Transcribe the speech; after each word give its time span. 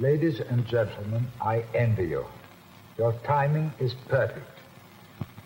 Ladies 0.00 0.40
and 0.40 0.66
gentlemen, 0.66 1.26
I 1.42 1.62
envy 1.74 2.08
you. 2.08 2.24
Your 2.96 3.12
timing 3.22 3.70
is 3.78 3.92
perfect. 4.08 4.48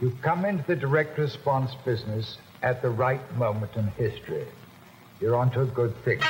You 0.01 0.13
come 0.23 0.45
into 0.45 0.63
the 0.69 0.77
direct 0.77 1.19
response 1.19 1.73
business 1.85 2.39
at 2.63 2.81
the 2.81 2.89
right 2.89 3.21
moment 3.37 3.73
in 3.75 3.89
history. 3.99 4.47
You're 5.21 5.35
onto 5.35 5.63
a 5.63 5.67
good 5.67 5.93
thing. 6.05 6.21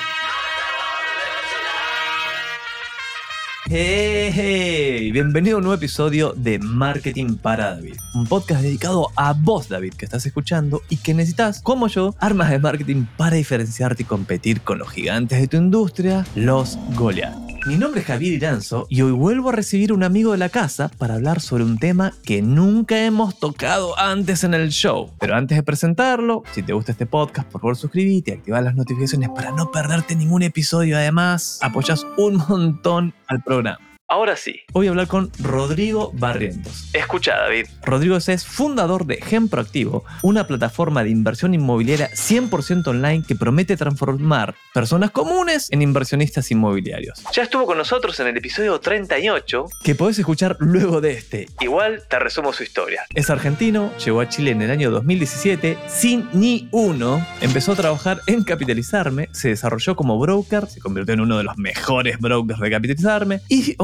Hey, 3.66 4.30
hey, 4.32 5.10
bienvenido 5.12 5.56
a 5.56 5.58
un 5.58 5.64
nuevo 5.64 5.76
episodio 5.76 6.32
de 6.34 6.58
Marketing 6.58 7.36
para 7.36 7.74
David, 7.74 7.96
un 8.14 8.26
podcast 8.26 8.62
dedicado 8.62 9.08
a 9.16 9.34
vos, 9.34 9.68
David, 9.68 9.94
que 9.98 10.06
estás 10.06 10.24
escuchando 10.24 10.80
y 10.88 10.96
que 10.96 11.12
necesitas, 11.12 11.60
como 11.60 11.88
yo, 11.88 12.14
armas 12.20 12.48
de 12.48 12.58
marketing 12.58 13.04
para 13.18 13.36
diferenciarte 13.36 14.04
y 14.04 14.06
competir 14.06 14.62
con 14.62 14.78
los 14.78 14.90
gigantes 14.90 15.42
de 15.42 15.48
tu 15.48 15.58
industria, 15.58 16.24
los 16.34 16.78
Goliath. 16.94 17.53
Mi 17.66 17.78
nombre 17.78 18.02
es 18.02 18.06
Javier 18.06 18.34
Iranzo 18.34 18.86
y 18.90 19.00
hoy 19.00 19.12
vuelvo 19.12 19.48
a 19.48 19.52
recibir 19.52 19.94
un 19.94 20.02
amigo 20.02 20.32
de 20.32 20.38
la 20.38 20.50
casa 20.50 20.90
para 20.98 21.14
hablar 21.14 21.40
sobre 21.40 21.64
un 21.64 21.78
tema 21.78 22.12
que 22.22 22.42
nunca 22.42 23.06
hemos 23.06 23.38
tocado 23.38 23.98
antes 23.98 24.44
en 24.44 24.52
el 24.52 24.68
show. 24.68 25.10
Pero 25.18 25.34
antes 25.34 25.56
de 25.56 25.62
presentarlo, 25.62 26.42
si 26.52 26.62
te 26.62 26.74
gusta 26.74 26.92
este 26.92 27.06
podcast, 27.06 27.50
por 27.50 27.62
favor 27.62 27.76
suscríbete 27.76 28.32
y 28.32 28.34
activa 28.34 28.60
las 28.60 28.74
notificaciones 28.74 29.30
para 29.30 29.50
no 29.50 29.72
perderte 29.72 30.14
ningún 30.14 30.42
episodio. 30.42 30.98
Además, 30.98 31.58
apoyas 31.62 32.06
un 32.18 32.36
montón 32.36 33.14
al 33.28 33.42
programa. 33.42 33.93
Ahora 34.06 34.36
sí, 34.36 34.60
voy 34.74 34.86
a 34.86 34.90
hablar 34.90 35.08
con 35.08 35.30
Rodrigo 35.40 36.12
Barrientos. 36.12 36.90
Escucha, 36.92 37.38
David. 37.38 37.66
Rodrigo 37.84 38.18
es 38.18 38.44
fundador 38.44 39.06
de 39.06 39.16
Gen 39.16 39.48
Proactivo, 39.48 40.04
una 40.22 40.46
plataforma 40.46 41.02
de 41.02 41.08
inversión 41.08 41.54
inmobiliaria 41.54 42.10
100% 42.10 42.86
online 42.86 43.24
que 43.26 43.34
promete 43.34 43.78
transformar 43.78 44.54
personas 44.74 45.10
comunes 45.10 45.68
en 45.72 45.80
inversionistas 45.80 46.50
inmobiliarios. 46.50 47.24
Ya 47.32 47.44
estuvo 47.44 47.64
con 47.64 47.78
nosotros 47.78 48.20
en 48.20 48.26
el 48.26 48.36
episodio 48.36 48.78
38, 48.78 49.64
que 49.82 49.94
podés 49.94 50.18
escuchar 50.18 50.58
luego 50.60 51.00
de 51.00 51.12
este. 51.12 51.48
Igual 51.60 52.02
te 52.06 52.18
resumo 52.18 52.52
su 52.52 52.62
historia. 52.62 53.06
Es 53.14 53.30
argentino, 53.30 53.90
llegó 54.04 54.20
a 54.20 54.28
Chile 54.28 54.50
en 54.50 54.60
el 54.60 54.70
año 54.70 54.90
2017 54.90 55.78
sin 55.88 56.28
ni 56.34 56.68
uno, 56.72 57.26
empezó 57.40 57.72
a 57.72 57.76
trabajar 57.76 58.20
en 58.26 58.44
Capitalizarme, 58.44 59.30
se 59.32 59.48
desarrolló 59.48 59.96
como 59.96 60.18
broker, 60.18 60.66
se 60.66 60.80
convirtió 60.80 61.14
en 61.14 61.20
uno 61.20 61.38
de 61.38 61.44
los 61.44 61.56
mejores 61.56 62.18
brokers 62.18 62.60
de 62.60 62.70
Capitalizarme 62.70 63.40
y, 63.48 63.74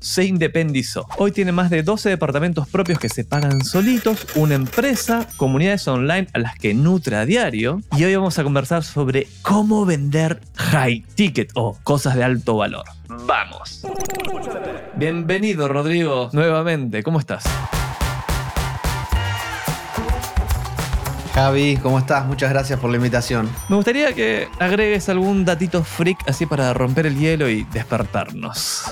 se 0.00 0.24
independizó. 0.24 1.06
Hoy 1.18 1.32
tiene 1.32 1.50
más 1.50 1.70
de 1.70 1.82
12 1.82 2.08
departamentos 2.08 2.68
propios 2.68 2.98
que 2.98 3.08
se 3.08 3.24
pagan 3.24 3.64
solitos, 3.64 4.26
una 4.36 4.54
empresa, 4.54 5.26
comunidades 5.36 5.88
online 5.88 6.28
a 6.32 6.38
las 6.38 6.56
que 6.56 6.72
nutre 6.72 7.16
a 7.16 7.26
diario 7.26 7.80
y 7.96 8.04
hoy 8.04 8.14
vamos 8.14 8.38
a 8.38 8.44
conversar 8.44 8.84
sobre 8.84 9.26
cómo 9.42 9.84
vender 9.84 10.40
high 10.54 11.04
ticket 11.16 11.50
o 11.54 11.76
cosas 11.82 12.14
de 12.14 12.22
alto 12.22 12.56
valor. 12.56 12.84
Vamos. 13.26 13.84
Bienvenido 14.94 15.66
Rodrigo 15.66 16.30
nuevamente, 16.32 17.02
¿cómo 17.02 17.18
estás? 17.18 17.44
Javi, 21.34 21.76
¿cómo 21.82 21.98
estás? 21.98 22.24
Muchas 22.24 22.48
gracias 22.48 22.80
por 22.80 22.88
la 22.88 22.96
invitación. 22.96 23.50
Me 23.68 23.76
gustaría 23.76 24.14
que 24.14 24.48
agregues 24.58 25.08
algún 25.10 25.44
datito 25.44 25.84
freak 25.84 26.16
así 26.26 26.46
para 26.46 26.72
romper 26.72 27.04
el 27.06 27.18
hielo 27.18 27.50
y 27.50 27.64
despertarnos. 27.64 28.84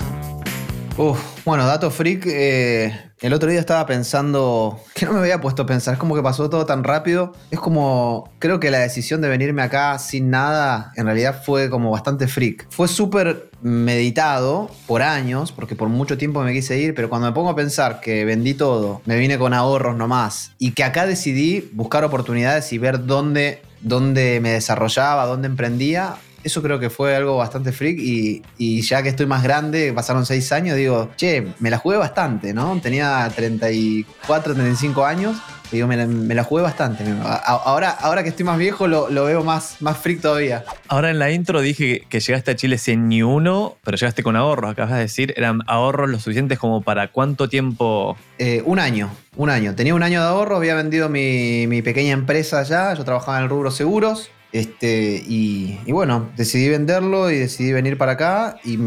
Uf, 0.97 1.45
bueno, 1.45 1.67
dato 1.67 1.91
freak, 1.91 2.25
eh, 2.27 3.11
el 3.21 3.33
otro 3.33 3.51
día 3.51 3.59
estaba 3.59 3.85
pensando, 3.85 4.79
que 4.95 5.05
no 5.07 5.13
me 5.15 5.19
había 5.19 5.41
puesto 5.41 5.63
a 5.63 5.67
pensar, 5.67 5.95
es 5.95 5.99
como 5.99 6.15
que 6.15 6.23
pasó 6.23 6.49
todo 6.49 6.67
tan 6.67 6.85
rápido, 6.85 7.33
es 7.51 7.59
como, 7.59 8.31
creo 8.39 8.61
que 8.61 8.71
la 8.71 8.79
decisión 8.79 9.21
de 9.21 9.29
venirme 9.29 9.63
acá 9.63 9.99
sin 9.99 10.31
nada, 10.31 10.93
en 10.95 11.07
realidad 11.07 11.43
fue 11.45 11.69
como 11.69 11.91
bastante 11.91 12.29
freak. 12.29 12.69
Fue 12.71 12.87
súper 12.87 13.51
meditado 13.61 14.71
por 14.87 15.03
años, 15.03 15.51
porque 15.51 15.75
por 15.75 15.89
mucho 15.89 16.17
tiempo 16.17 16.45
me 16.45 16.53
quise 16.53 16.79
ir, 16.79 16.95
pero 16.95 17.09
cuando 17.09 17.27
me 17.27 17.35
pongo 17.35 17.51
a 17.51 17.57
pensar 17.57 17.99
que 17.99 18.25
vendí 18.25 18.55
todo, 18.55 19.03
me 19.05 19.17
vine 19.17 19.37
con 19.37 19.53
ahorros 19.53 19.97
nomás, 19.97 20.53
y 20.61 20.71
que 20.71 20.85
acá 20.85 21.07
decidí 21.07 21.71
buscar 21.73 22.05
oportunidades 22.05 22.73
y 22.73 22.79
ver 22.79 23.05
dónde, 23.05 23.63
dónde 23.81 24.39
me 24.41 24.53
desarrollaba, 24.53 25.27
dónde 25.27 25.49
emprendía, 25.49 26.15
eso 26.45 26.63
creo 26.63 26.79
que 26.79 26.91
fue 26.91 27.17
algo 27.17 27.39
bastante 27.39 27.73
freak 27.73 27.99
y, 27.99 28.43
y, 28.59 28.83
ya 28.83 29.03
que 29.03 29.09
estoy 29.09 29.27
más 29.27 29.43
grande, 29.43 29.93
pasaron 29.93 30.27
seis 30.27 30.53
años, 30.53 30.77
digo, 30.77 31.11
che, 31.17 31.47
me 31.59 31.71
la 31.71 31.79
jugué 31.79 31.97
bastante, 31.97 32.53
¿no? 32.53 32.79
Tenía 32.81 33.31
34, 33.35 34.55
35 34.55 35.05
años. 35.05 35.37
Digo, 35.73 35.89
me 35.89 35.97
la, 35.97 36.07
me 36.07 36.35
la 36.35 36.45
jugué 36.45 36.63
bastante. 36.63 37.05
Ahora, 37.47 37.91
ahora 37.91 38.23
que 38.23 38.29
estoy 38.29 38.45
más 38.45 38.59
viejo 38.59 38.87
lo, 38.87 39.09
lo, 39.11 39.25
veo 39.25 39.43
más, 39.43 39.79
más 39.81 39.97
freak 39.97 40.21
todavía. 40.21 40.65
Ahora 40.87 41.11
en 41.11 41.19
la 41.19 41.33
intro 41.33 41.61
dije 41.63 42.05
que 42.09 42.21
llegaste 42.21 42.53
a 42.53 42.55
Chile 42.55 42.79
sin 42.79 43.09
ni 43.09 43.23
uno, 43.23 43.77
pero 43.83 43.97
llegaste 43.97 44.23
con 44.23 44.37
ahorros, 44.37 44.71
acabas 44.71 44.93
de 44.93 44.99
decir. 45.01 45.35
¿Eran 45.37 45.63
ahorros 45.67 46.11
lo 46.11 46.19
suficientes 46.21 46.61
como 46.61 46.83
para 46.83 47.09
cuánto 47.09 47.49
tiempo? 47.49 48.17
Eh, 48.39 48.63
un 48.67 48.79
año, 48.79 49.11
un 49.37 49.51
año. 49.51 49.75
Tenía 49.75 49.95
un 49.97 50.03
año 50.05 50.21
de 50.21 50.29
ahorro, 50.29 50.57
había 50.57 50.77
vendido 50.77 51.09
mi, 51.09 51.67
mi 51.67 51.83
pequeña 51.83 52.13
empresa 52.13 52.61
allá, 52.61 52.95
yo 52.95 53.05
trabajaba 53.05 53.39
en 53.39 53.45
el 53.45 53.51
rubro 53.51 53.73
seguros. 53.73 54.31
Este, 54.55 55.21
y, 55.27 55.81
y, 55.85 55.91
bueno, 55.91 56.31
decidí 56.37 56.69
venderlo 56.69 57.29
y 57.29 57.39
decidí 57.39 57.73
venir 57.73 57.99
para 57.99 58.13
acá 58.13 58.61
y, 58.65 58.79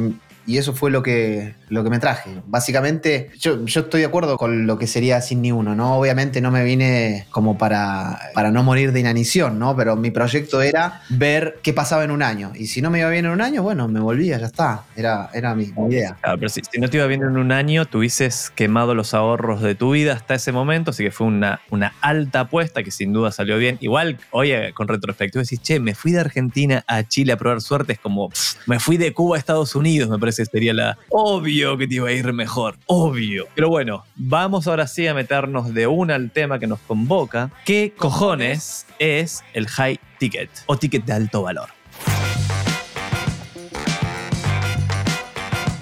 y 0.46 0.58
eso 0.60 0.74
fue 0.74 0.92
lo 0.92 1.04
que, 1.04 1.56
lo 1.70 1.84
que 1.84 1.90
me 1.90 2.00
traje. 2.00 2.42
Básicamente, 2.46 3.32
yo, 3.40 3.66
yo, 3.66 3.82
estoy 3.82 4.02
de 4.02 4.08
acuerdo 4.08 4.38
con 4.38 4.68
lo 4.68 4.78
que 4.78 4.88
sería 4.88 5.22
sin 5.22 5.42
ni 5.42 5.52
uno, 5.52 5.76
¿no? 5.76 5.98
Obviamente 5.98 6.42
no 6.42 6.52
me 6.52 6.64
vine 6.64 7.28
como 7.30 7.58
para, 7.58 8.20
para 8.34 8.52
no 8.52 8.64
morir 8.64 8.92
de 8.92 9.00
inanición, 9.00 9.60
¿no? 9.60 9.76
Pero 9.76 9.96
mi 9.96 10.12
proyecto 10.12 10.62
era 10.62 11.02
ver 11.10 11.60
qué 11.62 11.74
pasaba 11.74 12.04
en 12.04 12.12
un 12.12 12.24
año. 12.24 12.52
Y 12.56 12.68
si 12.68 12.82
no 12.82 12.90
me 12.90 13.00
iba 13.00 13.10
bien 13.10 13.26
en 13.26 13.32
un 13.32 13.42
año, 13.42 13.64
bueno, 13.64 13.88
me 13.88 14.00
volvía, 14.00 14.38
ya 14.38 14.46
está. 14.46 14.84
Era, 14.96 15.30
era 15.34 15.56
mi, 15.56 15.72
idea. 15.90 16.18
Claro, 16.22 16.38
pero 16.38 16.50
si, 16.50 16.62
no 16.80 16.90
te 16.90 16.98
iba 16.98 17.08
bien 17.08 17.24
en 17.24 17.38
un 17.38 17.52
año, 17.52 17.86
tuvieses 17.86 18.52
quemado 18.56 18.96
los 18.96 19.14
ahorros 19.14 19.62
de 19.62 19.76
tu 19.76 19.92
vida 19.92 20.14
hasta 20.14 20.36
ese 20.36 20.52
momento, 20.52 20.92
así 20.92 21.04
que 21.04 21.12
fue 21.12 21.28
una, 21.28 21.60
una 21.70 21.94
alta 22.02 22.42
apuesta 22.42 22.84
que 22.84 22.92
sin 22.92 23.14
duda 23.14 23.32
salió 23.32 23.58
bien. 23.58 23.78
Igual, 23.82 24.18
oye, 24.32 24.74
con 24.74 24.88
retrospectiva 24.88 25.42
decís, 25.42 25.62
che, 25.62 25.80
me 25.80 25.96
fui 25.96 26.12
de 26.12 26.20
Argentina 26.20 26.84
a 26.88 27.04
Chile 27.04 27.34
a 27.34 27.38
probar 27.38 27.62
suerte, 27.62 27.94
es 27.94 28.00
como, 28.00 28.30
me 28.66 28.80
fui 28.80 28.98
de 28.98 29.14
Cuba 29.14 29.36
a 29.36 29.40
Estados 29.40 29.76
Unidos, 29.76 30.10
me 30.10 30.18
parece 30.18 30.44
que 30.44 30.50
sería 30.50 30.74
la... 30.74 30.98
Obvio 31.57 31.75
que 31.75 31.88
te 31.88 31.95
iba 31.95 32.09
a 32.09 32.12
ir 32.12 32.34
mejor, 32.34 32.75
obvio. 32.85 33.47
Pero 33.56 33.69
bueno, 33.69 34.03
vamos 34.16 34.68
ahora 34.68 34.85
sí 34.85 35.07
a 35.07 35.16
meternos 35.16 35.73
de 35.73 35.88
una 35.88 36.13
al 36.13 36.29
tema 36.29 36.59
que 36.59 36.68
nos 36.68 36.78
convoca. 36.81 37.50
¿Qué 37.66 37.95
cojones 37.97 38.85
es 39.00 39.44
el 39.56 39.68
high 39.68 40.00
ticket 40.19 40.51
o 40.68 40.78
ticket 40.78 41.03
de 41.06 41.13
alto 41.13 41.41
valor? 41.41 41.69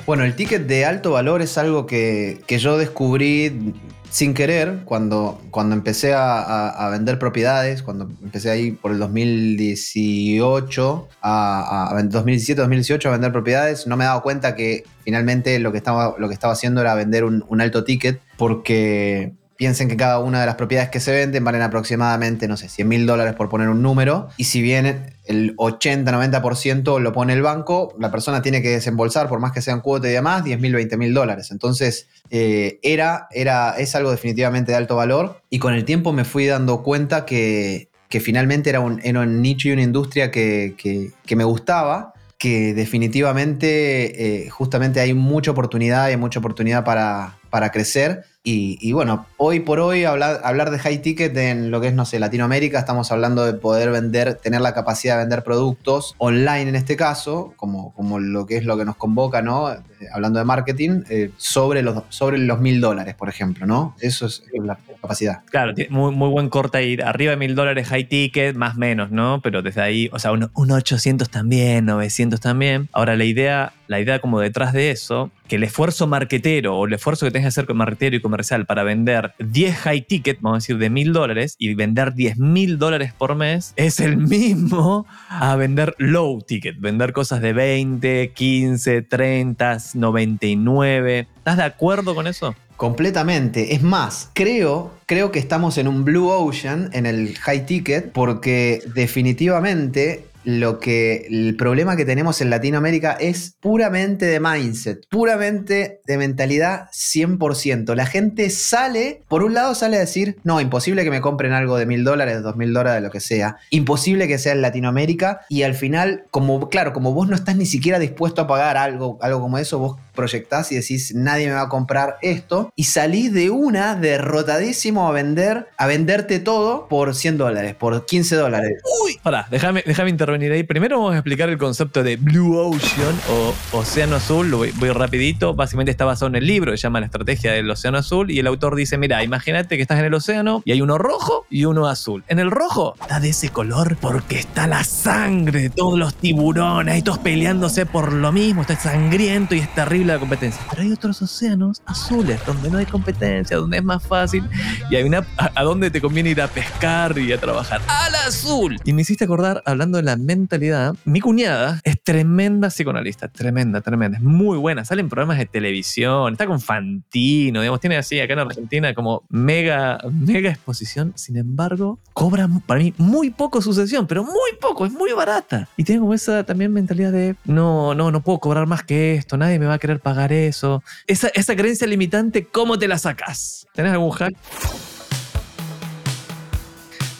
Bueno, 0.05 0.23
el 0.23 0.33
ticket 0.37 0.65
de 0.65 0.85
alto 0.85 1.11
valor 1.11 1.41
es 1.41 1.57
algo 1.57 1.85
que, 1.85 2.39
que 2.47 2.57
yo 2.57 2.77
descubrí 2.77 3.73
sin 4.15 4.33
querer, 4.33 4.83
cuando, 4.85 5.41
cuando 5.51 5.75
empecé 5.75 6.13
a, 6.15 6.87
vender 6.89 7.19
propiedades, 7.19 7.83
cuando 7.83 8.09
empecé 8.23 8.49
ahí 8.49 8.71
por 8.71 8.93
el 8.93 8.99
2018, 8.99 11.09
a, 11.21 11.89
a 11.89 12.01
2017, 12.01 12.61
2018 12.61 13.09
a 13.09 13.11
vender 13.11 13.33
propiedades, 13.33 13.87
no 13.87 13.97
me 13.97 14.05
he 14.05 14.07
dado 14.07 14.21
cuenta 14.21 14.55
que 14.55 14.85
finalmente 15.03 15.59
lo 15.59 15.73
que 15.73 15.79
estaba, 15.79 16.15
lo 16.17 16.29
que 16.29 16.33
estaba 16.33 16.53
haciendo 16.53 16.79
era 16.79 16.95
vender 16.95 17.25
un 17.25 17.61
alto 17.61 17.83
ticket, 17.83 18.21
porque 18.37 19.33
piensen 19.57 19.87
que 19.87 19.97
cada 19.97 20.19
una 20.19 20.39
de 20.41 20.45
las 20.45 20.55
propiedades 20.55 20.89
que 20.89 20.99
se 20.99 21.11
venden 21.11 21.43
valen 21.43 21.61
aproximadamente, 21.61 22.47
no 22.47 22.57
sé, 22.57 22.69
100 22.69 22.87
mil 22.87 23.05
dólares 23.05 23.35
por 23.35 23.49
poner 23.49 23.69
un 23.69 23.81
número. 23.81 24.29
Y 24.37 24.45
si 24.45 24.61
bien 24.61 25.13
el 25.25 25.55
80-90% 25.55 26.99
lo 26.99 27.13
pone 27.13 27.33
el 27.33 27.41
banco, 27.41 27.93
la 27.99 28.11
persona 28.11 28.41
tiene 28.41 28.61
que 28.61 28.69
desembolsar, 28.69 29.27
por 29.29 29.39
más 29.39 29.51
que 29.51 29.61
sean 29.61 29.81
cuotas 29.81 30.09
y 30.09 30.13
demás, 30.13 30.43
10 30.43 30.59
mil, 30.59 30.73
20 30.73 30.97
mil 30.97 31.13
dólares. 31.13 31.51
Entonces, 31.51 32.07
eh, 32.29 32.79
era, 32.83 33.27
era, 33.31 33.71
es 33.77 33.95
algo 33.95 34.11
definitivamente 34.11 34.71
de 34.71 34.77
alto 34.77 34.95
valor. 34.95 35.41
Y 35.49 35.59
con 35.59 35.73
el 35.73 35.85
tiempo 35.85 36.11
me 36.11 36.25
fui 36.25 36.45
dando 36.45 36.83
cuenta 36.83 37.25
que, 37.25 37.89
que 38.09 38.19
finalmente 38.19 38.69
era 38.69 38.81
un, 38.81 38.99
era 39.03 39.21
un 39.21 39.41
nicho 39.41 39.69
y 39.69 39.71
una 39.71 39.83
industria 39.83 40.31
que, 40.31 40.75
que, 40.77 41.11
que 41.25 41.35
me 41.35 41.43
gustaba 41.43 42.13
que 42.37 42.73
definitivamente 42.73 44.43
eh, 44.45 44.49
justamente 44.49 44.99
hay 44.99 45.13
mucha 45.13 45.51
oportunidad, 45.51 46.05
hay 46.05 46.17
mucha 46.17 46.39
oportunidad 46.39 46.83
para, 46.83 47.37
para 47.49 47.71
crecer. 47.71 48.25
Y, 48.47 48.91
bueno, 48.93 49.25
hoy 49.37 49.59
por 49.61 49.79
hoy 49.79 50.03
hablar, 50.03 50.39
hablar 50.43 50.69
de 50.69 50.77
high 50.77 51.01
ticket 51.01 51.35
en 51.35 51.71
lo 51.71 51.81
que 51.81 51.87
es, 51.87 51.95
no 51.95 52.05
sé, 52.05 52.19
Latinoamérica, 52.19 52.77
estamos 52.77 53.11
hablando 53.11 53.43
de 53.43 53.53
poder 53.53 53.89
vender, 53.89 54.35
tener 54.35 54.61
la 54.61 54.75
capacidad 54.75 55.15
de 55.15 55.23
vender 55.23 55.43
productos 55.43 56.13
online 56.19 56.69
en 56.69 56.75
este 56.75 56.95
caso, 56.95 57.53
como, 57.55 57.91
como 57.95 58.19
lo 58.19 58.45
que 58.45 58.57
es 58.57 58.65
lo 58.65 58.77
que 58.77 58.85
nos 58.85 58.97
convoca, 58.97 59.41
¿no? 59.41 59.71
Eh, 59.71 59.79
hablando 60.13 60.37
de 60.37 60.45
marketing, 60.45 61.01
eh, 61.09 61.31
sobre 61.37 61.81
los 61.81 62.03
sobre 62.09 62.37
los 62.37 62.59
mil 62.59 62.81
dólares, 62.81 63.15
por 63.15 63.29
ejemplo, 63.29 63.65
¿no? 63.65 63.95
Eso 63.99 64.27
es 64.27 64.43
la 64.53 64.77
capacidad. 65.01 65.41
Claro, 65.49 65.73
muy, 65.89 66.13
muy 66.13 66.29
buen 66.29 66.49
corte 66.49 66.77
ahí, 66.77 66.97
arriba 67.03 67.31
de 67.31 67.37
mil 67.37 67.55
dólares 67.55 67.87
high 67.87 68.07
ticket, 68.07 68.55
más 68.55 68.75
menos, 68.75 69.09
¿no? 69.09 69.41
Pero 69.41 69.63
desde 69.63 69.81
ahí, 69.81 70.09
o 70.13 70.19
sea, 70.19 70.31
un, 70.31 70.51
un 70.53 70.71
800 70.71 71.29
también, 71.31 71.85
900 71.85 72.39
también. 72.39 72.89
Ahora, 72.91 73.15
la 73.15 73.25
idea, 73.25 73.73
la 73.87 73.99
idea 73.99 74.19
como 74.19 74.39
detrás 74.39 74.71
de 74.71 74.91
eso, 74.91 75.31
que 75.47 75.57
el 75.57 75.63
esfuerzo 75.63 76.07
marquetero 76.07 76.77
o 76.77 76.85
el 76.85 76.93
esfuerzo 76.93 77.25
que 77.25 77.31
tengas 77.31 77.45
que 77.45 77.59
hacer 77.59 77.65
con 77.65 77.77
marquetero 77.77 78.15
y 78.15 78.21
comercial 78.35 78.65
para 78.65 78.83
vender 78.83 79.33
10 79.39 79.75
high 79.77 80.01
ticket, 80.01 80.41
vamos 80.41 80.57
a 80.57 80.59
decir, 80.59 80.77
de 80.77 80.89
mil 80.89 81.13
dólares 81.13 81.55
y 81.57 81.73
vender 81.73 82.13
10 82.13 82.37
mil 82.37 82.77
dólares 82.77 83.13
por 83.17 83.33
mes, 83.35 83.71
es 83.77 84.01
el 84.01 84.17
mismo 84.17 85.05
a 85.29 85.55
vender 85.55 85.95
low 85.99 86.41
ticket, 86.41 86.77
vender 86.77 87.13
cosas 87.13 87.41
de 87.41 87.53
20, 87.53 88.33
15, 88.33 89.01
30, 89.03 89.77
99. 89.93 91.27
¿Estás 91.37 91.57
de 91.57 91.63
acuerdo 91.63 92.13
con 92.13 92.27
eso? 92.27 92.55
Completamente. 92.75 93.73
Es 93.73 93.81
más, 93.81 94.31
creo, 94.33 94.91
creo 95.05 95.31
que 95.31 95.39
estamos 95.39 95.77
en 95.77 95.87
un 95.87 96.03
blue 96.03 96.27
ocean 96.27 96.89
en 96.91 97.05
el 97.05 97.37
high 97.37 97.65
ticket 97.65 98.11
porque 98.11 98.81
definitivamente 98.93 100.25
lo 100.45 100.79
que 100.79 101.27
el 101.29 101.55
problema 101.57 101.95
que 101.95 102.05
tenemos 102.05 102.39
en 102.41 102.49
Latinoamérica 102.49 103.13
es 103.13 103.57
puramente 103.59 104.25
de 104.25 104.39
mindset, 104.39 105.07
puramente 105.09 106.01
de 106.05 106.17
mentalidad 106.17 106.89
100%. 106.91 107.95
La 107.95 108.05
gente 108.05 108.49
sale, 108.49 109.23
por 109.27 109.43
un 109.43 109.53
lado 109.53 109.75
sale 109.75 109.97
a 109.97 110.01
decir, 110.01 110.37
no, 110.43 110.61
imposible 110.61 111.03
que 111.03 111.11
me 111.11 111.21
compren 111.21 111.51
algo 111.51 111.77
de 111.77 111.85
mil 111.85 112.03
dólares, 112.03 112.41
dos 112.43 112.55
mil 112.55 112.73
dólares, 112.73 113.03
lo 113.03 113.11
que 113.11 113.19
sea, 113.19 113.57
imposible 113.71 114.27
que 114.27 114.37
sea 114.37 114.53
en 114.53 114.61
Latinoamérica 114.61 115.41
y 115.49 115.63
al 115.63 115.75
final, 115.75 116.25
como 116.31 116.69
claro, 116.69 116.93
como 116.93 117.13
vos 117.13 117.27
no 117.27 117.35
estás 117.35 117.55
ni 117.55 117.65
siquiera 117.65 117.99
dispuesto 117.99 118.41
a 118.41 118.47
pagar 118.47 118.77
algo, 118.77 119.17
algo 119.21 119.41
como 119.41 119.57
eso, 119.57 119.79
vos 119.79 119.97
proyectás 120.15 120.71
y 120.71 120.75
decís, 120.75 121.13
nadie 121.13 121.47
me 121.47 121.53
va 121.53 121.61
a 121.61 121.69
comprar 121.69 122.17
esto, 122.21 122.71
y 122.75 122.85
salís 122.85 123.33
de 123.33 123.49
una 123.49 123.95
derrotadísimo 123.95 125.07
a 125.07 125.11
vender, 125.11 125.67
a 125.77 125.87
venderte 125.87 126.39
todo 126.39 126.87
por 126.87 127.13
100 127.13 127.37
dólares, 127.37 127.75
por 127.75 128.05
15 128.05 128.35
dólares. 128.35 128.81
Uy, 129.03 129.19
pará, 129.21 129.47
déjame, 129.51 129.83
intervenir 130.09 130.51
ahí. 130.51 130.63
Primero 130.63 130.97
vamos 130.97 131.13
a 131.13 131.17
explicar 131.17 131.49
el 131.49 131.57
concepto 131.57 132.03
de 132.03 132.15
Blue 132.15 132.57
Ocean 132.57 133.15
o 133.29 133.77
Océano 133.77 134.15
Azul, 134.15 134.49
lo 134.49 134.57
voy, 134.57 134.71
voy 134.75 134.89
rapidito, 134.89 135.53
básicamente 135.53 135.91
está 135.91 136.05
basado 136.05 136.27
en 136.27 136.35
el 136.35 136.47
libro, 136.47 136.71
se 136.71 136.77
llama 136.77 136.99
La 136.99 137.07
Estrategia 137.07 137.51
del 137.51 137.69
Océano 137.69 137.97
Azul, 137.97 138.31
y 138.31 138.39
el 138.39 138.47
autor 138.47 138.75
dice, 138.75 138.97
mira, 138.97 139.23
imagínate 139.23 139.75
que 139.75 139.81
estás 139.81 139.99
en 139.99 140.05
el 140.05 140.13
océano 140.13 140.61
y 140.65 140.71
hay 140.71 140.81
uno 140.81 140.97
rojo 140.97 141.45
y 141.49 141.65
uno 141.65 141.87
azul. 141.87 142.23
En 142.27 142.39
el 142.39 142.51
rojo 142.51 142.95
está 143.01 143.19
de 143.19 143.29
ese 143.29 143.49
color 143.49 143.97
porque 143.99 144.39
está 144.39 144.67
la 144.67 144.83
sangre 144.83 145.61
de 145.61 145.69
todos 145.69 145.97
los 145.97 146.15
tiburones, 146.15 146.93
ahí 146.93 147.01
todos 147.01 147.19
peleándose 147.19 147.85
por 147.85 148.13
lo 148.13 148.31
mismo, 148.31 148.61
está 148.61 148.79
sangriento 148.79 149.55
y 149.55 149.59
es 149.59 149.73
terrible 149.73 150.04
la 150.05 150.19
competencia. 150.19 150.61
Pero 150.69 150.83
hay 150.83 150.91
otros 150.91 151.21
océanos 151.21 151.81
azules 151.85 152.39
donde 152.45 152.69
no 152.69 152.77
hay 152.77 152.85
competencia, 152.85 153.57
donde 153.57 153.77
es 153.77 153.83
más 153.83 154.05
fácil 154.05 154.47
y 154.89 154.95
hay 154.95 155.03
una 155.03 155.25
a, 155.37 155.51
a 155.55 155.63
donde 155.63 155.91
te 155.91 156.01
conviene 156.01 156.29
ir 156.29 156.41
a 156.41 156.47
pescar 156.47 157.17
y 157.17 157.31
a 157.31 157.39
trabajar. 157.39 157.81
Al 157.87 158.15
azul. 158.15 158.77
Y 158.83 158.93
me 158.93 159.01
hiciste 159.01 159.25
acordar, 159.25 159.61
hablando 159.65 159.97
de 159.97 160.03
la 160.03 160.15
mentalidad, 160.15 160.95
mi 161.05 161.19
cuñada 161.19 161.81
es 161.83 162.01
tremenda 162.01 162.69
psicoanalista, 162.69 163.27
tremenda, 163.27 163.81
tremenda, 163.81 164.17
es 164.17 164.23
muy 164.23 164.57
buena. 164.57 164.85
Sale 164.85 165.01
en 165.01 165.09
programas 165.09 165.37
de 165.37 165.45
televisión, 165.45 166.33
está 166.33 166.47
con 166.47 166.59
Fantino, 166.59 167.61
digamos, 167.61 167.79
tiene 167.79 167.97
así 167.97 168.19
acá 168.19 168.33
en 168.33 168.39
Argentina 168.39 168.93
como 168.93 169.23
mega, 169.29 169.99
mega 170.11 170.49
exposición. 170.49 171.13
Sin 171.15 171.37
embargo, 171.37 171.99
cobra 172.13 172.47
para 172.65 172.79
mí 172.79 172.93
muy 172.97 173.29
poco 173.29 173.61
su 173.61 173.73
sesión, 173.73 174.07
pero 174.07 174.23
muy 174.23 174.51
poco, 174.59 174.85
es 174.85 174.91
muy 174.91 175.11
barata. 175.13 175.67
Y 175.77 175.83
como 175.83 176.13
esa 176.13 176.43
también 176.43 176.73
mentalidad 176.73 177.11
de 177.11 177.35
no, 177.45 177.95
no, 177.95 178.11
no 178.11 178.21
puedo 178.21 178.39
cobrar 178.39 178.67
más 178.67 178.83
que 178.83 179.15
esto, 179.15 179.37
nadie 179.37 179.59
me 179.59 179.65
va 179.65 179.75
a 179.75 179.79
querer 179.79 179.94
pagar 179.99 180.33
eso. 180.33 180.83
Esa, 181.07 181.55
creencia 181.55 181.87
limitante, 181.87 182.45
¿cómo 182.45 182.77
te 182.77 182.87
la 182.87 182.97
sacas? 182.97 183.67
¿Tenés 183.73 183.91
algún 183.91 184.11
hack? 184.11 184.35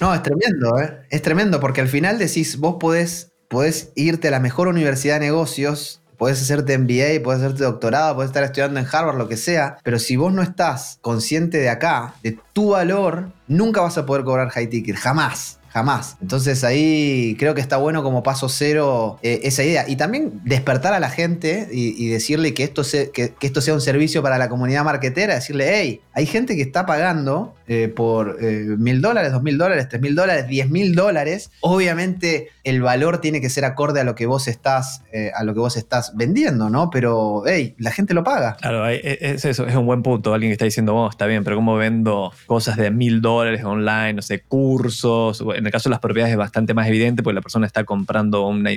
No, 0.01 0.13
es 0.13 0.21
tremendo, 0.23 0.79
¿eh? 0.79 1.05
Es 1.09 1.21
tremendo 1.21 1.59
porque 1.59 1.81
al 1.81 1.87
final 1.87 2.17
decís, 2.17 2.57
vos 2.57 2.75
podés, 2.79 3.31
podés 3.47 3.91
irte 3.95 4.27
a 4.27 4.31
la 4.31 4.39
mejor 4.39 4.67
universidad 4.67 5.15
de 5.15 5.27
negocios, 5.27 6.01
podés 6.17 6.41
hacerte 6.41 6.77
MBA, 6.77 7.23
podés 7.23 7.41
hacerte 7.41 7.63
doctorado, 7.63 8.15
podés 8.15 8.29
estar 8.29 8.43
estudiando 8.43 8.79
en 8.79 8.87
Harvard, 8.91 9.17
lo 9.17 9.27
que 9.27 9.37
sea, 9.37 9.77
pero 9.83 9.99
si 9.99 10.15
vos 10.15 10.33
no 10.33 10.41
estás 10.41 10.99
consciente 11.01 11.57
de 11.57 11.69
acá, 11.69 12.15
de 12.23 12.37
tu 12.53 12.69
valor, 12.71 13.31
nunca 13.47 13.81
vas 13.81 13.97
a 13.97 14.05
poder 14.05 14.23
cobrar 14.23 14.49
high 14.49 14.67
ticket, 14.67 14.95
jamás. 14.95 15.59
Jamás. 15.75 16.15
Entonces 16.21 16.63
ahí 16.63 17.35
creo 17.37 17.53
que 17.53 17.59
está 17.59 17.75
bueno 17.75 18.01
como 18.01 18.23
paso 18.23 18.47
cero 18.47 19.19
eh, 19.21 19.41
esa 19.43 19.61
idea. 19.61 19.83
Y 19.89 19.97
también 19.97 20.39
despertar 20.45 20.93
a 20.93 21.01
la 21.01 21.09
gente 21.09 21.67
y, 21.69 22.07
decirle 22.07 22.53
que 22.53 22.63
esto, 22.63 22.85
sea 22.85 23.73
un 23.73 23.81
servicio 23.81 24.23
para 24.23 24.37
la 24.37 24.47
comunidad 24.47 24.85
marketera. 24.85 25.35
Decirle, 25.35 25.69
hey, 25.69 25.99
hay 26.13 26.27
gente 26.27 26.55
que 26.55 26.61
está 26.61 26.85
pagando 26.85 27.55
eh, 27.67 27.91
por 27.93 28.41
mil 28.41 29.01
dólares, 29.01 29.33
dos 29.33 29.43
mil 29.43 29.57
dólares, 29.57 29.89
tres 29.89 30.01
mil 30.01 30.15
dólares, 30.15 30.47
diez 30.47 30.69
mil 30.69 30.95
dólares. 30.95 31.51
Obviamente 31.59 32.51
el 32.63 32.81
valor 32.81 33.19
tiene 33.19 33.41
que 33.41 33.49
ser 33.49 33.65
acorde 33.65 33.99
a 33.99 34.03
lo 34.03 34.15
que 34.15 34.25
vos 34.25 34.47
estás, 34.47 35.03
eh, 35.11 35.31
a 35.35 35.43
lo 35.43 35.53
que 35.53 35.59
vos 35.59 35.75
estás 35.75 36.15
vendiendo, 36.15 36.69
¿no? 36.69 36.89
Pero, 36.89 37.43
hey, 37.45 37.75
la 37.77 37.91
gente 37.91 38.13
lo 38.13 38.23
paga. 38.23 38.55
Claro, 38.61 38.87
es 38.87 39.43
eso, 39.43 39.67
es 39.67 39.75
un 39.75 39.85
buen 39.85 40.03
punto. 40.03 40.33
Alguien 40.33 40.49
que 40.51 40.53
está 40.53 40.65
diciendo, 40.65 40.95
oh, 40.95 41.09
está 41.09 41.25
bien, 41.25 41.43
pero 41.43 41.57
¿cómo 41.57 41.75
vendo 41.75 42.31
cosas 42.47 42.77
de 42.77 42.91
mil 42.91 43.21
dólares 43.21 43.63
online? 43.63 44.13
No 44.13 44.21
sé, 44.21 44.39
cursos. 44.39 45.43
En 45.65 45.69
el 45.69 45.71
caso 45.71 45.89
de 45.89 45.93
las 45.93 45.99
propiedades 45.99 46.31
es 46.31 46.37
bastante 46.37 46.75
más 46.75 46.87
evidente 46.87 47.23
porque 47.23 47.33
la 47.33 47.41
persona 47.41 47.65
está 47.65 47.85
comprando 47.85 48.45
una, 48.45 48.69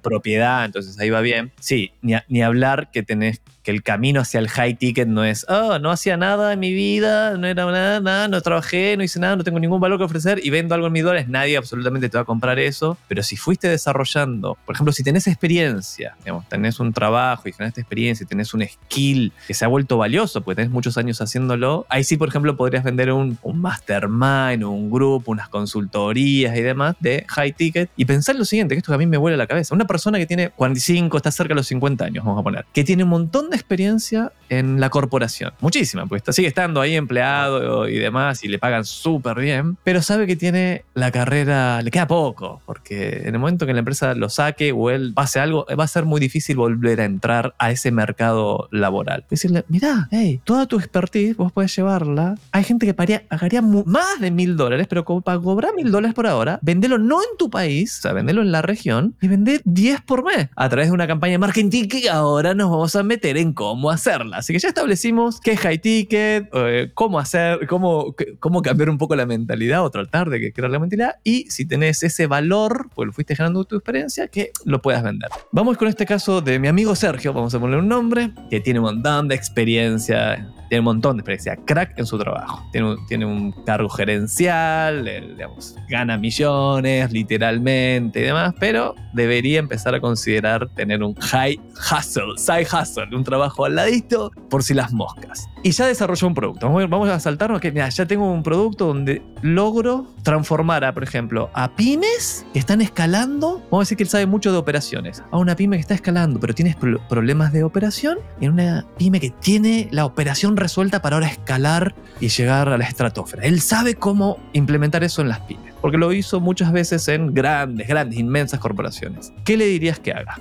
propiedad, 0.00 0.64
entonces 0.64 0.98
ahí 0.98 1.10
va 1.10 1.20
bien. 1.20 1.52
Sí, 1.60 1.92
ni, 2.00 2.14
ni 2.28 2.40
hablar 2.40 2.90
que 2.90 3.02
tenés 3.02 3.42
que 3.70 3.76
el 3.76 3.82
camino 3.82 4.20
hacia 4.20 4.40
el 4.40 4.48
high 4.48 4.74
ticket 4.74 5.06
no 5.06 5.24
es, 5.24 5.46
oh, 5.48 5.78
no 5.78 5.90
hacía 5.90 6.16
nada 6.16 6.52
en 6.52 6.60
mi 6.60 6.72
vida, 6.72 7.36
no 7.36 7.46
era 7.46 7.66
nada, 7.66 8.00
nada, 8.00 8.28
no 8.28 8.40
trabajé, 8.40 8.96
no 8.96 9.04
hice 9.04 9.20
nada, 9.20 9.36
no 9.36 9.44
tengo 9.44 9.60
ningún 9.60 9.80
valor 9.80 9.98
que 9.98 10.04
ofrecer 10.04 10.40
y 10.42 10.50
vendo 10.50 10.74
algo 10.74 10.86
en 10.88 10.92
mil 10.92 11.04
dólares, 11.04 11.28
nadie 11.28 11.56
absolutamente 11.56 12.08
te 12.08 12.16
va 12.16 12.22
a 12.22 12.24
comprar 12.24 12.58
eso. 12.58 12.98
Pero 13.08 13.22
si 13.22 13.36
fuiste 13.36 13.68
desarrollando, 13.68 14.56
por 14.64 14.74
ejemplo, 14.74 14.92
si 14.92 15.02
tenés 15.02 15.26
experiencia, 15.26 16.16
digamos, 16.24 16.48
tenés 16.48 16.80
un 16.80 16.92
trabajo 16.92 17.48
y 17.48 17.52
generaste 17.52 17.80
experiencia 17.80 18.26
tenés 18.26 18.54
un 18.54 18.64
skill 18.66 19.32
que 19.46 19.54
se 19.54 19.64
ha 19.64 19.68
vuelto 19.68 19.96
valioso 19.96 20.40
porque 20.40 20.56
tenés 20.56 20.70
muchos 20.70 20.96
años 20.96 21.20
haciéndolo, 21.20 21.86
ahí 21.88 22.04
sí, 22.04 22.16
por 22.16 22.28
ejemplo, 22.28 22.56
podrías 22.56 22.84
vender 22.84 23.12
un, 23.12 23.38
un 23.42 23.60
mastermind, 23.60 24.64
un 24.64 24.90
grupo, 24.90 25.30
unas 25.32 25.48
consultorías 25.48 26.56
y 26.56 26.62
demás 26.62 26.96
de 27.00 27.24
high 27.28 27.52
ticket 27.52 27.90
y 27.96 28.04
pensar 28.04 28.36
lo 28.36 28.44
siguiente, 28.44 28.74
que 28.74 28.78
esto 28.78 28.92
a 28.92 28.98
mí 28.98 29.06
me 29.06 29.16
vuela 29.16 29.36
la 29.36 29.46
cabeza. 29.46 29.74
Una 29.74 29.86
persona 29.86 30.18
que 30.18 30.26
tiene 30.26 30.50
45, 30.50 31.16
está 31.16 31.30
cerca 31.30 31.50
de 31.50 31.56
los 31.56 31.66
50 31.66 32.04
años, 32.04 32.24
vamos 32.24 32.40
a 32.40 32.42
poner, 32.42 32.64
que 32.72 32.84
tiene 32.84 33.04
un 33.04 33.10
montón 33.10 33.50
de 33.50 33.56
experiencia 33.60 34.32
en 34.48 34.80
la 34.80 34.90
corporación, 34.90 35.52
muchísima, 35.60 36.04
está- 36.16 36.32
sigue 36.32 36.48
estando 36.48 36.80
ahí 36.80 36.96
empleado 36.96 37.88
y 37.88 37.98
demás 37.98 38.42
y 38.42 38.48
le 38.48 38.58
pagan 38.58 38.84
súper 38.84 39.38
bien, 39.38 39.76
pero 39.84 40.02
sabe 40.02 40.26
que 40.26 40.34
tiene 40.34 40.84
la 40.94 41.12
carrera, 41.12 41.80
le 41.82 41.90
queda 41.92 42.08
poco, 42.08 42.60
porque 42.66 43.22
en 43.24 43.34
el 43.34 43.38
momento 43.38 43.64
que 43.64 43.72
la 43.72 43.78
empresa 43.78 44.12
lo 44.14 44.28
saque 44.28 44.72
o 44.72 44.90
él 44.90 45.12
pase 45.14 45.38
algo, 45.38 45.66
va 45.78 45.84
a 45.84 45.88
ser 45.88 46.04
muy 46.04 46.20
difícil 46.20 46.56
volver 46.56 47.00
a 47.00 47.04
entrar 47.04 47.54
a 47.58 47.70
ese 47.70 47.92
mercado 47.92 48.68
laboral. 48.72 49.24
Decirle, 49.30 49.64
mirá, 49.68 50.08
hey, 50.10 50.40
toda 50.42 50.66
tu 50.66 50.78
expertise 50.78 51.36
vos 51.36 51.52
podés 51.52 51.76
llevarla. 51.76 52.34
Hay 52.50 52.64
gente 52.64 52.86
que 52.86 52.94
pagaría, 52.94 53.22
pagaría 53.28 53.62
más 53.62 54.20
de 54.20 54.32
mil 54.32 54.56
dólares, 54.56 54.86
pero 54.88 55.04
para 55.22 55.38
cobrar 55.38 55.74
mil 55.76 55.92
dólares 55.92 56.14
por 56.14 56.26
ahora, 56.26 56.58
vendelo 56.62 56.98
no 56.98 57.20
en 57.22 57.36
tu 57.38 57.50
país, 57.50 57.98
o 57.98 58.02
sea, 58.02 58.12
vendelo 58.14 58.42
en 58.42 58.50
la 58.50 58.62
región 58.62 59.14
y 59.20 59.28
vender 59.28 59.60
10 59.64 60.00
por 60.00 60.24
mes 60.24 60.48
a 60.56 60.68
través 60.68 60.88
de 60.88 60.92
una 60.94 61.06
campaña 61.06 61.32
de 61.32 61.38
marketing 61.38 61.86
que 61.88 62.10
ahora 62.10 62.52
nos 62.54 62.68
vamos 62.70 62.96
a 62.96 63.02
meter 63.04 63.36
en 63.40 63.52
cómo 63.52 63.90
hacerla. 63.90 64.38
Así 64.38 64.52
que 64.52 64.58
ya 64.58 64.68
establecimos 64.68 65.40
qué 65.40 65.52
es 65.52 65.60
high 65.60 65.78
ticket, 65.78 66.48
eh, 66.52 66.90
cómo 66.94 67.18
hacer, 67.18 67.66
cómo, 67.66 68.14
cómo 68.38 68.62
cambiar 68.62 68.90
un 68.90 68.98
poco 68.98 69.16
la 69.16 69.26
mentalidad 69.26 69.84
o 69.84 69.90
tratar 69.90 70.30
de 70.30 70.52
crear 70.52 70.70
la 70.70 70.78
mentalidad 70.78 71.16
y 71.24 71.50
si 71.50 71.66
tenés 71.66 72.02
ese 72.02 72.26
valor, 72.26 72.88
pues 72.94 73.06
lo 73.06 73.12
fuiste 73.12 73.34
generando 73.34 73.64
tu 73.64 73.76
experiencia, 73.76 74.28
que 74.28 74.52
lo 74.64 74.80
puedas 74.82 75.02
vender. 75.02 75.30
Vamos 75.52 75.76
con 75.76 75.88
este 75.88 76.06
caso 76.06 76.40
de 76.40 76.58
mi 76.58 76.68
amigo 76.68 76.94
Sergio, 76.94 77.32
vamos 77.32 77.54
a 77.54 77.60
ponerle 77.60 77.82
un 77.82 77.88
nombre, 77.88 78.32
que 78.50 78.60
tiene 78.60 78.80
un 78.80 78.86
montón 78.86 79.28
de 79.28 79.34
experiencia, 79.34 80.48
tiene 80.70 80.80
un 80.80 80.84
montón 80.86 81.16
de 81.16 81.20
experiencia, 81.20 81.56
crack 81.66 81.98
en 81.98 82.06
su 82.06 82.16
trabajo. 82.16 82.62
Tiene 82.72 82.92
un, 82.92 83.06
tiene 83.06 83.26
un 83.26 83.52
cargo 83.66 83.88
gerencial, 83.90 85.04
digamos, 85.04 85.74
gana 85.88 86.16
millones 86.16 87.12
literalmente 87.12 88.20
y 88.20 88.22
demás, 88.22 88.54
pero 88.58 88.94
debería 89.12 89.58
empezar 89.58 89.94
a 89.94 90.00
considerar 90.00 90.68
tener 90.70 91.02
un 91.02 91.14
high 91.16 91.60
hustle, 91.90 92.36
side 92.38 92.66
hustle, 92.72 93.14
un 93.14 93.24
trabajo 93.24 93.64
al 93.64 93.74
ladito 93.74 94.30
por 94.48 94.62
si 94.62 94.72
las 94.72 94.92
moscas. 94.92 95.46
Y 95.62 95.72
ya 95.72 95.86
desarrolló 95.86 96.28
un 96.28 96.34
producto. 96.34 96.70
Vamos 96.70 97.08
a, 97.08 97.18
saltarnos 97.20 97.60
que 97.60 97.72
ya 97.72 98.06
tengo 98.06 98.30
un 98.30 98.42
producto 98.42 98.86
donde 98.86 99.22
logro 99.42 100.06
transformar 100.22 100.84
a, 100.84 100.94
por 100.94 101.02
ejemplo, 101.02 101.50
a 101.52 101.74
pymes 101.74 102.46
que 102.52 102.58
están 102.60 102.80
escalando. 102.80 103.58
Vamos 103.70 103.80
a 103.80 103.80
decir 103.80 103.96
que 103.96 104.04
él 104.04 104.08
sabe 104.08 104.26
mucho 104.26 104.52
de 104.52 104.58
operaciones. 104.58 105.22
A 105.32 105.36
una 105.38 105.56
pyme 105.56 105.76
que 105.76 105.80
está 105.80 105.94
escalando, 105.94 106.38
pero 106.38 106.54
tienes 106.54 106.76
pro- 106.76 107.00
problemas 107.08 107.52
de 107.52 107.64
operación. 107.64 108.18
En 108.40 108.52
una 108.52 108.86
pyme 108.96 109.18
que 109.20 109.30
tiene 109.30 109.88
la 109.90 110.06
operación 110.06 110.56
resuelta 110.60 111.02
para 111.02 111.16
ahora 111.16 111.26
escalar 111.26 111.94
y 112.20 112.28
llegar 112.28 112.68
a 112.68 112.78
la 112.78 112.84
estratosfera. 112.84 113.42
Él 113.42 113.60
sabe 113.60 113.94
cómo 113.94 114.38
implementar 114.52 115.02
eso 115.02 115.22
en 115.22 115.28
las 115.28 115.40
pymes. 115.40 115.74
Porque 115.80 115.98
lo 115.98 116.12
hizo 116.12 116.40
muchas 116.40 116.72
veces 116.72 117.08
en 117.08 117.34
grandes, 117.34 117.88
grandes, 117.88 118.18
inmensas 118.18 118.60
corporaciones. 118.60 119.32
¿Qué 119.44 119.56
le 119.56 119.66
dirías 119.66 119.98
que 119.98 120.12
haga? 120.12 120.40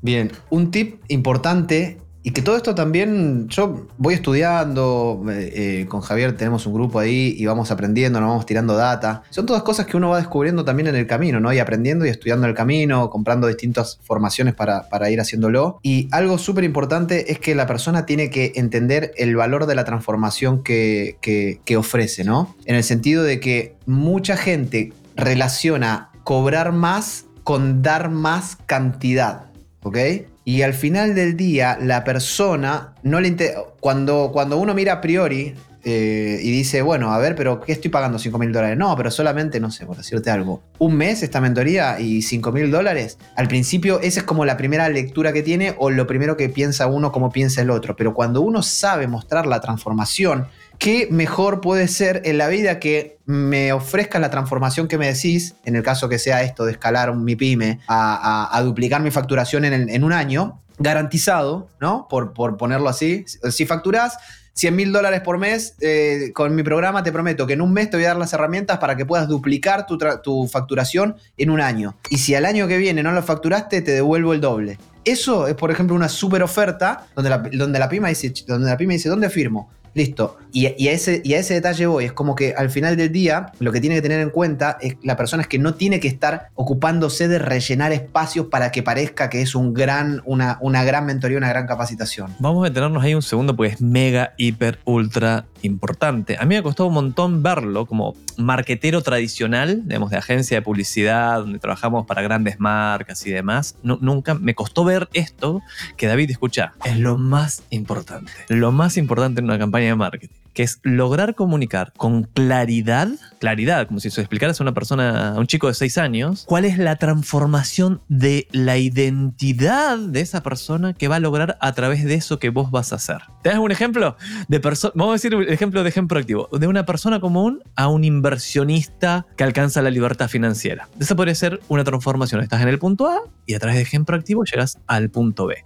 Bien, 0.00 0.32
un 0.50 0.72
tip 0.72 1.00
importante 1.06 2.01
y 2.24 2.30
que 2.30 2.40
todo 2.40 2.56
esto 2.56 2.74
también, 2.74 3.48
yo 3.48 3.88
voy 3.98 4.14
estudiando, 4.14 5.24
eh, 5.28 5.86
con 5.88 6.02
Javier 6.02 6.36
tenemos 6.36 6.66
un 6.66 6.74
grupo 6.74 7.00
ahí 7.00 7.34
y 7.36 7.46
vamos 7.46 7.72
aprendiendo, 7.72 8.20
nos 8.20 8.28
vamos 8.28 8.46
tirando 8.46 8.76
data. 8.76 9.24
Son 9.30 9.44
todas 9.44 9.64
cosas 9.64 9.86
que 9.86 9.96
uno 9.96 10.10
va 10.10 10.18
descubriendo 10.18 10.64
también 10.64 10.86
en 10.86 10.94
el 10.94 11.08
camino, 11.08 11.40
¿no? 11.40 11.52
Y 11.52 11.58
aprendiendo 11.58 12.06
y 12.06 12.10
estudiando 12.10 12.46
el 12.46 12.54
camino, 12.54 13.10
comprando 13.10 13.48
distintas 13.48 13.98
formaciones 14.04 14.54
para, 14.54 15.10
ir 15.10 15.20
haciéndolo. 15.20 15.80
Y 15.82 16.08
algo 16.12 16.38
súper 16.38 16.62
importante 16.62 17.32
es 17.32 17.40
que 17.40 17.56
la 17.56 17.66
persona 17.66 18.06
tiene 18.06 18.30
que 18.30 18.52
entender 18.54 19.12
el 19.16 19.34
valor 19.34 19.66
de 19.66 19.74
la 19.74 19.84
transformación 19.84 20.62
que, 20.62 21.16
que 21.20 21.76
ofrece, 21.76 22.22
¿no? 22.22 22.54
En 22.66 22.76
el 22.76 22.84
sentido 22.84 23.24
de 23.24 23.40
que 23.40 23.74
mucha 23.86 24.36
gente 24.36 24.92
relaciona 25.16 26.10
cobrar 26.22 26.70
más 26.70 27.24
con 27.42 27.82
dar 27.82 28.10
más 28.10 28.56
cantidad, 28.66 29.46
¿ok? 29.82 29.98
Y 30.44 30.62
al 30.62 30.74
final 30.74 31.14
del 31.14 31.36
día, 31.36 31.78
la 31.80 32.04
persona 32.04 32.94
no 33.02 33.20
le 33.20 33.36
cuando, 33.80 34.30
cuando 34.32 34.58
uno 34.58 34.74
mira 34.74 34.94
a 34.94 35.00
priori 35.00 35.54
eh, 35.84 36.38
y 36.40 36.50
dice, 36.50 36.82
bueno, 36.82 37.12
a 37.12 37.18
ver, 37.18 37.34
pero 37.34 37.60
¿qué 37.60 37.72
estoy 37.72 37.90
pagando 37.90 38.18
5 38.18 38.38
mil 38.38 38.52
dólares? 38.52 38.78
No, 38.78 38.96
pero 38.96 39.10
solamente, 39.10 39.58
no 39.58 39.70
sé, 39.70 39.84
por 39.84 39.96
decirte 39.96 40.30
algo, 40.30 40.62
un 40.78 40.96
mes 40.96 41.22
esta 41.22 41.40
mentoría 41.40 41.98
y 41.98 42.22
5 42.22 42.52
mil 42.52 42.70
dólares. 42.70 43.18
Al 43.36 43.48
principio, 43.48 44.00
esa 44.00 44.20
es 44.20 44.26
como 44.26 44.44
la 44.44 44.56
primera 44.56 44.88
lectura 44.88 45.32
que 45.32 45.42
tiene 45.42 45.74
o 45.78 45.90
lo 45.90 46.06
primero 46.06 46.36
que 46.36 46.48
piensa 46.48 46.86
uno, 46.86 47.10
como 47.10 47.30
piensa 47.30 47.62
el 47.62 47.70
otro. 47.70 47.96
Pero 47.96 48.14
cuando 48.14 48.40
uno 48.40 48.62
sabe 48.62 49.08
mostrar 49.08 49.46
la 49.46 49.60
transformación 49.60 50.46
¿qué 50.82 51.06
mejor 51.12 51.60
puede 51.60 51.86
ser 51.86 52.22
en 52.24 52.38
la 52.38 52.48
vida 52.48 52.80
que 52.80 53.18
me 53.24 53.72
ofrezca 53.72 54.18
la 54.18 54.30
transformación 54.30 54.88
que 54.88 54.98
me 54.98 55.06
decís, 55.06 55.54
en 55.64 55.76
el 55.76 55.84
caso 55.84 56.08
que 56.08 56.18
sea 56.18 56.42
esto 56.42 56.64
de 56.64 56.72
escalar 56.72 57.14
mi 57.14 57.36
pyme 57.36 57.78
a, 57.86 58.60
duplicar 58.64 59.00
mi 59.00 59.12
facturación 59.12 59.64
en, 59.64 60.02
un 60.02 60.12
año, 60.12 60.60
garantizado, 60.78 61.68
¿no? 61.80 62.08
Por, 62.10 62.34
ponerlo 62.34 62.88
así. 62.88 63.24
Si 63.26 63.64
facturás 63.64 64.18
100 64.54 64.74
mil 64.74 64.92
dólares 64.92 65.20
por 65.20 65.38
mes, 65.38 65.76
eh, 65.80 66.32
con 66.34 66.52
mi 66.52 66.64
programa 66.64 67.04
te 67.04 67.12
prometo 67.12 67.46
que 67.46 67.52
en 67.52 67.60
un 67.60 67.72
mes 67.72 67.88
te 67.88 67.96
voy 67.96 68.04
a 68.06 68.08
dar 68.08 68.16
las 68.16 68.32
herramientas 68.32 68.78
para 68.78 68.96
que 68.96 69.06
puedas 69.06 69.28
duplicar 69.28 69.86
tu, 69.86 69.98
tu 70.24 70.48
facturación 70.48 71.14
en 71.36 71.50
un 71.50 71.60
año. 71.60 71.94
Y 72.10 72.18
si 72.18 72.34
al 72.34 72.44
año 72.44 72.66
que 72.66 72.78
viene 72.78 73.04
no 73.04 73.12
lo 73.12 73.22
facturaste, 73.22 73.82
te 73.82 73.92
devuelvo 73.92 74.34
el 74.34 74.40
doble. 74.40 74.78
Eso 75.04 75.46
es, 75.46 75.54
por 75.54 75.70
ejemplo, 75.70 75.94
una 75.94 76.08
super 76.08 76.42
oferta 76.42 77.06
donde 77.14 77.30
la, 77.30 77.38
donde 77.38 77.78
la, 77.78 77.88
pyme, 77.88 78.08
dice, 78.08 78.32
donde 78.48 78.68
la 78.68 78.76
pyme 78.76 78.94
dice, 78.94 79.08
¿dónde 79.08 79.30
firmo? 79.30 79.70
Listo. 79.94 80.38
Y, 80.52 80.66
a 80.66 80.92
ese, 80.92 81.22
y 81.24 81.34
a 81.34 81.38
ese 81.38 81.54
detalle 81.54 81.86
voy. 81.86 82.04
Es 82.04 82.12
como 82.12 82.34
que 82.34 82.54
al 82.56 82.70
final 82.70 82.96
del 82.96 83.10
día, 83.10 83.52
lo 83.58 83.72
que 83.72 83.80
tiene 83.80 83.96
que 83.96 84.02
tener 84.02 84.20
en 84.20 84.30
cuenta 84.30 84.76
es 84.80 84.96
la 85.02 85.16
persona 85.16 85.42
es 85.42 85.48
que 85.48 85.58
no 85.58 85.74
tiene 85.74 86.00
que 86.00 86.08
estar 86.08 86.48
ocupándose 86.54 87.28
de 87.28 87.38
rellenar 87.38 87.92
espacios 87.92 88.46
para 88.46 88.70
que 88.70 88.82
parezca 88.82 89.30
que 89.30 89.40
es 89.40 89.54
un 89.54 89.72
gran, 89.72 90.22
una, 90.24 90.58
una 90.60 90.84
gran 90.84 91.06
mentoría, 91.06 91.38
una 91.38 91.48
gran 91.48 91.66
capacitación. 91.66 92.34
Vamos 92.38 92.64
a 92.64 92.68
detenernos 92.68 93.02
ahí 93.02 93.14
un 93.14 93.22
segundo, 93.22 93.56
pues 93.56 93.80
mega, 93.80 94.34
hiper, 94.36 94.78
ultra 94.84 95.46
importante. 95.62 96.36
A 96.38 96.44
mí 96.44 96.54
me 96.54 96.62
costó 96.62 96.86
un 96.86 96.94
montón 96.94 97.42
verlo 97.42 97.86
como 97.86 98.14
marquetero 98.36 99.02
tradicional, 99.02 99.82
digamos, 99.86 100.10
de 100.10 100.16
agencia 100.18 100.58
de 100.58 100.62
publicidad, 100.62 101.38
donde 101.38 101.58
trabajamos 101.58 102.06
para 102.06 102.22
grandes 102.22 102.60
marcas 102.60 103.26
y 103.26 103.30
demás. 103.30 103.76
nunca 103.82 104.34
me 104.34 104.54
costó 104.54 104.84
ver 104.84 105.08
esto 105.12 105.62
que 105.96 106.06
David 106.06 106.30
escucha. 106.30 106.74
Es 106.84 106.98
lo 106.98 107.18
más 107.18 107.62
importante. 107.70 108.32
Lo 108.48 108.72
más 108.72 108.96
importante 108.96 109.40
en 109.40 109.46
una 109.46 109.58
campaña 109.58 109.86
de 109.86 109.96
marketing 109.96 110.41
que 110.54 110.62
es 110.62 110.80
lograr 110.82 111.34
comunicar 111.34 111.92
con 111.96 112.24
claridad, 112.24 113.08
claridad, 113.40 113.86
como 113.86 114.00
si 114.00 114.10
se 114.10 114.20
explicaras 114.20 114.60
a 114.60 114.64
una 114.64 114.74
persona, 114.74 115.34
a 115.34 115.38
un 115.38 115.46
chico 115.46 115.68
de 115.68 115.74
6 115.74 115.98
años, 115.98 116.44
cuál 116.46 116.64
es 116.64 116.78
la 116.78 116.96
transformación 116.96 118.02
de 118.08 118.48
la 118.52 118.78
identidad 118.78 119.98
de 119.98 120.20
esa 120.20 120.42
persona 120.42 120.92
que 120.94 121.08
va 121.08 121.16
a 121.16 121.20
lograr 121.20 121.58
a 121.60 121.72
través 121.72 122.04
de 122.04 122.14
eso 122.14 122.38
que 122.38 122.50
vos 122.50 122.70
vas 122.70 122.92
a 122.92 122.96
hacer. 122.96 123.18
¿Te 123.42 123.50
das 123.50 123.58
un 123.58 123.72
ejemplo? 123.72 124.16
De 124.48 124.58
vamos 124.94 125.10
a 125.10 125.12
decir 125.12 125.34
un 125.34 125.48
ejemplo 125.48 125.82
de 125.82 125.88
ejemplo 125.88 126.18
activo, 126.18 126.48
de 126.52 126.66
una 126.66 126.86
persona 126.86 127.20
común 127.20 127.62
a 127.76 127.88
un 127.88 128.04
inversionista 128.04 129.26
que 129.36 129.44
alcanza 129.44 129.82
la 129.82 129.90
libertad 129.90 130.28
financiera. 130.28 130.88
Esa 131.00 131.16
podría 131.16 131.34
ser 131.34 131.60
una 131.68 131.84
transformación. 131.84 132.40
Estás 132.40 132.62
en 132.62 132.68
el 132.68 132.78
punto 132.78 133.08
A 133.08 133.20
y 133.46 133.54
a 133.54 133.58
través 133.58 133.76
de 133.76 133.82
ejemplo 133.82 134.16
activo 134.16 134.44
llegas 134.44 134.78
al 134.86 135.10
punto 135.10 135.46
B. 135.46 135.64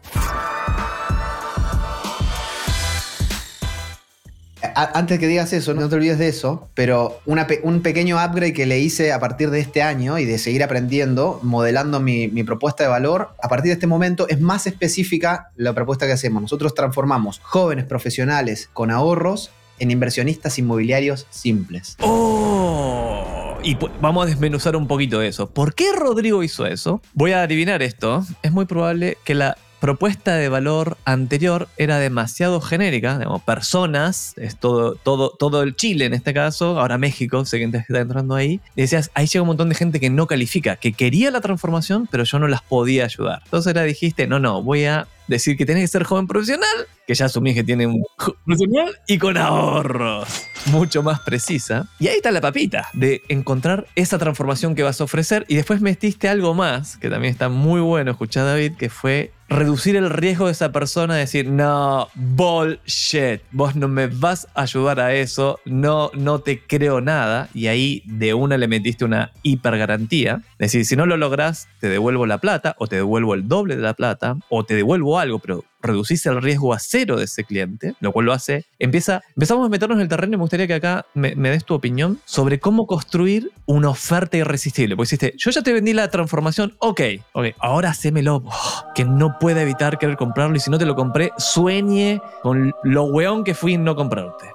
antes 4.74 5.18
que 5.18 5.26
digas 5.26 5.52
eso, 5.52 5.74
no 5.74 5.88
te 5.88 5.96
olvides 5.96 6.18
de 6.18 6.28
eso, 6.28 6.68
pero 6.74 7.20
un 7.24 7.82
pequeño 7.82 8.16
upgrade 8.16 8.52
que 8.52 8.66
le 8.66 8.78
hice 8.78 9.12
a 9.12 9.20
partir 9.20 9.50
de 9.50 9.60
este 9.60 9.82
año 9.82 10.18
y 10.18 10.24
de 10.24 10.38
seguir 10.38 10.62
aprendiendo, 10.62 11.40
modelando 11.42 12.00
mi, 12.00 12.28
propuesta 12.44 12.84
de 12.84 12.90
valor, 12.90 13.30
a 13.42 13.48
partir 13.48 13.70
de 13.70 13.74
este 13.74 13.86
momento 13.86 14.28
es 14.28 14.40
más 14.40 14.66
específica 14.66 15.50
la 15.56 15.74
propuesta 15.74 16.06
que 16.06 16.12
hacemos. 16.12 16.42
Nosotros 16.42 16.74
transformamos 16.74 17.40
jóvenes 17.42 17.84
profesionales 17.84 18.70
con 18.72 18.90
ahorros 18.90 19.50
en 19.78 19.90
inversionistas 19.90 20.58
inmobiliarios 20.58 21.26
simples. 21.30 21.96
¡Oh! 22.00 23.58
Y 23.62 23.76
vamos 24.00 24.24
a 24.24 24.28
desmenuzar 24.28 24.76
un 24.76 24.86
poquito 24.86 25.22
eso. 25.22 25.50
¿Por 25.50 25.74
qué 25.74 25.92
Rodrigo 25.92 26.42
hizo 26.42 26.66
eso? 26.66 27.02
Voy 27.14 27.32
a 27.32 27.42
adivinar 27.42 27.82
esto. 27.82 28.24
Es 28.42 28.52
muy 28.52 28.64
probable 28.64 29.18
que 29.24 29.34
la 29.34 29.56
propuesta 29.80 30.34
de 30.36 30.48
valor 30.48 30.96
anterior 31.04 31.68
era 31.76 31.98
demasiado 31.98 32.60
genérica, 32.60 33.18
digamos, 33.18 33.42
personas, 33.42 34.34
es 34.36 34.56
todo, 34.56 34.94
todo, 34.94 35.30
todo 35.30 35.62
el 35.62 35.76
Chile 35.76 36.06
en 36.06 36.14
este 36.14 36.34
caso, 36.34 36.80
ahora 36.80 36.98
México, 36.98 37.44
sé 37.44 37.58
que 37.58 37.64
está 37.64 38.00
entrando 38.00 38.34
ahí, 38.34 38.60
decías, 38.74 39.10
ahí 39.14 39.26
llega 39.26 39.42
un 39.42 39.48
montón 39.48 39.68
de 39.68 39.74
gente 39.74 40.00
que 40.00 40.10
no 40.10 40.26
califica, 40.26 40.76
que 40.76 40.92
quería 40.92 41.30
la 41.30 41.40
transformación, 41.40 42.08
pero 42.10 42.24
yo 42.24 42.38
no 42.38 42.48
las 42.48 42.62
podía 42.62 43.04
ayudar. 43.04 43.42
Entonces 43.44 43.70
era, 43.70 43.82
dijiste, 43.82 44.26
no, 44.26 44.38
no, 44.38 44.62
voy 44.62 44.84
a 44.84 45.06
decir 45.28 45.56
que 45.56 45.66
tenés 45.66 45.84
que 45.84 45.88
ser 45.88 46.04
joven 46.04 46.26
profesional, 46.26 46.86
que 47.06 47.14
ya 47.14 47.26
asumís 47.26 47.54
que 47.54 47.64
tiene 47.64 47.86
un 47.86 48.02
profesional 48.44 48.98
y 49.06 49.18
con 49.18 49.36
ahorros. 49.36 50.28
Mucho 50.66 51.02
más 51.02 51.20
precisa. 51.20 51.88
Y 52.00 52.08
ahí 52.08 52.16
está 52.16 52.32
la 52.32 52.40
papita 52.40 52.88
de 52.92 53.22
encontrar 53.28 53.86
esa 53.94 54.18
transformación 54.18 54.74
que 54.74 54.82
vas 54.82 55.00
a 55.00 55.04
ofrecer. 55.04 55.44
Y 55.48 55.54
después 55.54 55.80
metiste 55.80 56.28
algo 56.28 56.54
más, 56.54 56.96
que 56.96 57.08
también 57.08 57.32
está 57.32 57.48
muy 57.48 57.80
bueno 57.80 58.10
escuchar 58.10 58.44
David, 58.44 58.72
que 58.76 58.90
fue 58.90 59.32
reducir 59.48 59.94
el 59.94 60.10
riesgo 60.10 60.46
de 60.46 60.52
esa 60.52 60.72
persona, 60.72 61.14
decir, 61.14 61.48
no, 61.48 62.08
bullshit, 62.14 63.42
vos 63.52 63.76
no 63.76 63.86
me 63.86 64.08
vas 64.08 64.48
a 64.54 64.62
ayudar 64.62 64.98
a 64.98 65.14
eso, 65.14 65.60
no, 65.64 66.10
no 66.14 66.40
te 66.40 66.60
creo 66.66 67.00
nada. 67.00 67.48
Y 67.54 67.68
ahí 67.68 68.02
de 68.06 68.34
una 68.34 68.58
le 68.58 68.66
metiste 68.66 69.04
una 69.04 69.30
hiper 69.42 69.78
garantía. 69.78 70.42
Es 70.58 70.72
decir, 70.72 70.84
si 70.84 70.96
no 70.96 71.06
lo 71.06 71.16
logras, 71.16 71.68
te 71.80 71.88
devuelvo 71.88 72.26
la 72.26 72.38
plata, 72.38 72.74
o 72.78 72.88
te 72.88 72.96
devuelvo 72.96 73.34
el 73.34 73.46
doble 73.46 73.76
de 73.76 73.82
la 73.82 73.94
plata, 73.94 74.36
o 74.48 74.64
te 74.64 74.74
devuelvo 74.74 75.18
algo, 75.18 75.38
pero 75.38 75.64
reducís 75.86 76.24
el 76.26 76.42
riesgo 76.42 76.74
a 76.74 76.78
cero 76.78 77.16
de 77.16 77.24
ese 77.24 77.44
cliente, 77.44 77.94
lo 78.00 78.12
cual 78.12 78.26
lo 78.26 78.32
hace, 78.32 78.66
empieza, 78.78 79.22
empezamos 79.28 79.66
a 79.66 79.68
meternos 79.68 79.96
en 79.96 80.02
el 80.02 80.08
terreno 80.08 80.34
y 80.34 80.36
me 80.36 80.42
gustaría 80.42 80.66
que 80.66 80.74
acá 80.74 81.06
me, 81.14 81.34
des 81.34 81.64
tu 81.64 81.74
opinión 81.74 82.20
sobre 82.24 82.60
cómo 82.60 82.86
construir 82.86 83.50
una 83.66 83.90
oferta 83.90 84.36
irresistible. 84.36 84.96
Porque 84.96 85.16
dijiste, 85.16 85.34
yo 85.36 85.50
ya 85.50 85.62
te 85.62 85.72
vendí 85.72 85.92
la 85.92 86.10
transformación, 86.10 86.74
ok, 86.78 87.00
ok, 87.32 87.46
ahora 87.58 87.90
hacémelo, 87.90 88.42
oh, 88.44 88.84
que 88.94 89.04
no 89.04 89.38
pueda 89.38 89.62
evitar 89.62 89.98
querer 89.98 90.16
comprarlo 90.16 90.56
y 90.56 90.60
si 90.60 90.70
no 90.70 90.78
te 90.78 90.86
lo 90.86 90.94
compré, 90.94 91.30
sueñe 91.38 92.20
con 92.42 92.72
lo 92.82 93.04
weón 93.04 93.44
que 93.44 93.54
fui 93.54 93.74
en 93.74 93.84
no 93.84 93.96
comprarte. 93.96 94.46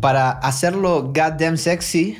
Para 0.00 0.30
hacerlo 0.30 1.04
goddamn 1.12 1.56
sexy, 1.56 2.18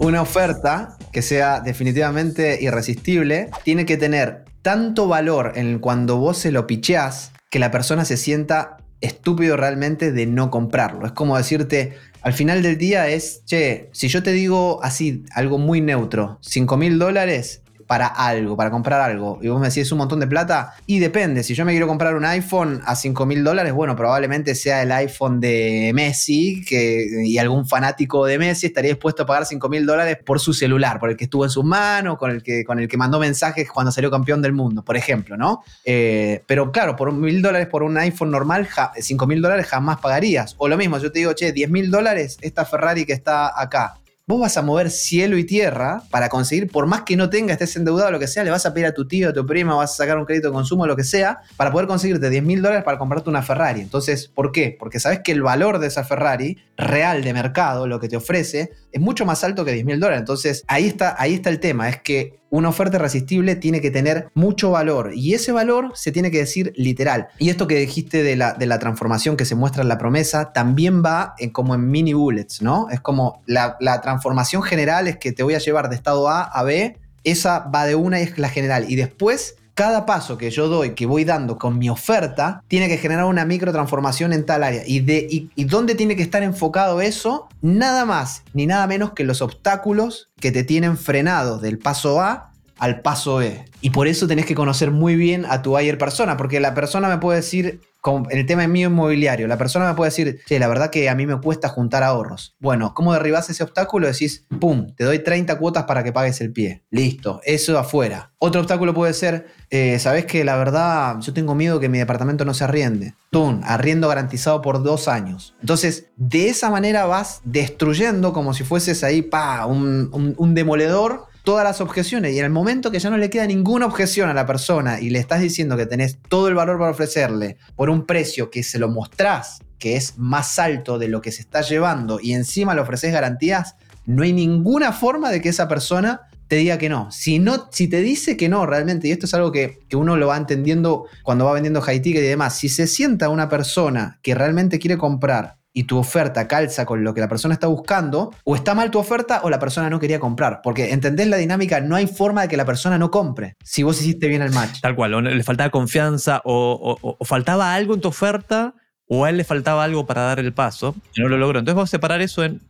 una 0.00 0.22
oferta 0.22 0.96
que 1.12 1.20
sea 1.20 1.60
definitivamente 1.60 2.58
irresistible, 2.60 3.50
tiene 3.64 3.84
que 3.84 3.98
tener 3.98 4.44
tanto 4.62 5.06
valor 5.08 5.52
en 5.56 5.78
cuando 5.78 6.16
vos 6.16 6.38
se 6.38 6.52
lo 6.52 6.66
picheás 6.66 7.32
que 7.50 7.58
la 7.58 7.70
persona 7.70 8.04
se 8.06 8.16
sienta 8.16 8.78
estúpido 9.02 9.56
realmente 9.58 10.10
de 10.10 10.26
no 10.26 10.50
comprarlo. 10.50 11.06
Es 11.06 11.12
como 11.12 11.36
decirte, 11.36 11.96
al 12.22 12.32
final 12.32 12.62
del 12.62 12.78
día 12.78 13.08
es, 13.08 13.42
che, 13.44 13.90
si 13.92 14.08
yo 14.08 14.22
te 14.22 14.32
digo 14.32 14.82
así, 14.82 15.24
algo 15.34 15.58
muy 15.58 15.82
neutro, 15.82 16.38
5 16.40 16.76
mil 16.78 16.98
dólares, 16.98 17.62
para 17.90 18.06
algo, 18.06 18.56
para 18.56 18.70
comprar 18.70 19.00
algo, 19.00 19.40
y 19.42 19.48
vos 19.48 19.60
me 19.60 19.66
decís 19.66 19.90
un 19.90 19.98
montón 19.98 20.20
de 20.20 20.28
plata, 20.28 20.74
y 20.86 21.00
depende, 21.00 21.42
si 21.42 21.56
yo 21.56 21.64
me 21.64 21.72
quiero 21.72 21.88
comprar 21.88 22.14
un 22.14 22.24
iPhone 22.24 22.80
a 22.86 22.94
5 22.94 23.26
mil 23.26 23.42
dólares, 23.42 23.72
bueno, 23.72 23.96
probablemente 23.96 24.54
sea 24.54 24.82
el 24.82 24.92
iPhone 24.92 25.40
de 25.40 25.90
Messi, 25.92 26.64
que, 26.64 27.24
y 27.24 27.36
algún 27.38 27.66
fanático 27.66 28.26
de 28.26 28.38
Messi 28.38 28.68
estaría 28.68 28.92
dispuesto 28.92 29.24
a 29.24 29.26
pagar 29.26 29.44
5 29.44 29.68
mil 29.68 29.86
dólares 29.86 30.18
por 30.24 30.38
su 30.38 30.54
celular, 30.54 31.00
por 31.00 31.10
el 31.10 31.16
que 31.16 31.24
estuvo 31.24 31.42
en 31.42 31.50
sus 31.50 31.64
manos, 31.64 32.16
con 32.16 32.30
el 32.30 32.44
que, 32.44 32.62
con 32.62 32.78
el 32.78 32.86
que 32.86 32.96
mandó 32.96 33.18
mensajes 33.18 33.68
cuando 33.68 33.90
salió 33.90 34.08
campeón 34.08 34.40
del 34.40 34.52
mundo, 34.52 34.84
por 34.84 34.96
ejemplo, 34.96 35.36
¿no? 35.36 35.64
Eh, 35.84 36.44
pero 36.46 36.70
claro, 36.70 36.94
por 36.94 37.10
mil 37.12 37.42
dólares 37.42 37.66
por 37.66 37.82
un 37.82 37.98
iPhone 37.98 38.30
normal, 38.30 38.68
5 39.00 39.26
mil 39.26 39.42
dólares 39.42 39.66
jamás 39.66 39.98
pagarías. 39.98 40.54
O 40.58 40.68
lo 40.68 40.76
mismo, 40.76 40.98
yo 40.98 41.10
te 41.10 41.18
digo, 41.18 41.32
che, 41.32 41.50
10 41.50 41.68
mil 41.68 41.90
dólares 41.90 42.38
esta 42.40 42.64
Ferrari 42.64 43.04
que 43.04 43.14
está 43.14 43.60
acá 43.60 43.96
vos 44.30 44.40
vas 44.40 44.56
a 44.56 44.62
mover 44.62 44.90
cielo 44.90 45.36
y 45.36 45.44
tierra 45.44 46.02
para 46.10 46.28
conseguir, 46.28 46.70
por 46.70 46.86
más 46.86 47.02
que 47.02 47.16
no 47.16 47.28
tenga, 47.28 47.52
estés 47.52 47.76
endeudado, 47.76 48.10
lo 48.10 48.18
que 48.18 48.26
sea, 48.26 48.44
le 48.44 48.50
vas 48.50 48.64
a 48.64 48.72
pedir 48.72 48.86
a 48.86 48.94
tu 48.94 49.06
tío, 49.06 49.28
a 49.28 49.32
tu 49.32 49.44
prima, 49.44 49.74
vas 49.74 49.92
a 49.92 49.96
sacar 49.96 50.16
un 50.16 50.24
crédito 50.24 50.48
de 50.48 50.54
consumo, 50.54 50.86
lo 50.86 50.96
que 50.96 51.04
sea, 51.04 51.40
para 51.56 51.70
poder 51.70 51.86
conseguirte 51.86 52.30
10 52.30 52.42
mil 52.42 52.62
dólares 52.62 52.84
para 52.84 52.96
comprarte 52.96 53.28
una 53.28 53.42
Ferrari. 53.42 53.80
Entonces, 53.80 54.28
¿por 54.28 54.52
qué? 54.52 54.76
Porque 54.78 55.00
sabes 55.00 55.20
que 55.22 55.32
el 55.32 55.42
valor 55.42 55.78
de 55.78 55.88
esa 55.88 56.04
Ferrari, 56.04 56.58
real 56.76 57.22
de 57.22 57.34
mercado, 57.34 57.86
lo 57.86 58.00
que 58.00 58.08
te 58.08 58.16
ofrece, 58.16 58.70
es 58.92 59.00
mucho 59.00 59.26
más 59.26 59.44
alto 59.44 59.64
que 59.64 59.72
10 59.72 59.84
mil 59.84 60.00
dólares. 60.00 60.20
Entonces, 60.20 60.64
ahí 60.68 60.86
está, 60.86 61.14
ahí 61.18 61.34
está 61.34 61.50
el 61.50 61.60
tema, 61.60 61.88
es 61.88 62.00
que 62.00 62.39
una 62.50 62.68
oferta 62.68 62.96
irresistible 62.96 63.56
tiene 63.56 63.80
que 63.80 63.90
tener 63.90 64.28
mucho 64.34 64.70
valor 64.72 65.12
y 65.14 65.34
ese 65.34 65.52
valor 65.52 65.92
se 65.94 66.12
tiene 66.12 66.30
que 66.30 66.38
decir 66.38 66.72
literal. 66.76 67.28
Y 67.38 67.50
esto 67.50 67.66
que 67.66 67.76
dijiste 67.76 68.22
de 68.22 68.36
la, 68.36 68.52
de 68.54 68.66
la 68.66 68.78
transformación 68.78 69.36
que 69.36 69.44
se 69.44 69.54
muestra 69.54 69.82
en 69.82 69.88
la 69.88 69.98
promesa 69.98 70.52
también 70.52 71.02
va 71.02 71.34
en, 71.38 71.50
como 71.50 71.74
en 71.74 71.90
mini 71.90 72.12
bullets, 72.12 72.60
¿no? 72.60 72.88
Es 72.90 73.00
como 73.00 73.42
la, 73.46 73.76
la 73.80 74.00
transformación 74.00 74.62
general 74.62 75.08
es 75.08 75.16
que 75.16 75.32
te 75.32 75.42
voy 75.42 75.54
a 75.54 75.58
llevar 75.58 75.88
de 75.88 75.96
estado 75.96 76.28
A 76.28 76.42
a 76.42 76.62
B, 76.62 76.98
esa 77.24 77.60
va 77.60 77.86
de 77.86 77.94
una 77.94 78.20
y 78.20 78.24
es 78.24 78.38
la 78.38 78.48
general. 78.48 78.86
Y 78.88 78.96
después 78.96 79.56
cada 79.74 80.06
paso 80.06 80.36
que 80.36 80.50
yo 80.50 80.68
doy, 80.68 80.94
que 80.94 81.06
voy 81.06 81.24
dando 81.24 81.58
con 81.58 81.78
mi 81.78 81.88
oferta, 81.88 82.62
tiene 82.68 82.88
que 82.88 82.98
generar 82.98 83.24
una 83.24 83.44
microtransformación 83.44 84.32
en 84.32 84.46
tal 84.46 84.62
área. 84.62 84.82
Y, 84.86 85.00
de, 85.00 85.26
y, 85.30 85.64
dónde 85.64 85.94
tiene 85.94 86.16
que 86.16 86.22
estar 86.22 86.42
enfocado 86.42 87.00
eso? 87.00 87.48
Nada 87.62 88.04
más 88.04 88.42
ni 88.52 88.66
nada 88.66 88.86
menos 88.86 89.12
que 89.12 89.24
los 89.24 89.42
obstáculos 89.42 90.30
que 90.40 90.52
te 90.52 90.64
tienen 90.64 90.96
frenados 90.96 91.62
del 91.62 91.78
paso 91.78 92.20
A 92.20 92.49
al 92.80 93.02
paso 93.02 93.36
B. 93.36 93.64
Y 93.82 93.90
por 93.90 94.08
eso 94.08 94.26
tenés 94.26 94.46
que 94.46 94.54
conocer 94.54 94.90
muy 94.90 95.14
bien 95.14 95.46
a 95.48 95.62
tu 95.62 95.70
buyer 95.70 95.98
persona, 95.98 96.36
porque 96.36 96.60
la 96.60 96.74
persona 96.74 97.08
me 97.08 97.18
puede 97.18 97.36
decir, 97.36 97.80
en 98.04 98.38
el 98.38 98.46
tema 98.46 98.66
mío 98.66 98.88
inmobiliario, 98.88 99.46
la 99.46 99.58
persona 99.58 99.86
me 99.88 99.94
puede 99.94 100.10
decir, 100.10 100.40
che, 100.46 100.58
la 100.58 100.66
verdad 100.66 100.90
que 100.90 101.08
a 101.10 101.14
mí 101.14 101.26
me 101.26 101.38
cuesta 101.40 101.68
juntar 101.68 102.02
ahorros. 102.02 102.56
Bueno, 102.58 102.94
¿cómo 102.94 103.12
derribás 103.12 103.50
ese 103.50 103.62
obstáculo? 103.62 104.06
Decís, 104.06 104.46
pum, 104.58 104.94
te 104.96 105.04
doy 105.04 105.18
30 105.18 105.58
cuotas 105.58 105.84
para 105.84 106.02
que 106.02 106.12
pagues 106.12 106.40
el 106.40 106.52
pie. 106.52 106.82
Listo, 106.90 107.40
eso 107.44 107.78
afuera. 107.78 108.32
Otro 108.38 108.62
obstáculo 108.62 108.94
puede 108.94 109.12
ser, 109.12 109.48
eh, 109.68 109.98
sabes 109.98 110.24
que 110.24 110.44
la 110.44 110.56
verdad, 110.56 111.18
yo 111.20 111.34
tengo 111.34 111.54
miedo 111.54 111.80
que 111.80 111.90
mi 111.90 111.98
departamento 111.98 112.46
no 112.46 112.54
se 112.54 112.64
arriende. 112.64 113.14
Tum, 113.30 113.60
arriendo 113.64 114.08
garantizado 114.08 114.62
por 114.62 114.82
dos 114.82 115.06
años. 115.06 115.54
Entonces, 115.60 116.06
de 116.16 116.48
esa 116.48 116.70
manera 116.70 117.04
vas 117.04 117.42
destruyendo 117.44 118.32
como 118.32 118.54
si 118.54 118.64
fueses 118.64 119.04
ahí, 119.04 119.20
pa, 119.20 119.66
un, 119.66 120.34
un 120.36 120.54
demoledor 120.54 121.29
todas 121.42 121.64
las 121.64 121.80
objeciones 121.80 122.34
y 122.34 122.38
en 122.38 122.44
el 122.44 122.50
momento 122.50 122.90
que 122.90 122.98
ya 122.98 123.10
no 123.10 123.16
le 123.16 123.30
queda 123.30 123.46
ninguna 123.46 123.86
objeción 123.86 124.28
a 124.28 124.34
la 124.34 124.46
persona 124.46 125.00
y 125.00 125.10
le 125.10 125.18
estás 125.18 125.40
diciendo 125.40 125.76
que 125.76 125.86
tenés 125.86 126.18
todo 126.28 126.48
el 126.48 126.54
valor 126.54 126.78
para 126.78 126.90
ofrecerle 126.90 127.56
por 127.76 127.90
un 127.90 128.06
precio 128.06 128.50
que 128.50 128.62
se 128.62 128.78
lo 128.78 128.88
mostrás 128.88 129.60
que 129.80 129.96
es 129.96 130.16
más 130.18 130.60
alto 130.60 130.98
de 130.98 131.08
lo 131.08 131.20
que 131.22 131.32
se 131.32 131.40
está 131.40 131.62
llevando 131.62 132.20
y 132.22 132.34
encima 132.34 132.74
le 132.74 132.82
ofreces 132.82 133.12
garantías, 133.12 133.74
no 134.06 134.22
hay 134.22 134.32
ninguna 134.32 134.92
forma 134.92 135.30
de 135.30 135.40
que 135.40 135.48
esa 135.48 135.66
persona 135.66 136.28
te 136.46 136.56
diga 136.56 136.78
que 136.78 136.88
no. 136.88 137.10
Si, 137.10 137.38
no, 137.38 137.68
si 137.70 137.88
te 137.88 138.00
dice 138.00 138.36
que 138.36 138.48
no 138.48 138.66
realmente, 138.66 139.08
y 139.08 139.12
esto 139.12 139.26
es 139.26 139.34
algo 139.34 139.50
que, 139.50 139.78
que 139.88 139.96
uno 139.96 140.16
lo 140.16 140.26
va 140.26 140.36
entendiendo 140.36 141.06
cuando 141.22 141.46
va 141.46 141.54
vendiendo 141.54 141.80
high 141.80 142.02
ticket 142.02 142.22
y 142.22 142.26
demás, 142.26 142.56
si 142.58 142.68
se 142.68 142.86
sienta 142.86 143.28
una 143.28 143.48
persona 143.48 144.18
que 144.22 144.34
realmente 144.34 144.78
quiere 144.78 144.98
comprar 144.98 145.59
y 145.72 145.84
tu 145.84 145.98
oferta 145.98 146.48
calza 146.48 146.84
con 146.84 147.04
lo 147.04 147.14
que 147.14 147.20
la 147.20 147.28
persona 147.28 147.54
está 147.54 147.66
buscando, 147.66 148.34
o 148.44 148.56
está 148.56 148.74
mal 148.74 148.90
tu 148.90 148.98
oferta 148.98 149.40
o 149.44 149.50
la 149.50 149.58
persona 149.58 149.88
no 149.90 150.00
quería 150.00 150.18
comprar. 150.18 150.60
Porque 150.62 150.92
entendés 150.92 151.28
la 151.28 151.36
dinámica, 151.36 151.80
no 151.80 151.96
hay 151.96 152.06
forma 152.06 152.42
de 152.42 152.48
que 152.48 152.56
la 152.56 152.64
persona 152.64 152.98
no 152.98 153.10
compre 153.10 153.56
si 153.62 153.82
vos 153.82 154.00
hiciste 154.00 154.28
bien 154.28 154.42
el 154.42 154.52
match. 154.52 154.80
Tal 154.80 154.94
cual, 154.94 155.14
o 155.14 155.20
le 155.20 155.42
faltaba 155.44 155.70
confianza 155.70 156.40
o, 156.44 157.16
faltaba 157.24 157.74
algo 157.74 157.94
en 157.94 158.00
tu 158.00 158.08
oferta 158.08 158.74
o 159.06 159.24
a 159.24 159.30
él 159.30 159.36
le 159.36 159.44
faltaba 159.44 159.82
algo 159.82 160.06
para 160.06 160.22
dar 160.22 160.38
el 160.38 160.52
paso 160.52 160.94
y 161.14 161.20
no 161.20 161.28
lo 161.28 161.36
logró. 161.36 161.58
Entonces 161.58 161.74
vamos 161.74 161.90
a 161.90 161.96
separar 161.96 162.20
eso 162.20 162.44
en, 162.44 162.60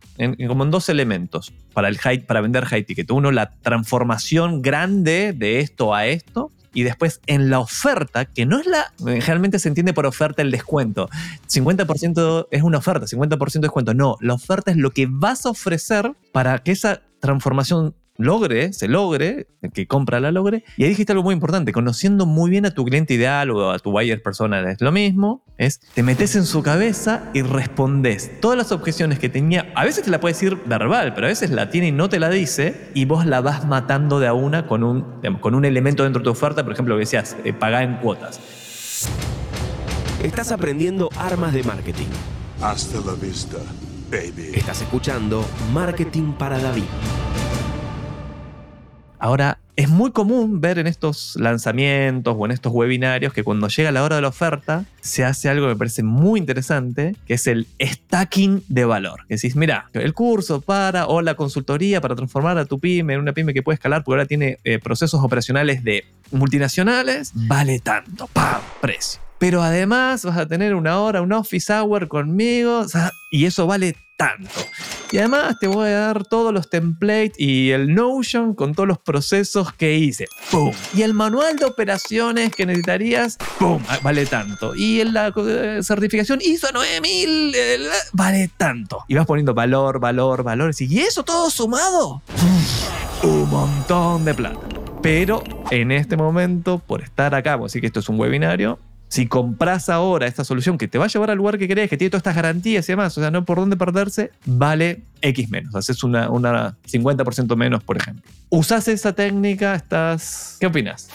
como 0.47 0.63
en 0.63 0.71
dos 0.71 0.89
elementos 0.89 1.53
para, 1.73 1.87
el 1.87 1.97
high, 1.99 2.25
para 2.25 2.41
vender 2.41 2.65
high 2.65 2.83
ticket. 2.83 3.11
Uno, 3.11 3.31
la 3.31 3.51
transformación 3.61 4.61
grande 4.61 5.33
de 5.33 5.59
esto 5.59 5.93
a 5.93 6.07
esto 6.07 6.51
y 6.73 6.83
después 6.83 7.21
en 7.27 7.49
la 7.49 7.59
oferta, 7.59 8.25
que 8.25 8.45
no 8.45 8.59
es 8.59 8.65
la, 8.65 8.93
generalmente 8.97 9.59
se 9.59 9.67
entiende 9.67 9.93
por 9.93 10.05
oferta 10.05 10.41
el 10.41 10.51
descuento. 10.51 11.09
50% 11.49 12.47
es 12.51 12.63
una 12.63 12.77
oferta, 12.77 13.05
50% 13.05 13.51
de 13.51 13.59
descuento. 13.59 13.93
No, 13.93 14.17
la 14.21 14.33
oferta 14.33 14.71
es 14.71 14.77
lo 14.77 14.91
que 14.91 15.07
vas 15.09 15.45
a 15.45 15.49
ofrecer 15.49 16.13
para 16.31 16.59
que 16.59 16.71
esa 16.71 17.01
transformación 17.19 17.95
logre, 18.21 18.73
se 18.73 18.87
logre, 18.87 19.47
el 19.61 19.71
que 19.71 19.87
compra 19.87 20.19
la 20.19 20.31
logre. 20.31 20.63
Y 20.77 20.83
ahí 20.83 20.89
dijiste 20.89 21.11
algo 21.11 21.23
muy 21.23 21.33
importante, 21.33 21.71
conociendo 21.71 22.25
muy 22.25 22.49
bien 22.49 22.65
a 22.65 22.71
tu 22.71 22.85
cliente 22.85 23.13
ideal 23.13 23.51
o 23.51 23.71
a 23.71 23.79
tu 23.79 23.91
buyer 23.91 24.21
personal 24.21 24.67
es 24.67 24.81
lo 24.81 24.91
mismo, 24.91 25.43
es 25.57 25.79
te 25.93 26.03
metes 26.03 26.35
en 26.35 26.45
su 26.45 26.63
cabeza 26.63 27.29
y 27.33 27.41
respondes 27.41 28.39
todas 28.39 28.57
las 28.57 28.71
objeciones 28.71 29.19
que 29.19 29.29
tenía. 29.29 29.71
A 29.75 29.85
veces 29.85 30.03
te 30.03 30.09
la 30.09 30.19
puede 30.19 30.33
decir 30.33 30.57
verbal, 30.65 31.13
pero 31.13 31.27
a 31.27 31.29
veces 31.29 31.51
la 31.51 31.69
tiene 31.69 31.87
y 31.87 31.91
no 31.91 32.09
te 32.09 32.19
la 32.19 32.29
dice 32.29 32.89
y 32.93 33.05
vos 33.05 33.25
la 33.25 33.41
vas 33.41 33.65
matando 33.65 34.19
de 34.19 34.27
a 34.27 34.33
una 34.33 34.67
con 34.67 34.83
un, 34.83 35.21
con 35.39 35.55
un 35.55 35.65
elemento 35.65 36.03
dentro 36.03 36.21
de 36.21 36.25
tu 36.25 36.31
oferta, 36.31 36.63
por 36.63 36.73
ejemplo, 36.73 36.95
que 36.95 37.01
decías, 37.01 37.35
eh, 37.43 37.53
pagar 37.53 37.83
en 37.83 37.97
cuotas. 37.97 38.39
Estás 40.23 40.51
aprendiendo 40.51 41.09
armas 41.17 41.53
de 41.53 41.63
marketing. 41.63 42.07
Hasta 42.61 42.99
la 42.99 43.13
vista, 43.13 43.57
baby. 44.11 44.51
Estás 44.53 44.81
escuchando 44.81 45.43
Marketing 45.73 46.33
para 46.33 46.59
David. 46.59 46.83
Ahora, 49.21 49.59
es 49.75 49.87
muy 49.87 50.11
común 50.11 50.61
ver 50.61 50.79
en 50.79 50.87
estos 50.87 51.35
lanzamientos 51.35 52.35
o 52.35 52.43
en 52.43 52.51
estos 52.51 52.73
webinarios 52.73 53.33
que 53.33 53.43
cuando 53.43 53.67
llega 53.67 53.91
la 53.91 54.03
hora 54.03 54.15
de 54.15 54.23
la 54.23 54.29
oferta 54.29 54.85
se 54.99 55.23
hace 55.23 55.47
algo 55.47 55.67
que 55.67 55.73
me 55.73 55.77
parece 55.77 56.01
muy 56.01 56.39
interesante, 56.39 57.15
que 57.27 57.35
es 57.35 57.45
el 57.45 57.67
stacking 57.79 58.63
de 58.67 58.83
valor. 58.83 59.27
Que 59.27 59.35
decís, 59.35 59.55
mira, 59.55 59.91
el 59.93 60.15
curso 60.15 60.59
para 60.59 61.05
o 61.05 61.21
la 61.21 61.35
consultoría 61.35 62.01
para 62.01 62.15
transformar 62.15 62.57
a 62.57 62.65
tu 62.65 62.79
pyme 62.79 63.13
en 63.13 63.19
una 63.19 63.33
pyme 63.33 63.53
que 63.53 63.61
puede 63.61 63.75
escalar 63.75 64.03
porque 64.03 64.15
ahora 64.15 64.25
tiene 64.25 64.57
eh, 64.63 64.79
procesos 64.79 65.23
operacionales 65.23 65.83
de 65.83 66.03
multinacionales, 66.31 67.31
vale 67.35 67.77
tanto, 67.77 68.25
¡pam! 68.25 68.59
Precio. 68.81 69.21
Pero 69.37 69.61
además 69.61 70.25
vas 70.25 70.37
a 70.37 70.47
tener 70.47 70.73
una 70.73 70.99
hora, 70.99 71.21
un 71.21 71.31
office 71.31 71.71
hour 71.71 72.07
conmigo, 72.07 72.87
y 73.31 73.45
eso 73.45 73.67
vale 73.67 73.95
Y 75.11 75.17
además 75.17 75.57
te 75.59 75.67
voy 75.67 75.89
a 75.89 75.99
dar 75.99 76.23
todos 76.23 76.53
los 76.53 76.69
templates 76.69 77.33
y 77.37 77.71
el 77.71 77.93
Notion 77.93 78.55
con 78.55 78.73
todos 78.73 78.87
los 78.87 78.97
procesos 78.97 79.73
que 79.73 79.97
hice. 79.97 80.27
¡Pum! 80.49 80.71
Y 80.95 81.01
el 81.01 81.13
manual 81.13 81.57
de 81.57 81.65
operaciones 81.65 82.55
que 82.55 82.65
necesitarías, 82.65 83.37
¡pum! 83.59 83.83
Ah, 83.89 83.99
vale 84.01 84.25
tanto. 84.25 84.73
Y 84.73 85.03
la 85.03 85.33
eh, 85.35 85.79
certificación 85.83 86.39
ISO 86.41 86.71
9000, 86.71 87.55
vale 88.13 88.49
tanto. 88.55 89.03
Y 89.07 89.15
vas 89.15 89.25
poniendo 89.25 89.53
valor, 89.53 89.99
valor, 89.99 90.43
valor. 90.43 90.71
Y 90.79 90.99
eso 90.99 91.23
todo 91.23 91.49
sumado, 91.49 92.21
un 93.23 93.49
montón 93.49 94.23
de 94.23 94.33
plata. 94.33 94.59
Pero 95.01 95.43
en 95.71 95.91
este 95.91 96.15
momento, 96.15 96.79
por 96.79 97.01
estar 97.01 97.33
acá, 97.35 97.59
así 97.65 97.81
que 97.81 97.87
esto 97.87 97.99
es 97.99 98.07
un 98.07 98.19
webinario, 98.19 98.79
si 99.11 99.27
compras 99.27 99.89
ahora 99.89 100.25
esta 100.25 100.45
solución 100.45 100.77
que 100.77 100.87
te 100.87 100.97
va 100.97 101.03
a 101.03 101.07
llevar 101.09 101.31
al 101.31 101.37
lugar 101.37 101.57
que 101.57 101.67
querés, 101.67 101.89
que 101.89 101.97
tiene 101.97 102.09
todas 102.09 102.21
estas 102.21 102.35
garantías 102.35 102.87
y 102.87 102.93
demás, 102.93 103.17
o 103.17 103.21
sea, 103.21 103.29
no 103.29 103.43
por 103.43 103.57
dónde 103.57 103.75
perderse, 103.75 104.31
vale 104.45 105.01
X 105.21 105.49
menos. 105.49 105.75
Haces 105.75 106.01
una, 106.05 106.29
una 106.29 106.77
50% 106.89 107.57
menos, 107.57 107.83
por 107.83 107.97
ejemplo. 107.97 108.23
¿Usás 108.47 108.87
esa 108.87 109.11
técnica? 109.11 109.75
¿Estás. 109.75 110.55
¿Qué 110.61 110.67
opinas? 110.67 111.09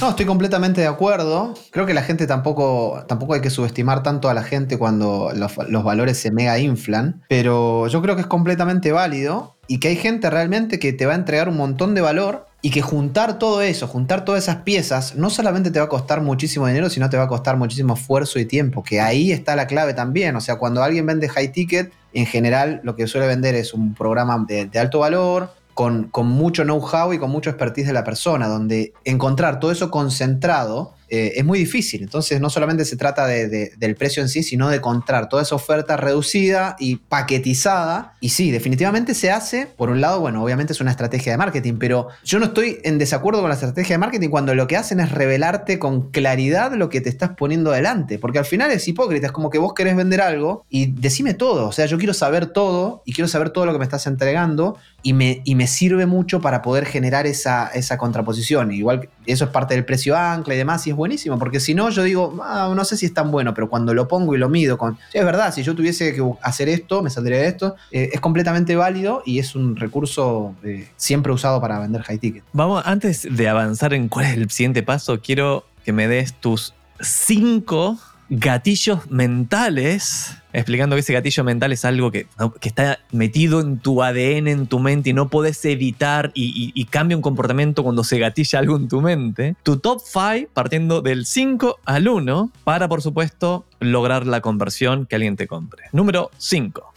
No, 0.00 0.08
estoy 0.08 0.24
completamente 0.24 0.80
de 0.80 0.86
acuerdo. 0.86 1.52
Creo 1.70 1.84
que 1.84 1.92
la 1.92 2.02
gente 2.02 2.26
tampoco, 2.26 3.04
tampoco 3.06 3.34
hay 3.34 3.42
que 3.42 3.50
subestimar 3.50 4.02
tanto 4.02 4.30
a 4.30 4.34
la 4.34 4.42
gente 4.42 4.78
cuando 4.78 5.30
los, 5.34 5.84
valores 5.84 6.16
se 6.16 6.30
mega 6.30 6.58
inflan, 6.58 7.22
pero 7.28 7.86
yo 7.86 8.00
creo 8.00 8.14
que 8.14 8.22
es 8.22 8.26
completamente 8.26 8.92
válido 8.92 9.56
y 9.66 9.78
que 9.78 9.88
hay 9.88 9.96
gente 9.96 10.30
realmente 10.30 10.78
que 10.78 10.94
te 10.94 11.04
va 11.04 11.12
a 11.12 11.16
entregar 11.16 11.50
un 11.50 11.58
montón 11.58 11.94
de 11.94 12.00
valor 12.00 12.46
y 12.62 12.70
que 12.70 12.80
juntar 12.80 13.38
todo 13.38 13.60
eso, 13.60 13.86
juntar 13.86 14.24
todas 14.24 14.44
esas 14.44 14.56
piezas, 14.62 15.16
no 15.16 15.28
solamente 15.28 15.70
te 15.70 15.80
va 15.80 15.84
a 15.84 15.90
costar 15.90 16.22
muchísimo 16.22 16.66
dinero, 16.66 16.88
sino 16.88 17.10
te 17.10 17.18
va 17.18 17.24
a 17.24 17.28
costar 17.28 17.58
muchísimo 17.58 17.92
esfuerzo 17.92 18.38
y 18.38 18.46
tiempo, 18.46 18.82
que 18.82 19.02
ahí 19.02 19.32
está 19.32 19.54
la 19.54 19.66
clave 19.66 19.92
también. 19.92 20.34
O 20.34 20.40
sea, 20.40 20.56
cuando 20.56 20.82
alguien 20.82 21.04
vende 21.04 21.28
high 21.28 21.52
ticket, 21.52 21.92
en 22.14 22.24
general 22.24 22.80
lo 22.84 22.96
que 22.96 23.06
suele 23.06 23.26
vender 23.26 23.54
es 23.54 23.74
un 23.74 23.94
programa 23.94 24.46
de 24.48 24.78
alto 24.78 25.00
valor, 25.00 25.59
con, 25.74 26.10
mucho 26.26 26.64
know-how 26.64 27.12
y 27.12 27.18
con 27.18 27.30
mucho 27.30 27.50
expertise 27.50 27.86
de 27.86 27.92
la 27.92 28.04
persona, 28.04 28.48
donde 28.48 28.92
encontrar 29.04 29.60
todo 29.60 29.72
eso 29.72 29.90
concentrado 29.90 30.94
eh, 31.12 31.32
es 31.36 31.44
muy 31.44 31.58
difícil. 31.58 32.02
Entonces 32.02 32.40
no 32.40 32.50
solamente 32.50 32.84
se 32.84 32.96
trata 32.96 33.26
del 33.26 33.96
precio 33.96 34.22
en 34.22 34.28
sí, 34.28 34.44
sino 34.44 34.68
de 34.68 34.76
encontrar 34.76 35.28
toda 35.28 35.42
esa 35.42 35.56
oferta 35.56 35.96
reducida 35.96 36.76
y 36.78 36.96
paquetizada. 36.96 38.14
Y 38.20 38.28
sí, 38.28 38.52
definitivamente 38.52 39.14
se 39.14 39.30
hace. 39.32 39.66
Por 39.66 39.90
un 39.90 40.00
lado, 40.00 40.20
bueno, 40.20 40.42
obviamente 40.42 40.72
es 40.72 40.80
una 40.80 40.92
estrategia 40.92 41.32
de 41.32 41.38
marketing, 41.38 41.74
pero 41.80 42.08
yo 42.24 42.38
no 42.38 42.46
estoy 42.46 42.78
en 42.84 42.98
desacuerdo 42.98 43.40
con 43.40 43.48
la 43.48 43.54
estrategia 43.54 43.94
de 43.94 43.98
marketing 43.98 44.28
cuando 44.28 44.54
lo 44.54 44.68
que 44.68 44.76
hacen 44.76 45.00
es 45.00 45.10
revelarte 45.10 45.80
con 45.80 46.10
claridad 46.12 46.72
lo 46.74 46.88
que 46.88 47.00
te 47.00 47.08
estás 47.08 47.30
poniendo 47.30 47.72
adelante. 47.72 48.20
Porque 48.20 48.38
al 48.38 48.44
final 48.44 48.70
es 48.70 48.86
hipócrita, 48.86 49.26
es 49.26 49.32
como 49.32 49.50
que 49.50 49.58
vos 49.58 49.74
querés 49.74 49.96
vender 49.96 50.20
algo 50.20 50.64
y 50.70 50.92
decime 50.92 51.34
todo. 51.34 51.66
O 51.66 51.72
sea, 51.72 51.86
yo 51.86 51.98
quiero 51.98 52.14
saber 52.14 52.46
todo 52.46 53.02
y 53.04 53.14
quiero 53.14 53.26
saber 53.26 53.50
todo 53.50 53.66
lo 53.66 53.72
que 53.72 53.78
me 53.78 53.84
estás 53.84 54.06
entregando 54.06 54.78
y 55.02 55.12
me, 55.12 55.42
y 55.44 55.54
me 55.54 55.66
sirve 55.66 56.06
mucho 56.06 56.40
para 56.40 56.62
poder 56.62 56.86
generar 56.86 57.26
esa, 57.26 57.68
esa 57.68 57.98
contraposición. 57.98 58.72
Igual 58.72 59.08
eso 59.26 59.44
es 59.44 59.50
parte 59.50 59.74
del 59.74 59.84
precio 59.84 60.16
ancla 60.16 60.54
y 60.54 60.58
demás, 60.58 60.86
y 60.86 60.90
es 60.90 60.96
buenísimo, 60.96 61.38
porque 61.38 61.60
si 61.60 61.74
no, 61.74 61.90
yo 61.90 62.02
digo, 62.02 62.38
ah, 62.42 62.72
no 62.74 62.84
sé 62.84 62.96
si 62.96 63.06
es 63.06 63.14
tan 63.14 63.30
bueno, 63.30 63.54
pero 63.54 63.68
cuando 63.68 63.94
lo 63.94 64.08
pongo 64.08 64.34
y 64.34 64.38
lo 64.38 64.48
mido 64.48 64.76
con, 64.78 64.98
es 65.12 65.24
verdad, 65.24 65.54
si 65.54 65.62
yo 65.62 65.74
tuviese 65.74 66.14
que 66.14 66.22
hacer 66.42 66.68
esto, 66.68 67.02
me 67.02 67.10
saldría 67.10 67.44
esto, 67.44 67.76
eh, 67.90 68.10
es 68.12 68.20
completamente 68.20 68.76
válido 68.76 69.22
y 69.24 69.38
es 69.38 69.54
un 69.54 69.76
recurso 69.76 70.54
eh, 70.64 70.88
siempre 70.96 71.32
usado 71.32 71.60
para 71.60 71.78
vender 71.78 72.02
high 72.02 72.18
ticket. 72.18 72.44
Vamos, 72.52 72.82
antes 72.84 73.26
de 73.30 73.48
avanzar 73.48 73.94
en 73.94 74.08
cuál 74.08 74.26
es 74.26 74.34
el 74.34 74.50
siguiente 74.50 74.82
paso, 74.82 75.20
quiero 75.20 75.64
que 75.84 75.92
me 75.92 76.08
des 76.08 76.34
tus 76.34 76.74
cinco 77.00 77.98
gatillos 78.30 79.10
mentales, 79.10 80.36
explicando 80.52 80.94
que 80.94 81.00
ese 81.00 81.12
gatillo 81.12 81.42
mental 81.42 81.72
es 81.72 81.84
algo 81.84 82.12
que, 82.12 82.28
que 82.60 82.68
está 82.68 83.00
metido 83.10 83.60
en 83.60 83.80
tu 83.80 84.04
ADN, 84.04 84.46
en 84.46 84.66
tu 84.68 84.78
mente 84.78 85.10
y 85.10 85.12
no 85.12 85.28
puedes 85.28 85.64
evitar 85.64 86.30
y 86.34 86.84
cambia 86.86 87.16
un 87.16 87.22
comportamiento 87.22 87.82
cuando 87.82 88.04
se 88.04 88.18
gatilla 88.20 88.60
algo 88.60 88.76
en 88.76 88.88
tu 88.88 89.00
mente. 89.00 89.56
Tu 89.64 89.78
top 89.78 90.00
5 90.04 90.50
partiendo 90.54 91.02
del 91.02 91.26
5 91.26 91.80
al 91.84 92.08
1 92.08 92.50
para, 92.62 92.88
por 92.88 93.02
supuesto, 93.02 93.66
lograr 93.80 94.26
la 94.26 94.40
conversión 94.40 95.06
que 95.06 95.16
alguien 95.16 95.34
te 95.36 95.48
compre. 95.48 95.84
Número 95.92 96.30
5. 96.38 96.92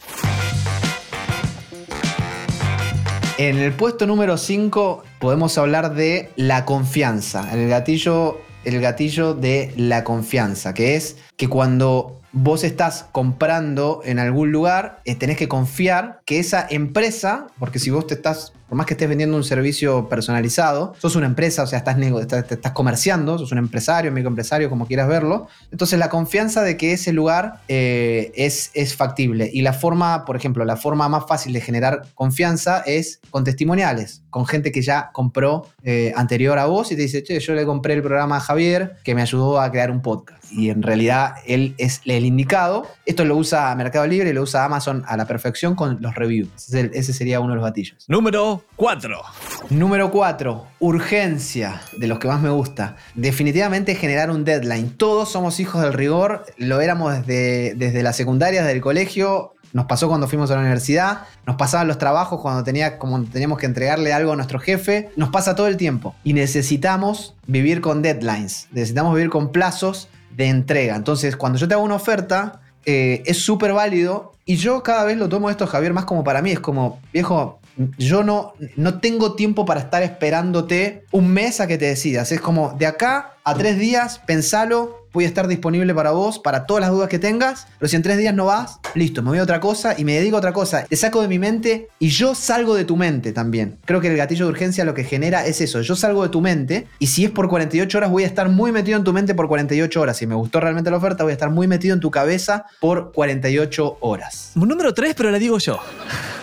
En 3.36 3.58
el 3.58 3.72
puesto 3.72 4.06
número 4.06 4.36
5 4.36 5.02
podemos 5.18 5.58
hablar 5.58 5.94
de 5.96 6.30
la 6.36 6.64
confianza, 6.64 7.52
el 7.52 7.68
gatillo, 7.68 8.40
el 8.64 8.80
gatillo 8.80 9.34
de 9.34 9.72
la 9.76 10.04
confianza, 10.04 10.74
que 10.74 10.96
es 10.96 11.16
que 11.36 11.48
cuando 11.48 12.20
vos 12.32 12.64
estás 12.64 13.06
comprando 13.12 14.00
en 14.04 14.18
algún 14.18 14.50
lugar, 14.50 15.00
eh, 15.04 15.14
tenés 15.14 15.36
que 15.36 15.48
confiar 15.48 16.20
que 16.26 16.40
esa 16.40 16.66
empresa, 16.68 17.46
porque 17.58 17.78
si 17.78 17.90
vos 17.90 18.06
te 18.06 18.14
estás, 18.14 18.52
por 18.68 18.76
más 18.76 18.86
que 18.86 18.94
estés 18.94 19.08
vendiendo 19.08 19.36
un 19.36 19.44
servicio 19.44 20.08
personalizado, 20.08 20.94
sos 20.98 21.16
una 21.16 21.26
empresa, 21.26 21.62
o 21.62 21.66
sea, 21.66 21.78
estás, 21.78 21.98
estás, 21.98 22.50
estás 22.50 22.72
comerciando, 22.72 23.38
sos 23.38 23.52
un 23.52 23.58
empresario, 23.58 24.10
microempresario, 24.12 24.70
como 24.70 24.86
quieras 24.86 25.08
verlo. 25.08 25.48
Entonces 25.70 25.98
la 25.98 26.08
confianza 26.08 26.62
de 26.62 26.76
que 26.76 26.92
ese 26.92 27.12
lugar 27.12 27.60
eh, 27.68 28.32
es, 28.34 28.72
factible. 28.96 29.50
Y 29.52 29.62
la 29.62 29.72
forma, 29.72 30.24
por 30.24 30.36
ejemplo, 30.36 30.64
la 30.64 30.76
forma 30.76 31.08
más 31.08 31.26
fácil 31.26 31.52
de 31.52 31.60
generar 31.60 32.02
confianza 32.14 32.82
es 32.86 33.20
con 33.30 33.44
testimoniales, 33.44 34.22
con 34.30 34.46
gente 34.46 34.72
que 34.72 34.82
ya 34.82 35.10
compró 35.12 35.66
eh, 35.82 36.12
anterior 36.16 36.58
a 36.58 36.66
vos 36.66 36.92
y 36.92 36.96
te 36.96 37.02
dice, 37.02 37.22
che, 37.22 37.40
yo 37.40 37.54
le 37.54 37.64
compré 37.64 37.94
el 37.94 38.02
programa 38.02 38.36
a 38.36 38.40
Javier 38.40 38.96
que 39.04 39.14
me 39.14 39.22
ayudó 39.22 39.60
a 39.60 39.70
crear 39.70 39.90
un 39.90 40.02
podcast. 40.02 40.44
Y 40.52 40.70
en 40.70 40.82
realidad 40.82 41.34
él 41.46 41.74
es 41.78 42.00
el 42.04 42.24
indicado. 42.24 42.86
Esto 43.06 43.24
lo 43.24 43.36
usa 43.36 43.74
Mercado 43.74 44.06
Libre 44.06 44.30
y 44.30 44.32
lo 44.32 44.42
usa 44.42 44.64
Amazon 44.64 45.02
a 45.06 45.16
la 45.16 45.26
perfección 45.26 45.74
con 45.74 46.00
los 46.00 46.14
reviews. 46.14 46.72
Ese 46.72 47.12
sería 47.12 47.40
uno 47.40 47.50
de 47.50 47.56
los 47.56 47.64
gatillos. 47.64 48.04
Número 48.08 48.53
4. 48.76 49.22
Número 49.70 50.10
4, 50.10 50.66
urgencia, 50.80 51.80
de 51.98 52.06
los 52.06 52.18
que 52.18 52.28
más 52.28 52.40
me 52.40 52.50
gusta. 52.50 52.96
Definitivamente 53.14 53.94
generar 53.94 54.30
un 54.30 54.44
deadline. 54.44 54.90
Todos 54.90 55.30
somos 55.30 55.60
hijos 55.60 55.82
del 55.82 55.92
rigor, 55.92 56.44
lo 56.56 56.80
éramos 56.80 57.14
desde, 57.14 57.74
desde 57.74 58.02
la 58.02 58.12
secundaria, 58.12 58.62
desde 58.62 58.74
el 58.74 58.80
colegio. 58.80 59.54
Nos 59.72 59.86
pasó 59.86 60.08
cuando 60.08 60.28
fuimos 60.28 60.50
a 60.50 60.54
la 60.54 60.60
universidad, 60.60 61.22
nos 61.46 61.56
pasaban 61.56 61.88
los 61.88 61.98
trabajos 61.98 62.40
cuando 62.40 62.62
tenía, 62.62 62.98
como 62.98 63.24
teníamos 63.24 63.58
que 63.58 63.66
entregarle 63.66 64.12
algo 64.12 64.32
a 64.32 64.36
nuestro 64.36 64.60
jefe, 64.60 65.10
nos 65.16 65.30
pasa 65.30 65.56
todo 65.56 65.66
el 65.66 65.76
tiempo. 65.76 66.14
Y 66.22 66.32
necesitamos 66.32 67.34
vivir 67.46 67.80
con 67.80 68.00
deadlines, 68.00 68.68
necesitamos 68.70 69.14
vivir 69.14 69.30
con 69.30 69.50
plazos 69.50 70.08
de 70.36 70.46
entrega. 70.46 70.94
Entonces, 70.94 71.36
cuando 71.36 71.58
yo 71.58 71.66
te 71.66 71.74
hago 71.74 71.82
una 71.82 71.96
oferta, 71.96 72.60
eh, 72.86 73.22
es 73.26 73.38
súper 73.38 73.72
válido. 73.72 74.32
Y 74.44 74.56
yo 74.56 74.82
cada 74.82 75.04
vez 75.04 75.16
lo 75.16 75.28
tomo 75.28 75.50
esto, 75.50 75.66
Javier, 75.66 75.92
más 75.92 76.04
como 76.04 76.22
para 76.22 76.42
mí. 76.42 76.52
Es 76.52 76.60
como, 76.60 77.00
viejo, 77.12 77.60
yo 77.98 78.22
no, 78.22 78.54
no 78.76 79.00
tengo 79.00 79.34
tiempo 79.34 79.64
para 79.64 79.80
estar 79.80 80.02
esperándote 80.02 81.04
un 81.10 81.32
mes 81.32 81.60
a 81.60 81.66
que 81.66 81.78
te 81.78 81.86
decidas. 81.86 82.32
Es 82.32 82.40
como, 82.40 82.74
de 82.78 82.86
acá 82.86 83.34
a 83.44 83.54
tres 83.54 83.78
días, 83.78 84.20
pensalo, 84.26 85.03
voy 85.14 85.24
a 85.24 85.28
estar 85.28 85.46
disponible 85.46 85.94
para 85.94 86.10
vos, 86.10 86.38
para 86.38 86.66
todas 86.66 86.82
las 86.82 86.90
dudas 86.90 87.08
que 87.08 87.18
tengas. 87.18 87.66
Pero 87.78 87.88
si 87.88 87.96
en 87.96 88.02
tres 88.02 88.18
días 88.18 88.34
no 88.34 88.46
vas, 88.46 88.80
listo, 88.94 89.22
me 89.22 89.30
voy 89.30 89.38
a 89.38 89.44
otra 89.44 89.60
cosa 89.60 89.94
y 89.96 90.04
me 90.04 90.14
dedico 90.14 90.36
a 90.36 90.40
otra 90.40 90.52
cosa. 90.52 90.84
Te 90.84 90.96
saco 90.96 91.22
de 91.22 91.28
mi 91.28 91.38
mente 91.38 91.88
y 91.98 92.08
yo 92.08 92.34
salgo 92.34 92.74
de 92.74 92.84
tu 92.84 92.96
mente 92.96 93.32
también. 93.32 93.78
Creo 93.84 94.00
que 94.00 94.08
el 94.08 94.16
gatillo 94.16 94.44
de 94.44 94.50
urgencia 94.50 94.84
lo 94.84 94.92
que 94.92 95.04
genera 95.04 95.46
es 95.46 95.60
eso. 95.60 95.80
Yo 95.80 95.96
salgo 95.96 96.22
de 96.24 96.28
tu 96.28 96.40
mente 96.40 96.86
y 96.98 97.06
si 97.06 97.24
es 97.24 97.30
por 97.30 97.48
48 97.48 97.96
horas, 97.96 98.10
voy 98.10 98.24
a 98.24 98.26
estar 98.26 98.48
muy 98.48 98.72
metido 98.72 98.98
en 98.98 99.04
tu 99.04 99.12
mente 99.12 99.34
por 99.34 99.48
48 99.48 100.00
horas. 100.00 100.16
Si 100.16 100.26
me 100.26 100.34
gustó 100.34 100.60
realmente 100.60 100.90
la 100.90 100.96
oferta, 100.96 101.22
voy 101.22 101.30
a 101.30 101.34
estar 101.34 101.50
muy 101.50 101.68
metido 101.68 101.94
en 101.94 102.00
tu 102.00 102.10
cabeza 102.10 102.66
por 102.80 103.12
48 103.12 103.98
horas. 104.00 104.50
Número 104.56 104.92
3, 104.92 105.14
pero 105.14 105.30
la 105.30 105.38
digo 105.38 105.58
yo. 105.58 105.78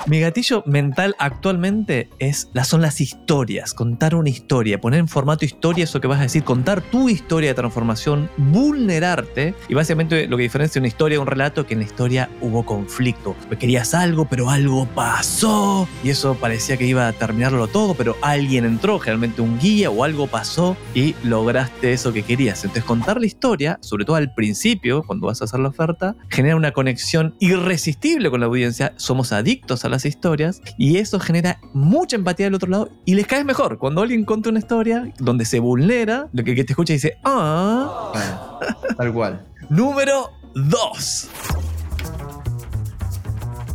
Mi 0.07 0.19
gatillo 0.19 0.63
mental 0.65 1.15
actualmente 1.19 2.09
es, 2.17 2.49
son 2.63 2.81
las 2.81 3.01
historias, 3.01 3.73
contar 3.73 4.15
una 4.15 4.29
historia, 4.29 4.81
poner 4.81 4.99
en 4.99 5.07
formato 5.07 5.45
historia 5.45 5.83
eso 5.83 6.01
que 6.01 6.07
vas 6.07 6.19
a 6.19 6.23
decir, 6.23 6.43
contar 6.43 6.81
tu 6.81 7.07
historia 7.07 7.49
de 7.49 7.53
transformación, 7.53 8.29
vulnerarte 8.61 9.55
y 9.67 9.73
básicamente 9.73 10.27
lo 10.27 10.37
que 10.37 10.43
diferencia 10.43 10.79
una 10.79 10.87
historia 10.87 11.15
de 11.15 11.19
un 11.19 11.27
relato 11.27 11.61
es 11.61 11.67
que 11.67 11.73
en 11.73 11.79
la 11.79 11.85
historia 11.85 12.29
hubo 12.41 12.63
conflicto. 12.63 13.35
Querías 13.59 13.93
algo, 13.93 14.25
pero 14.25 14.49
algo 14.49 14.85
pasó 14.85 15.87
y 16.03 16.09
eso 16.09 16.35
parecía 16.35 16.77
que 16.77 16.85
iba 16.85 17.07
a 17.07 17.13
terminarlo 17.13 17.67
todo, 17.67 17.95
pero 17.95 18.15
alguien 18.21 18.65
entró, 18.65 18.99
generalmente 18.99 19.41
un 19.41 19.59
guía 19.59 19.89
o 19.89 20.03
algo 20.03 20.27
pasó 20.27 20.77
y 20.93 21.15
lograste 21.23 21.93
eso 21.93 22.13
que 22.13 22.23
querías. 22.23 22.63
Entonces 22.63 22.83
contar 22.83 23.19
la 23.19 23.25
historia, 23.25 23.79
sobre 23.81 24.05
todo 24.05 24.15
al 24.15 24.33
principio, 24.33 25.03
cuando 25.03 25.27
vas 25.27 25.41
a 25.41 25.45
hacer 25.45 25.59
la 25.59 25.69
oferta, 25.69 26.15
genera 26.29 26.55
una 26.55 26.71
conexión 26.71 27.35
irresistible 27.39 28.29
con 28.29 28.41
la 28.41 28.45
audiencia. 28.45 28.93
Somos 28.97 29.31
adictos 29.31 29.85
a 29.85 29.89
las 29.89 30.05
historias 30.05 30.61
y 30.77 30.97
eso 30.97 31.19
genera 31.19 31.59
mucha 31.73 32.15
empatía 32.15 32.45
del 32.45 32.55
otro 32.55 32.69
lado 32.69 32.89
y 33.05 33.15
les 33.15 33.25
caes 33.25 33.45
mejor. 33.45 33.79
Cuando 33.79 34.01
alguien 34.01 34.23
cuenta 34.23 34.49
una 34.49 34.59
historia 34.59 35.11
donde 35.17 35.45
se 35.45 35.59
vulnera, 35.59 36.27
lo 36.31 36.43
que, 36.43 36.63
te 36.63 36.73
escucha 36.73 36.93
dice, 36.93 37.17
ah, 37.23 38.50
tal 38.97 39.13
cual. 39.13 39.45
número 39.69 40.31
2. 40.55 41.29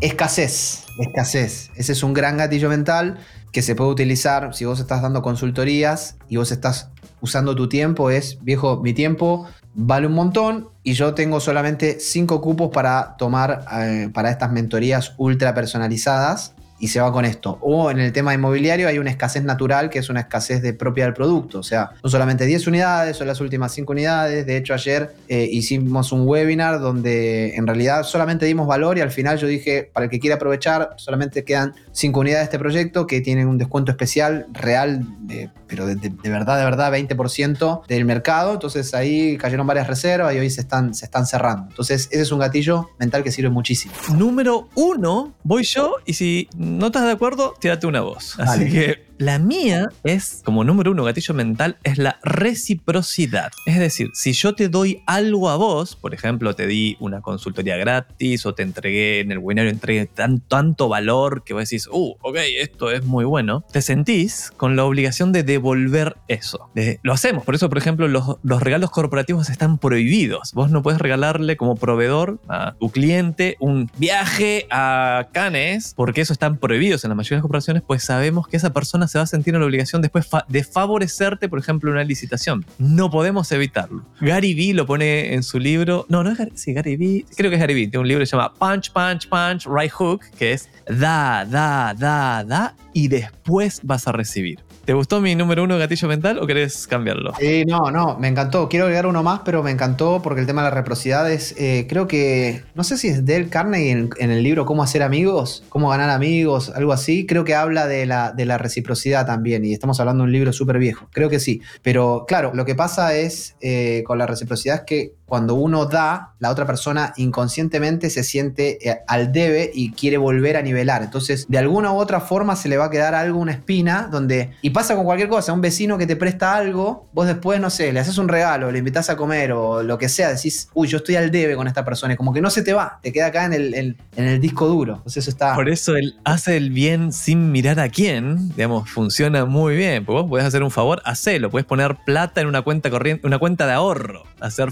Escasez, 0.00 0.84
escasez. 0.98 1.70
Ese 1.74 1.92
es 1.92 2.02
un 2.02 2.12
gran 2.12 2.36
gatillo 2.36 2.68
mental 2.68 3.18
que 3.52 3.62
se 3.62 3.74
puede 3.74 3.90
utilizar 3.90 4.54
si 4.54 4.66
vos 4.66 4.80
estás 4.80 5.00
dando 5.00 5.22
consultorías 5.22 6.16
y 6.28 6.36
vos 6.36 6.52
estás 6.52 6.90
usando 7.20 7.56
tu 7.56 7.68
tiempo. 7.68 8.10
Es, 8.10 8.38
viejo, 8.42 8.82
mi 8.82 8.92
tiempo 8.92 9.46
vale 9.74 10.06
un 10.06 10.14
montón 10.14 10.68
y 10.82 10.94
yo 10.94 11.14
tengo 11.14 11.40
solamente 11.40 11.98
cinco 12.00 12.40
cupos 12.40 12.70
para 12.70 13.16
tomar 13.16 13.64
eh, 13.72 14.10
para 14.12 14.30
estas 14.30 14.52
mentorías 14.52 15.14
ultra 15.16 15.54
personalizadas. 15.54 16.54
Y 16.78 16.88
se 16.88 17.00
va 17.00 17.10
con 17.10 17.24
esto. 17.24 17.58
O 17.62 17.90
en 17.90 17.98
el 17.98 18.12
tema 18.12 18.34
inmobiliario 18.34 18.86
hay 18.86 18.98
una 18.98 19.08
escasez 19.10 19.42
natural 19.44 19.88
que 19.88 19.98
es 19.98 20.10
una 20.10 20.20
escasez 20.20 20.60
de 20.60 20.74
propia 20.74 21.04
del 21.04 21.14
producto. 21.14 21.60
O 21.60 21.62
sea, 21.62 21.90
son 22.02 22.10
solamente 22.10 22.44
10 22.44 22.66
unidades, 22.66 23.16
son 23.16 23.26
las 23.26 23.40
últimas 23.40 23.72
5 23.72 23.92
unidades. 23.92 24.44
De 24.44 24.58
hecho, 24.58 24.74
ayer 24.74 25.14
eh, 25.28 25.48
hicimos 25.50 26.12
un 26.12 26.28
webinar 26.28 26.78
donde 26.80 27.54
en 27.56 27.66
realidad 27.66 28.02
solamente 28.02 28.44
dimos 28.44 28.66
valor 28.66 28.98
y 28.98 29.00
al 29.00 29.10
final 29.10 29.38
yo 29.38 29.46
dije, 29.46 29.90
para 29.92 30.04
el 30.04 30.10
que 30.10 30.18
quiera 30.20 30.36
aprovechar, 30.36 30.90
solamente 30.96 31.44
quedan 31.44 31.72
5 31.92 32.20
unidades 32.20 32.40
de 32.42 32.44
este 32.44 32.58
proyecto 32.58 33.06
que 33.06 33.22
tienen 33.22 33.48
un 33.48 33.56
descuento 33.56 33.90
especial 33.90 34.46
real, 34.52 35.00
de- 35.20 35.48
pero 35.68 35.86
de, 35.86 35.96
de- 35.96 36.10
de 36.10 36.30
verdad, 36.30 36.58
de 36.58 36.64
verdad, 36.64 36.92
20% 36.92 37.86
del 37.86 38.04
mercado. 38.04 38.52
Entonces 38.54 38.94
ahí 38.94 39.36
cayeron 39.38 39.66
varias 39.66 39.86
reservas 39.86 40.34
y 40.34 40.38
hoy 40.38 40.50
se 40.50 40.60
están, 40.60 40.94
se 40.94 41.04
están 41.06 41.26
cerrando. 41.26 41.66
Entonces 41.70 42.08
ese 42.10 42.22
es 42.22 42.32
un 42.32 42.38
gatillo 42.38 42.90
mental 42.98 43.22
que 43.22 43.30
sirve 43.32 43.50
muchísimo. 43.50 43.94
Número 44.16 44.68
1, 44.74 45.34
voy 45.42 45.62
yo 45.64 45.96
y 46.04 46.14
si 46.14 46.48
no 46.56 46.86
estás 46.86 47.04
de 47.04 47.12
acuerdo, 47.12 47.54
tírate 47.58 47.86
una 47.86 48.00
voz. 48.02 48.38
Así 48.38 48.64
Dale. 48.64 48.70
que 48.70 49.05
la 49.18 49.38
mía 49.38 49.88
es, 50.04 50.42
como 50.44 50.64
número 50.64 50.90
uno, 50.92 51.04
gatillo 51.04 51.34
mental, 51.34 51.76
es 51.84 51.98
la 51.98 52.18
reciprocidad. 52.22 53.50
Es 53.64 53.78
decir, 53.78 54.10
si 54.14 54.32
yo 54.32 54.54
te 54.54 54.68
doy 54.68 55.02
algo 55.06 55.50
a 55.50 55.56
vos, 55.56 55.96
por 55.96 56.14
ejemplo, 56.14 56.54
te 56.54 56.66
di 56.66 56.96
una 57.00 57.20
consultoría 57.20 57.76
gratis 57.76 58.46
o 58.46 58.54
te 58.54 58.62
entregué 58.62 59.20
en 59.20 59.32
el 59.32 59.38
webinar, 59.38 59.66
entregué 59.66 60.06
tan, 60.06 60.40
tanto 60.40 60.88
valor 60.88 61.44
que 61.44 61.54
vos 61.54 61.62
decís, 61.62 61.88
uh, 61.90 62.14
ok, 62.20 62.36
esto 62.58 62.90
es 62.90 63.04
muy 63.04 63.24
bueno, 63.24 63.64
te 63.72 63.82
sentís 63.82 64.52
con 64.56 64.76
la 64.76 64.84
obligación 64.84 65.32
de 65.32 65.42
devolver 65.42 66.16
eso. 66.28 66.70
Lo 67.02 67.12
hacemos, 67.12 67.44
por 67.44 67.54
eso, 67.54 67.68
por 67.68 67.78
ejemplo, 67.78 68.08
los, 68.08 68.36
los 68.42 68.62
regalos 68.62 68.90
corporativos 68.90 69.50
están 69.50 69.78
prohibidos. 69.78 70.52
Vos 70.52 70.70
no 70.70 70.82
puedes 70.82 71.00
regalarle 71.00 71.56
como 71.56 71.76
proveedor 71.76 72.40
a 72.48 72.74
tu 72.78 72.90
cliente 72.90 73.56
un 73.60 73.90
viaje 73.98 74.66
a 74.70 75.28
Cannes, 75.32 75.94
porque 75.96 76.20
eso 76.20 76.32
están 76.32 76.58
prohibidos 76.58 77.04
en 77.04 77.10
la 77.10 77.14
mayoría 77.14 77.36
de 77.36 77.38
las 77.38 77.42
corporaciones, 77.42 77.82
pues 77.86 78.02
sabemos 78.04 78.48
que 78.48 78.56
esa 78.56 78.72
persona 78.72 79.05
se 79.06 79.18
va 79.18 79.24
a 79.24 79.26
sentir 79.26 79.54
en 79.54 79.60
la 79.60 79.66
obligación 79.66 80.02
después 80.02 80.28
de 80.48 80.64
favorecerte, 80.64 81.48
por 81.48 81.58
ejemplo, 81.58 81.90
una 81.90 82.04
licitación. 82.04 82.64
No 82.78 83.10
podemos 83.10 83.50
evitarlo. 83.52 84.04
Gary 84.20 84.54
Vee 84.54 84.74
lo 84.74 84.86
pone 84.86 85.34
en 85.34 85.42
su 85.42 85.58
libro. 85.58 86.06
No, 86.08 86.22
no 86.22 86.30
es 86.30 86.38
Gary, 86.38 86.52
sí, 86.54 86.72
Gary 86.72 86.96
Vee. 86.96 87.24
Creo 87.36 87.50
que 87.50 87.56
es 87.56 87.60
Gary 87.60 87.74
Vee. 87.74 87.88
Tiene 87.88 88.00
un 88.00 88.08
libro 88.08 88.22
que 88.22 88.26
se 88.26 88.36
llama 88.36 88.52
Punch, 88.54 88.92
Punch, 88.92 89.28
Punch, 89.28 89.66
Right 89.66 89.92
Hook, 89.92 90.22
que 90.38 90.52
es 90.52 90.68
da, 90.86 91.44
da, 91.44 91.94
da, 91.96 92.44
da, 92.44 92.74
y 92.92 93.08
después 93.08 93.80
vas 93.82 94.06
a 94.08 94.12
recibir. 94.12 94.65
¿Te 94.86 94.92
gustó 94.92 95.20
mi 95.20 95.34
número 95.34 95.64
uno 95.64 95.76
gatillo 95.78 96.06
mental 96.06 96.38
o 96.38 96.46
querés 96.46 96.86
cambiarlo? 96.86 97.32
Eh, 97.40 97.64
no, 97.66 97.90
no, 97.90 98.16
me 98.20 98.28
encantó. 98.28 98.68
Quiero 98.68 98.84
agregar 98.84 99.06
uno 99.06 99.24
más, 99.24 99.40
pero 99.44 99.64
me 99.64 99.72
encantó 99.72 100.22
porque 100.22 100.40
el 100.40 100.46
tema 100.46 100.62
de 100.62 100.68
la 100.68 100.74
reciprocidad 100.76 101.28
es, 101.28 101.56
eh, 101.58 101.86
creo 101.88 102.06
que, 102.06 102.62
no 102.76 102.84
sé 102.84 102.96
si 102.96 103.08
es 103.08 103.26
Dale 103.26 103.48
Carnegie 103.48 103.90
en, 103.90 104.10
en 104.18 104.30
el 104.30 104.44
libro 104.44 104.64
Cómo 104.64 104.84
hacer 104.84 105.02
amigos, 105.02 105.64
cómo 105.70 105.88
ganar 105.88 106.10
amigos, 106.10 106.70
algo 106.70 106.92
así. 106.92 107.26
Creo 107.26 107.42
que 107.42 107.56
habla 107.56 107.88
de 107.88 108.06
la, 108.06 108.30
de 108.30 108.44
la 108.44 108.58
reciprocidad 108.58 109.26
también 109.26 109.64
y 109.64 109.72
estamos 109.72 109.98
hablando 109.98 110.22
de 110.22 110.26
un 110.26 110.32
libro 110.32 110.52
súper 110.52 110.78
viejo. 110.78 111.08
Creo 111.12 111.28
que 111.28 111.40
sí. 111.40 111.60
Pero 111.82 112.24
claro, 112.28 112.52
lo 112.54 112.64
que 112.64 112.76
pasa 112.76 113.16
es 113.16 113.56
eh, 113.60 114.04
con 114.06 114.18
la 114.18 114.26
reciprocidad 114.26 114.76
es 114.76 114.82
que 114.82 115.14
cuando 115.26 115.54
uno 115.54 115.86
da, 115.86 116.34
la 116.38 116.50
otra 116.50 116.66
persona 116.66 117.12
inconscientemente 117.16 118.10
se 118.10 118.22
siente 118.22 118.88
eh, 118.88 119.00
al 119.08 119.32
debe 119.32 119.70
y 119.74 119.90
quiere 119.90 120.18
volver 120.18 120.56
a 120.56 120.62
nivelar. 120.62 121.02
Entonces, 121.02 121.46
de 121.48 121.58
alguna 121.58 121.92
u 121.92 121.96
otra 121.96 122.20
forma 122.20 122.54
se 122.54 122.68
le 122.68 122.76
va 122.76 122.86
a 122.86 122.90
quedar 122.90 123.14
algo, 123.14 123.40
una 123.40 123.52
espina, 123.52 124.08
donde. 124.10 124.52
Y 124.62 124.70
pasa 124.70 124.94
con 124.94 125.04
cualquier 125.04 125.28
cosa, 125.28 125.52
un 125.52 125.60
vecino 125.60 125.98
que 125.98 126.06
te 126.06 126.14
presta 126.14 126.54
algo, 126.54 127.08
vos 127.12 127.26
después, 127.26 127.60
no 127.60 127.70
sé, 127.70 127.92
le 127.92 128.00
haces 128.00 128.18
un 128.18 128.28
regalo, 128.28 128.70
le 128.70 128.78
invitas 128.78 129.10
a 129.10 129.16
comer 129.16 129.52
o 129.52 129.82
lo 129.82 129.98
que 129.98 130.08
sea, 130.08 130.28
decís, 130.28 130.68
uy, 130.74 130.86
yo 130.86 130.98
estoy 130.98 131.16
al 131.16 131.30
debe 131.30 131.56
con 131.56 131.66
esta 131.66 131.84
persona. 131.84 132.14
Y 132.14 132.16
como 132.16 132.32
que 132.32 132.40
no 132.40 132.50
se 132.50 132.62
te 132.62 132.72
va, 132.72 133.00
te 133.02 133.12
queda 133.12 133.26
acá 133.26 133.46
en 133.46 133.52
el, 133.54 134.40
disco 134.40 134.68
duro. 134.68 134.96
Entonces, 134.96 135.24
eso 135.24 135.30
está. 135.30 135.54
Por 135.54 135.68
eso 135.68 135.96
él 135.96 136.16
hace 136.24 136.56
el 136.56 136.70
bien 136.70 137.12
sin 137.12 137.50
mirar 137.50 137.80
a 137.80 137.88
quién, 137.88 138.50
digamos, 138.50 138.88
funciona 138.88 139.44
muy 139.44 139.76
bien. 139.76 140.04
Porque 140.04 140.22
vos 140.22 140.30
podés 140.30 140.46
hacer 140.46 140.62
un 140.62 140.70
favor, 140.70 141.02
hacelo. 141.04 141.50
Puedes 141.50 141.66
poner 141.66 141.96
plata 142.04 142.40
en 142.40 142.46
una 142.46 142.62
cuenta 142.62 142.90
corriente, 142.90 143.26
una 143.26 143.38
cuenta 143.38 143.66
de 143.66 143.72
ahorro, 143.72 144.22
hacer 144.40 144.70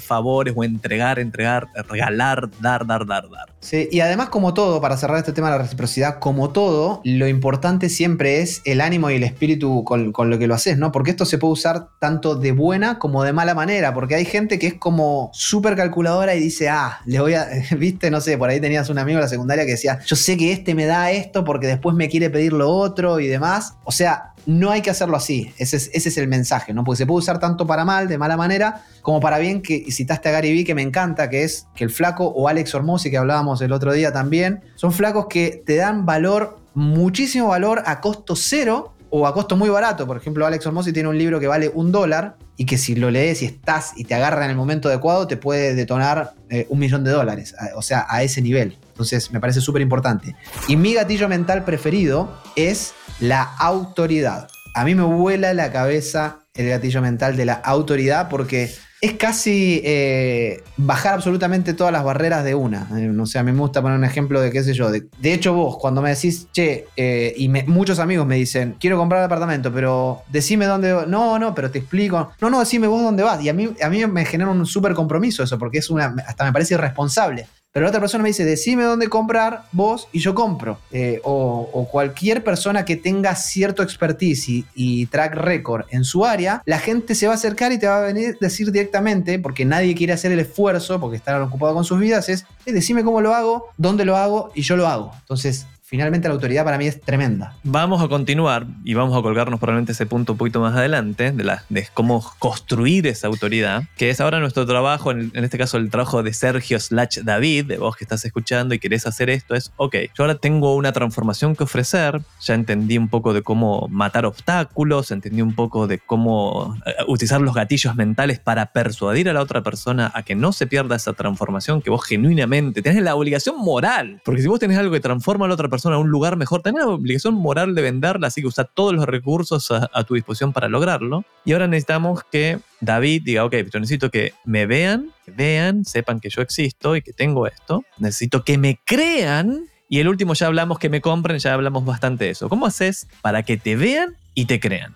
o 0.55 0.65
entregar, 0.65 1.19
entregar, 1.19 1.69
regalar, 1.89 2.51
dar, 2.61 2.87
dar, 2.87 3.07
dar, 3.07 3.29
dar. 3.31 3.55
Sí, 3.61 3.89
y 3.91 4.01
además, 4.01 4.29
como 4.29 4.55
todo, 4.55 4.81
para 4.81 4.97
cerrar 4.97 5.19
este 5.19 5.33
tema 5.33 5.51
de 5.51 5.57
la 5.57 5.63
reciprocidad, 5.63 6.19
como 6.19 6.51
todo, 6.51 7.01
lo 7.05 7.29
importante 7.29 7.89
siempre 7.89 8.41
es 8.41 8.61
el 8.65 8.81
ánimo 8.81 9.11
y 9.11 9.15
el 9.15 9.25
espíritu 9.25 9.85
con, 9.85 10.13
con 10.13 10.31
lo 10.31 10.39
que 10.39 10.47
lo 10.47 10.55
haces, 10.55 10.77
¿no? 10.77 10.93
Porque 10.93 11.11
esto 11.11 11.25
se 11.25 11.39
puede 11.39 11.55
usar 11.55 11.89
tanto 11.99 12.35
de 12.35 12.53
buena 12.53 12.99
como 12.99 13.23
de 13.23 13.33
mala 13.33 13.55
manera, 13.55 13.95
porque 13.95 14.15
hay 14.17 14.25
gente 14.25 14.59
que 14.59 14.67
es 14.67 14.75
como 14.75 15.31
súper 15.33 15.77
calculadora 15.77 16.35
y 16.35 16.41
dice, 16.41 16.69
ah, 16.69 17.01
le 17.07 17.21
voy 17.21 17.35
a, 17.35 17.49
viste, 17.79 18.11
no 18.11 18.21
sé, 18.21 18.37
por 18.37 18.51
ahí 18.51 18.61
tenías 18.61 18.91
un 18.91 18.99
amigo 18.99 19.19
en 19.19 19.23
la 19.23 19.29
secundaria 19.29 19.65
que 19.65 19.73
decía, 19.73 19.99
yo 20.05 20.17
sé 20.17 20.37
que 20.37 20.53
este 20.53 20.75
me 20.75 20.87
da 20.87 21.11
esto 21.11 21.45
porque 21.45 21.67
después 21.67 21.97
me 21.97 22.09
quiere 22.09 22.31
pedir 22.31 22.53
lo 22.53 22.71
otro 22.71 23.21
y 23.21 23.27
demás. 23.27 23.75
O 23.85 23.93
sea, 23.93 24.34
no 24.47 24.71
hay 24.71 24.83
que 24.83 24.91
hacerlo 24.91 25.17
así. 25.17 25.53
Ese 25.59 25.77
es, 25.77 26.17
el 26.17 26.29
mensaje, 26.29 26.73
¿no? 26.73 26.85
Porque 26.85 26.99
se 26.99 27.07
puede 27.07 27.19
usar 27.19 27.39
tanto 27.39 27.67
para 27.67 27.85
mal, 27.85 28.09
de 28.09 28.19
mala 28.19 28.37
manera, 28.37 28.83
como 29.03 29.21
para 29.21 29.39
bien, 29.39 29.63
que 29.63 29.91
citaste 29.91 30.29
a 30.29 30.33
Gary 30.33 30.53
Vee, 30.53 30.65
que 30.65 30.75
me 30.75 30.83
encanta, 30.83 31.31
que 31.31 31.45
es 31.45 31.67
que 31.75 31.85
el 31.85 31.91
flaco 31.91 32.27
o 32.27 32.49
Alex 32.49 32.75
Hormozzi, 32.75 33.11
que 33.11 33.19
hablábamos 33.19 33.61
el 33.63 33.73
otro 33.73 33.93
día 33.93 34.13
también, 34.13 34.63
son 34.77 34.93
flacos 34.93 35.27
que 35.29 35.63
te 35.65 35.77
dan 35.77 36.07
valor, 36.07 36.59
muchísimo 36.75 37.49
valor 37.49 37.83
a 37.87 38.01
costo 38.01 38.37
cero 38.37 38.95
o 39.11 39.27
a 39.27 39.35
costo 39.35 39.57
muy 39.57 39.69
barato. 39.69 40.07
Por 40.07 40.17
ejemplo, 40.17 40.47
Alex 40.47 40.67
Hormozzi 40.67 40.93
tiene 40.93 41.09
un 41.09 41.17
libro 41.17 41.39
que 41.39 41.47
vale 41.47 41.71
un 41.73 41.93
dólar 41.93 42.37
y 42.57 42.67
que 42.67 42.79
si 42.79 42.95
lo 42.95 43.11
lees 43.11 43.43
y 43.43 43.47
estás 43.47 43.93
y 43.97 44.05
te 44.05 44.15
agarra 44.15 44.45
en 44.45 44.51
el 44.51 44.57
momento 44.57 44.89
adecuado, 44.89 45.27
te 45.27 45.37
puede 45.37 45.75
detonar 45.75 46.35
eh, 46.51 46.67
un 46.69 46.79
millón 46.79 47.05
de 47.05 47.11
dólares. 47.11 47.55
O 47.77 47.83
sea, 47.83 48.07
a 48.09 48.23
ese 48.23 48.43
nivel. 48.43 48.79
Entonces, 48.95 49.33
me 49.33 49.41
parece 49.41 49.61
súper 49.61 49.83
importante. 49.83 50.37
Y 50.69 50.77
mi 50.77 50.95
gatillo 50.95 51.29
mental 51.29 51.65
preferido 51.65 52.31
es 52.55 52.95
la 53.19 53.43
autoridad. 53.43 54.47
A 54.73 54.85
mí 54.85 54.95
me 54.95 55.03
vuela 55.03 55.53
la 55.53 55.73
cabeza 55.73 56.39
el 56.55 56.69
gatillo 56.69 57.03
mental 57.03 57.37
de 57.37 57.45
la 57.45 57.55
autoridad 57.55 58.29
porque 58.29 58.71
es 59.01 59.15
casi 59.15 59.83
eh, 59.85 60.63
bajar 60.79 61.15
absolutamente 61.15 61.75
todas 61.75 61.93
las 61.93 62.05
barreras 62.05 62.43
de 62.45 62.55
una. 62.55 62.89
Eh, 62.97 63.11
o 63.21 63.27
sea, 63.27 63.43
me 63.43 63.53
gusta 63.53 63.83
poner 63.83 63.99
un 63.99 64.05
ejemplo 64.05 64.41
de 64.41 64.51
qué 64.51 64.63
sé 64.63 64.73
yo. 64.73 64.91
De, 64.91 65.09
hecho, 65.25 65.53
vos, 65.53 65.77
cuando 65.79 66.01
me 66.01 66.09
decís, 66.09 66.47
che, 66.53 66.87
eh, 66.97 67.35
y 67.37 67.49
muchos 67.49 67.99
amigos 67.99 68.27
me 68.27 68.37
dicen, 68.37 68.77
quiero 68.81 68.97
comprar 68.97 69.21
el 69.21 69.27
apartamento, 69.27 69.71
pero 69.73 70.23
decime 70.31 70.65
dónde. 70.65 71.07
No, 71.07 71.39
no, 71.39 71.55
pero 71.55 71.71
te 71.71 71.81
explico. 71.81 72.31
No, 72.41 72.49
no, 72.49 72.61
decime 72.61 72.87
vos 72.87 73.03
dónde 73.03 73.23
vas. 73.23 73.43
Y 73.43 73.51
a 73.51 73.53
mí, 73.53 73.75
a 73.83 73.91
mí 73.91 74.07
me 74.07 74.25
genera 74.25 74.51
un 74.51 74.65
súper 74.65 74.95
compromiso 74.95 75.43
eso, 75.43 75.59
porque 75.59 75.79
es 75.79 75.91
una. 75.91 76.15
Hasta 76.27 76.45
me 76.45 76.53
parece 76.53 76.75
irresponsable. 76.75 77.47
Pero 77.75 77.87
la 77.87 77.91
otra 77.91 78.01
persona 78.01 78.23
me 78.23 78.29
dice, 78.29 78.45
decime 78.45 78.85
dónde 78.85 79.09
comprar 79.09 79.65
vos 79.73 80.07
y 80.13 80.21
yo 80.21 80.33
compro. 80.33 80.79
Eh, 80.93 81.21
o, 81.25 81.89
cualquier 81.91 82.45
persona 82.45 82.85
que 82.85 82.95
tenga 82.95 83.35
cierto 83.35 83.83
expertise 83.83 84.65
y, 84.77 85.07
track 85.07 85.35
record 85.35 85.85
en 85.91 86.05
su 86.05 86.25
área, 86.25 86.63
la 86.67 86.79
gente 86.79 87.17
se 87.17 87.27
va 87.27 87.33
a 87.33 87.35
acercar 87.35 87.73
y 87.73 87.79
te 87.81 87.89
va 87.89 87.99
a 87.99 88.07
venir 88.07 88.39
decir 88.41 88.71
directamente, 88.71 89.41
porque 89.41 89.65
nadie 89.65 89.97
quiere 89.97 90.13
hacer 90.13 90.31
el 90.31 90.39
esfuerzo, 90.39 91.01
porque 91.01 91.17
están 91.17 91.43
ocupados 91.43 91.75
con 91.75 91.85
sus 91.85 91.99
vidas, 91.99 92.29
es, 92.29 92.47
eh, 92.65 92.73
decime 92.73 93.03
cómo 93.03 93.21
lo 93.21 93.35
hago, 93.35 93.67
dónde 93.77 94.05
lo 94.05 94.17
hago 94.17 94.53
y 94.55 94.63
yo 94.63 94.77
lo 94.77 94.87
hago. 94.87 95.11
Entonces, 95.23 95.67
finalmente 95.95 96.27
la 96.27 96.35
autoridad 96.35 96.65
para 96.65 96.77
mí 96.77 96.89
es 96.89 97.01
tremenda. 97.01 97.55
Vamos 97.63 98.03
a 98.03 98.09
continuar 98.09 98.67
y 98.83 98.95
vamos 98.95 99.17
a 99.17 99.23
colgarnos 99.23 99.61
probablemente 99.61 99.93
ese 99.93 100.07
punto 100.07 100.33
un 100.33 100.39
poquito 100.39 100.61
más 100.61 100.75
adelante 100.75 101.31
de, 101.31 101.89
cómo 101.95 102.25
construir 102.41 103.07
esa 103.07 103.29
autoridad, 103.29 103.85
que 103.97 104.11
es 104.11 104.21
ahora 104.21 104.41
nuestro 104.41 104.67
trabajo, 104.67 105.13
en, 105.13 105.31
este 105.35 105.57
caso 105.57 105.77
el 105.77 105.91
trabajo 105.91 106.25
de 106.25 106.33
Sergio 106.33 106.81
slash 106.81 107.21
David, 107.21 107.67
de 107.67 107.79
vos 107.79 107.95
que 107.95 108.03
estás 108.03 108.25
escuchando 108.25 108.75
y 108.75 108.81
querés 108.81 109.07
hacer 109.07 109.31
esto, 109.31 109.55
es, 109.55 109.73
ok, 109.77 109.95
yo 110.17 110.25
ahora 110.25 110.35
tengo 110.35 110.75
una 110.75 110.91
transformación 110.91 111.55
que 111.55 111.63
ofrecer, 111.63 112.21
ya 112.41 112.55
entendí 112.55 112.99
un 112.99 113.09
poco 113.09 113.33
de 113.33 113.43
cómo 113.43 113.87
matar 113.89 114.27
obstáculos, 114.27 115.13
entendí 115.13 115.43
un 115.43 115.55
poco 115.55 115.87
de 115.87 116.01
cómo 116.01 116.75
uh, 116.75 117.13
utilizar 117.13 117.41
los 117.41 117.55
gatillos 117.55 117.95
mentales 117.95 118.41
para 118.41 118.67
persuadir 118.73 119.29
a 119.29 119.33
la 119.33 119.43
otra 119.43 119.63
persona 119.63 120.11
a 120.13 120.25
que 120.25 120.35
no 120.35 120.53
se 120.53 120.67
pierda 120.67 120.97
esa 120.97 121.13
transformación 121.13 121.81
que 121.83 121.91
vos 121.91 122.05
genuinamente 122.05 122.83
tenés 122.83 123.01
la 123.01 123.15
obligación 123.15 123.59
moral, 123.59 124.21
porque 124.25 124.43
si 124.43 124.49
vos 124.49 124.59
tenés 124.59 124.77
algo 124.77 124.93
que 124.93 125.01
transforma 125.01 125.45
a 125.45 125.49
la 125.49 125.55
otra 125.55 125.69
persona, 125.69 125.84
a 125.93 125.99
un 125.99 126.09
lugar 126.09 126.37
mejor, 126.37 126.63
tenés 126.63 126.85
la 126.85 126.91
obligación 126.91 127.35
moral 127.35 127.75
de 127.75 127.83
venderla, 127.83 128.29
así 128.29 128.41
que 128.41 128.47
usa 128.47 128.65
todos 128.65 128.95
los 128.95 129.07
recursos 129.07 129.71
a, 129.71 130.05
tu 130.05 130.15
disposición 130.15 130.53
para 130.53 130.69
lograrlo. 130.69 131.25
Y 131.45 131.53
ahora 131.53 131.67
necesitamos 131.67 132.23
que 132.31 132.59
David 132.81 133.23
diga, 133.25 133.45
ok, 133.45 133.55
yo 133.73 133.81
necesito 133.81 134.11
que 134.11 134.33
me 134.45 134.67
vean, 134.67 135.11
vean, 135.27 135.85
sepan 135.85 136.21
que 136.21 136.31
yo 136.31 136.43
existo 136.43 136.97
y 136.97 137.03
que 137.03 137.13
tengo 137.13 137.47
esto. 137.47 137.85
Necesito 137.99 138.45
que 138.45 138.59
me 138.59 138.79
crean. 138.85 139.67
Y 139.89 140.01
el 140.01 140.09
último 140.09 140.35
ya 140.35 140.47
hablamos 140.47 140.79
que 140.79 140.89
me 140.89 141.01
compren, 141.01 141.39
ya 141.39 141.55
hablamos 141.55 141.85
bastante 141.85 142.25
de 142.25 142.31
eso. 142.31 142.49
¿Cómo 142.49 142.67
haces 142.67 143.07
para 143.21 143.43
que 143.43 143.57
te 143.57 143.77
vean 143.77 144.17
y 144.35 144.47
te 144.47 144.61
crean? 144.61 144.95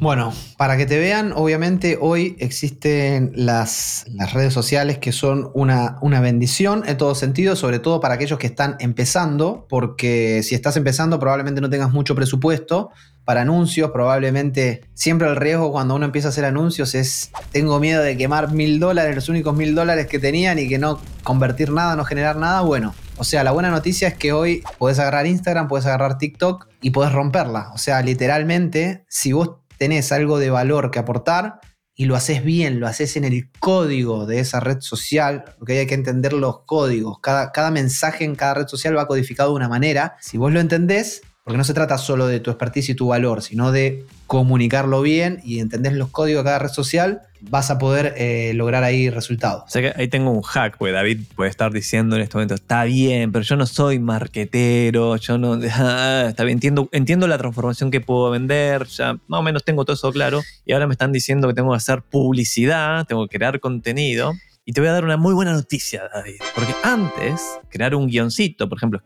Bueno, 0.00 0.32
para 0.58 0.76
que 0.76 0.84
te 0.84 0.98
vean, 0.98 1.32
obviamente 1.34 1.98
hoy 1.98 2.36
existen 2.38 3.32
las, 3.34 4.04
las 4.12 4.34
redes 4.34 4.52
sociales 4.52 4.98
que 4.98 5.10
son 5.10 5.50
una, 5.54 5.96
una, 6.02 6.20
bendición 6.20 6.82
en 6.86 6.98
todo 6.98 7.14
sentido, 7.14 7.56
sobre 7.56 7.78
todo 7.78 8.00
para 8.00 8.14
aquellos 8.14 8.38
que 8.38 8.46
están 8.46 8.76
empezando, 8.78 9.66
porque 9.68 10.42
si 10.42 10.54
estás 10.54 10.76
empezando 10.76 11.18
probablemente 11.18 11.62
no 11.62 11.70
tengas 11.70 11.92
mucho 11.92 12.14
presupuesto 12.14 12.90
para 13.24 13.40
anuncios, 13.40 13.90
probablemente 13.90 14.82
siempre 14.94 15.28
el 15.28 15.34
riesgo 15.34 15.72
cuando 15.72 15.94
uno 15.94 16.04
empieza 16.04 16.28
a 16.28 16.30
hacer 16.30 16.44
anuncios 16.44 16.94
es, 16.94 17.30
tengo 17.50 17.80
miedo 17.80 18.02
de 18.02 18.16
quemar 18.16 18.52
mil 18.52 18.78
dólares, 18.78 19.14
los 19.14 19.28
únicos 19.28 19.56
mil 19.56 19.74
dólares 19.74 20.06
que 20.06 20.18
tenían 20.18 20.58
y 20.58 20.68
que 20.68 20.78
no 20.78 21.00
convertir 21.24 21.72
nada, 21.72 21.96
no 21.96 22.04
generar 22.04 22.36
nada, 22.36 22.60
bueno. 22.60 22.94
O 23.16 23.24
sea, 23.24 23.42
la 23.42 23.50
buena 23.50 23.70
noticia 23.70 24.08
es 24.08 24.14
que 24.14 24.32
hoy 24.32 24.62
puedes 24.78 24.98
agarrar 24.98 25.26
Instagram, 25.26 25.68
puedes 25.68 25.86
agarrar 25.86 26.18
TikTok 26.18 26.68
y 26.82 26.90
puedes 26.90 27.12
romperla. 27.12 27.70
O 27.74 27.78
sea, 27.78 28.02
literalmente, 28.02 29.04
si 29.08 29.32
vos 29.32 29.56
tenés 29.78 30.12
algo 30.12 30.38
de 30.38 30.50
valor 30.50 30.90
que 30.90 30.98
aportar 30.98 31.60
y 31.94 32.04
lo 32.04 32.14
haces 32.14 32.44
bien, 32.44 32.78
lo 32.78 32.86
haces 32.86 33.16
en 33.16 33.24
el 33.24 33.50
código 33.58 34.26
de 34.26 34.40
esa 34.40 34.60
red 34.60 34.80
social, 34.80 35.44
porque 35.58 35.78
hay 35.78 35.86
que 35.86 35.94
entender 35.94 36.34
los 36.34 36.60
códigos. 36.60 37.20
Cada, 37.20 37.52
cada 37.52 37.70
mensaje 37.70 38.24
en 38.24 38.34
cada 38.34 38.54
red 38.54 38.66
social 38.66 38.96
va 38.96 39.08
codificado 39.08 39.50
de 39.50 39.56
una 39.56 39.68
manera. 39.68 40.16
Si 40.20 40.36
vos 40.36 40.52
lo 40.52 40.60
entendés, 40.60 41.22
porque 41.42 41.56
no 41.56 41.64
se 41.64 41.74
trata 41.74 41.96
solo 41.96 42.26
de 42.26 42.40
tu 42.40 42.50
expertise 42.50 42.90
y 42.90 42.94
tu 42.94 43.06
valor, 43.06 43.40
sino 43.40 43.72
de 43.72 44.04
comunicarlo 44.26 45.00
bien 45.00 45.40
y 45.42 45.60
entendés 45.60 45.94
los 45.94 46.10
códigos 46.10 46.42
de 46.42 46.48
cada 46.48 46.58
red 46.58 46.70
social, 46.70 47.22
vas 47.48 47.70
a 47.70 47.78
poder 47.78 48.14
eh, 48.16 48.52
lograr 48.54 48.84
ahí 48.84 49.10
resultados. 49.10 49.64
O 49.66 49.68
sea 49.68 49.82
que 49.82 50.00
ahí 50.00 50.08
tengo 50.08 50.30
un 50.30 50.42
hack, 50.42 50.76
pues 50.78 50.92
David 50.92 51.20
puede 51.34 51.50
estar 51.50 51.72
diciendo 51.72 52.16
en 52.16 52.22
este 52.22 52.36
momento, 52.36 52.54
está 52.54 52.84
bien, 52.84 53.32
pero 53.32 53.44
yo 53.44 53.56
no 53.56 53.66
soy 53.66 53.98
marquetero, 53.98 55.16
yo 55.16 55.38
no, 55.38 55.58
ah, 55.72 56.26
está 56.28 56.44
bien, 56.44 56.56
entiendo, 56.56 56.88
entiendo 56.92 57.26
la 57.26 57.38
transformación 57.38 57.90
que 57.90 58.00
puedo 58.00 58.30
vender, 58.30 58.86
ya 58.86 59.14
más 59.26 59.40
o 59.40 59.42
menos 59.42 59.64
tengo 59.64 59.84
todo 59.84 59.94
eso 59.94 60.12
claro, 60.12 60.42
y 60.64 60.72
ahora 60.72 60.86
me 60.86 60.94
están 60.94 61.12
diciendo 61.12 61.48
que 61.48 61.54
tengo 61.54 61.70
que 61.70 61.76
hacer 61.76 62.02
publicidad, 62.02 63.06
tengo 63.06 63.26
que 63.28 63.38
crear 63.38 63.60
contenido. 63.60 64.32
Y 64.68 64.72
te 64.72 64.80
voy 64.80 64.88
a 64.88 64.94
dar 64.94 65.04
una 65.04 65.16
muy 65.16 65.32
buena 65.32 65.52
noticia, 65.52 66.10
David. 66.12 66.40
Porque 66.52 66.74
antes, 66.82 67.40
crear 67.70 67.94
un 67.94 68.08
guioncito, 68.08 68.68
por 68.68 68.78
ejemplo, 68.78 69.00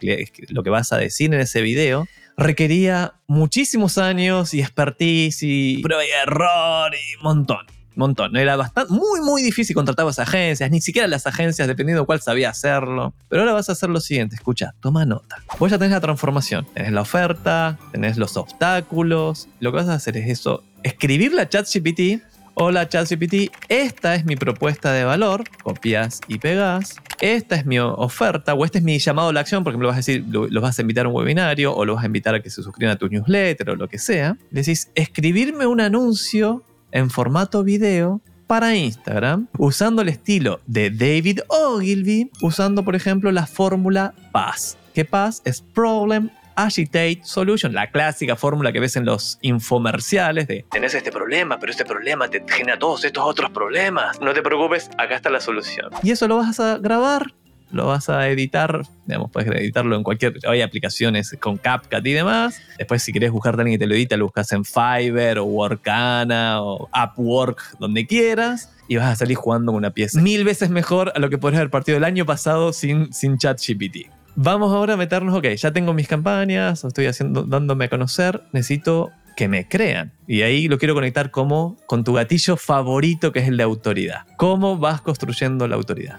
lo 0.49 0.63
que 0.63 0.71
vas 0.71 0.91
a 0.95 0.97
decir 0.97 1.35
en 1.35 1.41
ese 1.41 1.61
video, 1.61 2.07
requería 2.39 3.13
muchísimos 3.27 3.99
años 3.99 4.55
y 4.55 4.61
expertise 4.61 5.43
y 5.43 5.83
prueba 5.83 6.03
y 6.03 6.09
error 6.09 6.93
y 6.95 7.23
montón. 7.23 7.67
Montón. 8.01 8.37
Era 8.37 8.57
bastante, 8.57 8.93
muy, 8.93 9.21
muy 9.21 9.43
difícil. 9.43 9.77
Contratabas 9.77 10.19
agencias, 10.19 10.71
ni 10.71 10.81
siquiera 10.81 11.07
las 11.07 11.27
agencias, 11.27 11.69
dependiendo 11.69 12.03
de 12.03 12.07
cuál 12.07 12.21
sabía 12.21 12.51
hacerlo. 12.51 13.15
Pero 13.29 13.43
ahora 13.43 13.53
vas 13.55 13.69
a 13.69 13.73
hacer 13.73 13.89
lo 13.91 14.01
siguiente: 14.01 14.35
escucha, 14.35 14.75
toma 14.81 15.05
nota. 15.05 15.37
Vos 15.59 15.71
ya 15.71 15.79
tenés 15.79 15.93
la 15.93 16.01
transformación, 16.01 16.67
tenés 16.75 16.93
la 16.93 17.03
oferta, 17.03 17.79
tenés 17.93 18.17
los 18.17 18.37
obstáculos. 18.37 19.49
Lo 19.61 19.71
que 19.71 19.77
vas 19.77 19.89
a 19.89 19.95
hacer 19.95 20.17
es 20.17 20.29
eso: 20.29 20.65
escribir 20.83 21.33
la 21.33 21.49
ChatGPT 21.49 22.23
Hola 22.55 22.89
ChatGPT, 22.89 23.51
esta 23.69 24.15
es 24.17 24.27
mi 24.27 24.37
propuesta 24.37 24.93
de 24.93 25.05
valor, 25.05 25.45
copias 25.63 26.21
y 26.29 26.39
pegas. 26.39 26.97
Esta 27.21 27.55
es 27.55 27.65
mi 27.65 27.79
oferta 27.79 28.55
o 28.55 28.65
este 28.65 28.79
es 28.79 28.85
mi 28.85 28.99
llamado 28.99 29.29
a 29.29 29.33
la 29.33 29.41
acción, 29.41 29.63
por 29.63 29.73
ejemplo, 29.73 29.89
vas 29.89 29.95
a 29.95 29.99
decir, 29.99 30.25
los 30.29 30.63
vas 30.63 30.79
a 30.79 30.83
invitar 30.83 31.07
a 31.07 31.09
un 31.09 31.15
webinario 31.15 31.75
o 31.75 31.85
los 31.85 31.97
vas 31.97 32.05
a 32.05 32.07
invitar 32.07 32.35
a 32.35 32.43
que 32.43 32.51
se 32.51 32.63
suscriban 32.63 32.95
a 32.95 32.99
tu 32.99 33.09
newsletter 33.09 33.71
o 33.71 33.77
lo 33.77 33.89
que 33.89 33.99
sea. 33.99 34.37
Decís, 34.51 34.91
escribirme 34.95 35.67
un 35.67 35.81
anuncio 35.81 36.65
en 36.93 37.11
formato 37.11 37.63
video 37.63 38.21
para 38.47 38.75
Instagram 38.75 39.47
usando 39.59 40.03
el 40.03 40.09
estilo 40.09 40.61
de 40.67 40.91
David 40.91 41.41
Ogilvy, 41.49 42.31
usando 42.43 42.85
por 42.85 42.97
ejemplo 42.97 43.31
la 43.31 43.47
fórmula 43.47 44.13
PAS. 44.33 44.77
Que 44.93 45.05
PAS 45.05 45.41
es 45.45 45.63
Problem, 45.63 46.31
Agitate 46.57 47.21
Solution, 47.23 47.73
la 47.73 47.91
clásica 47.91 48.37
fórmula 48.37 48.73
que 48.73 48.81
ves 48.81 48.97
en 48.97 49.05
los 49.05 49.39
infomerciales 49.41 50.47
de 50.47 50.67
tenés 50.71 50.95
este 50.95 51.11
problema, 51.11 51.59
pero 51.59 51.71
este 51.71 51.85
problema 51.85 52.29
te 52.29 52.45
genera 52.49 52.79
todos 52.79 53.05
estos 53.05 53.25
otros 53.25 53.51
problemas. 53.51 54.21
No 54.21 54.33
te 54.33 54.43
preocupes, 54.43 54.91
acá 54.99 55.17
está 55.17 55.31
la 55.31 55.41
solución. 55.41 55.91
Y 56.03 56.11
eso 56.11 56.29
lo 56.29 56.37
vas 56.37 56.61
a 56.61 56.79
grabar, 56.79 57.33
lo 57.73 57.87
vas 57.87 58.09
a 58.09 58.29
editar, 58.29 58.83
digamos, 59.07 59.31
puedes 59.31 59.51
editarlo 59.51 59.97
en 59.97 60.03
cualquier, 60.03 60.35
hay 60.47 60.63
aplicaciones 60.63 61.37
con 61.41 61.57
CapCut 61.57 62.07
y 62.07 62.13
demás. 62.13 62.61
Después 62.79 63.03
si 63.03 63.13
querés 63.13 63.31
buscarte 63.31 63.61
a 63.61 63.63
alguien 63.63 63.79
que 63.79 63.85
te 63.85 63.89
lo 63.89 63.95
edita, 63.95 64.17
lo 64.17 64.27
buscas 64.27 64.53
en 64.53 64.65
Fiverr 64.65 65.39
o 65.39 65.45
Workana 65.45 66.63
o 66.63 66.89
Upwork, 66.89 67.79
donde 67.79 68.07
quieras. 68.07 68.73
Y 68.89 68.97
vas 68.97 69.07
a 69.07 69.17
salir 69.17 69.37
jugando 69.37 69.71
una 69.73 69.93
pieza 69.93 70.21
mil 70.21 70.45
veces 70.45 70.69
mejor 70.71 71.13
a 71.15 71.21
lo 71.21 71.31
que 71.31 71.39
podrías 71.39 71.61
haber 71.61 71.71
partido 71.71 71.97
el 71.97 72.05
año 72.05 72.27
pasado 72.27 72.73
sin, 72.73 73.13
sin 73.13 73.39
ChatGPT. 73.39 74.09
Vamos 74.35 74.73
ahora 74.73 74.95
a 74.95 74.97
meternos, 74.97 75.35
ok, 75.37 75.49
ya 75.49 75.73
tengo 75.73 75.93
mis 75.93 76.09
campañas, 76.09 76.85
estoy 76.85 77.07
haciendo, 77.07 77.43
dándome 77.43 77.85
a 77.85 77.89
conocer, 77.89 78.43
necesito 78.53 79.11
que 79.37 79.49
me 79.49 79.69
crean. 79.69 80.13
Y 80.27 80.43
ahí 80.43 80.69
lo 80.69 80.79
quiero 80.79 80.95
conectar 80.95 81.31
como 81.31 81.77
con 81.87 82.05
tu 82.05 82.13
gatillo 82.15 82.57
favorito 82.57 83.33
que 83.33 83.41
es 83.41 83.49
el 83.49 83.57
de 83.57 83.63
autoridad. 83.63 84.27
¿Cómo 84.37 84.77
vas 84.77 85.01
construyendo 85.01 85.67
la 85.67 85.77
autoridad? 85.77 86.19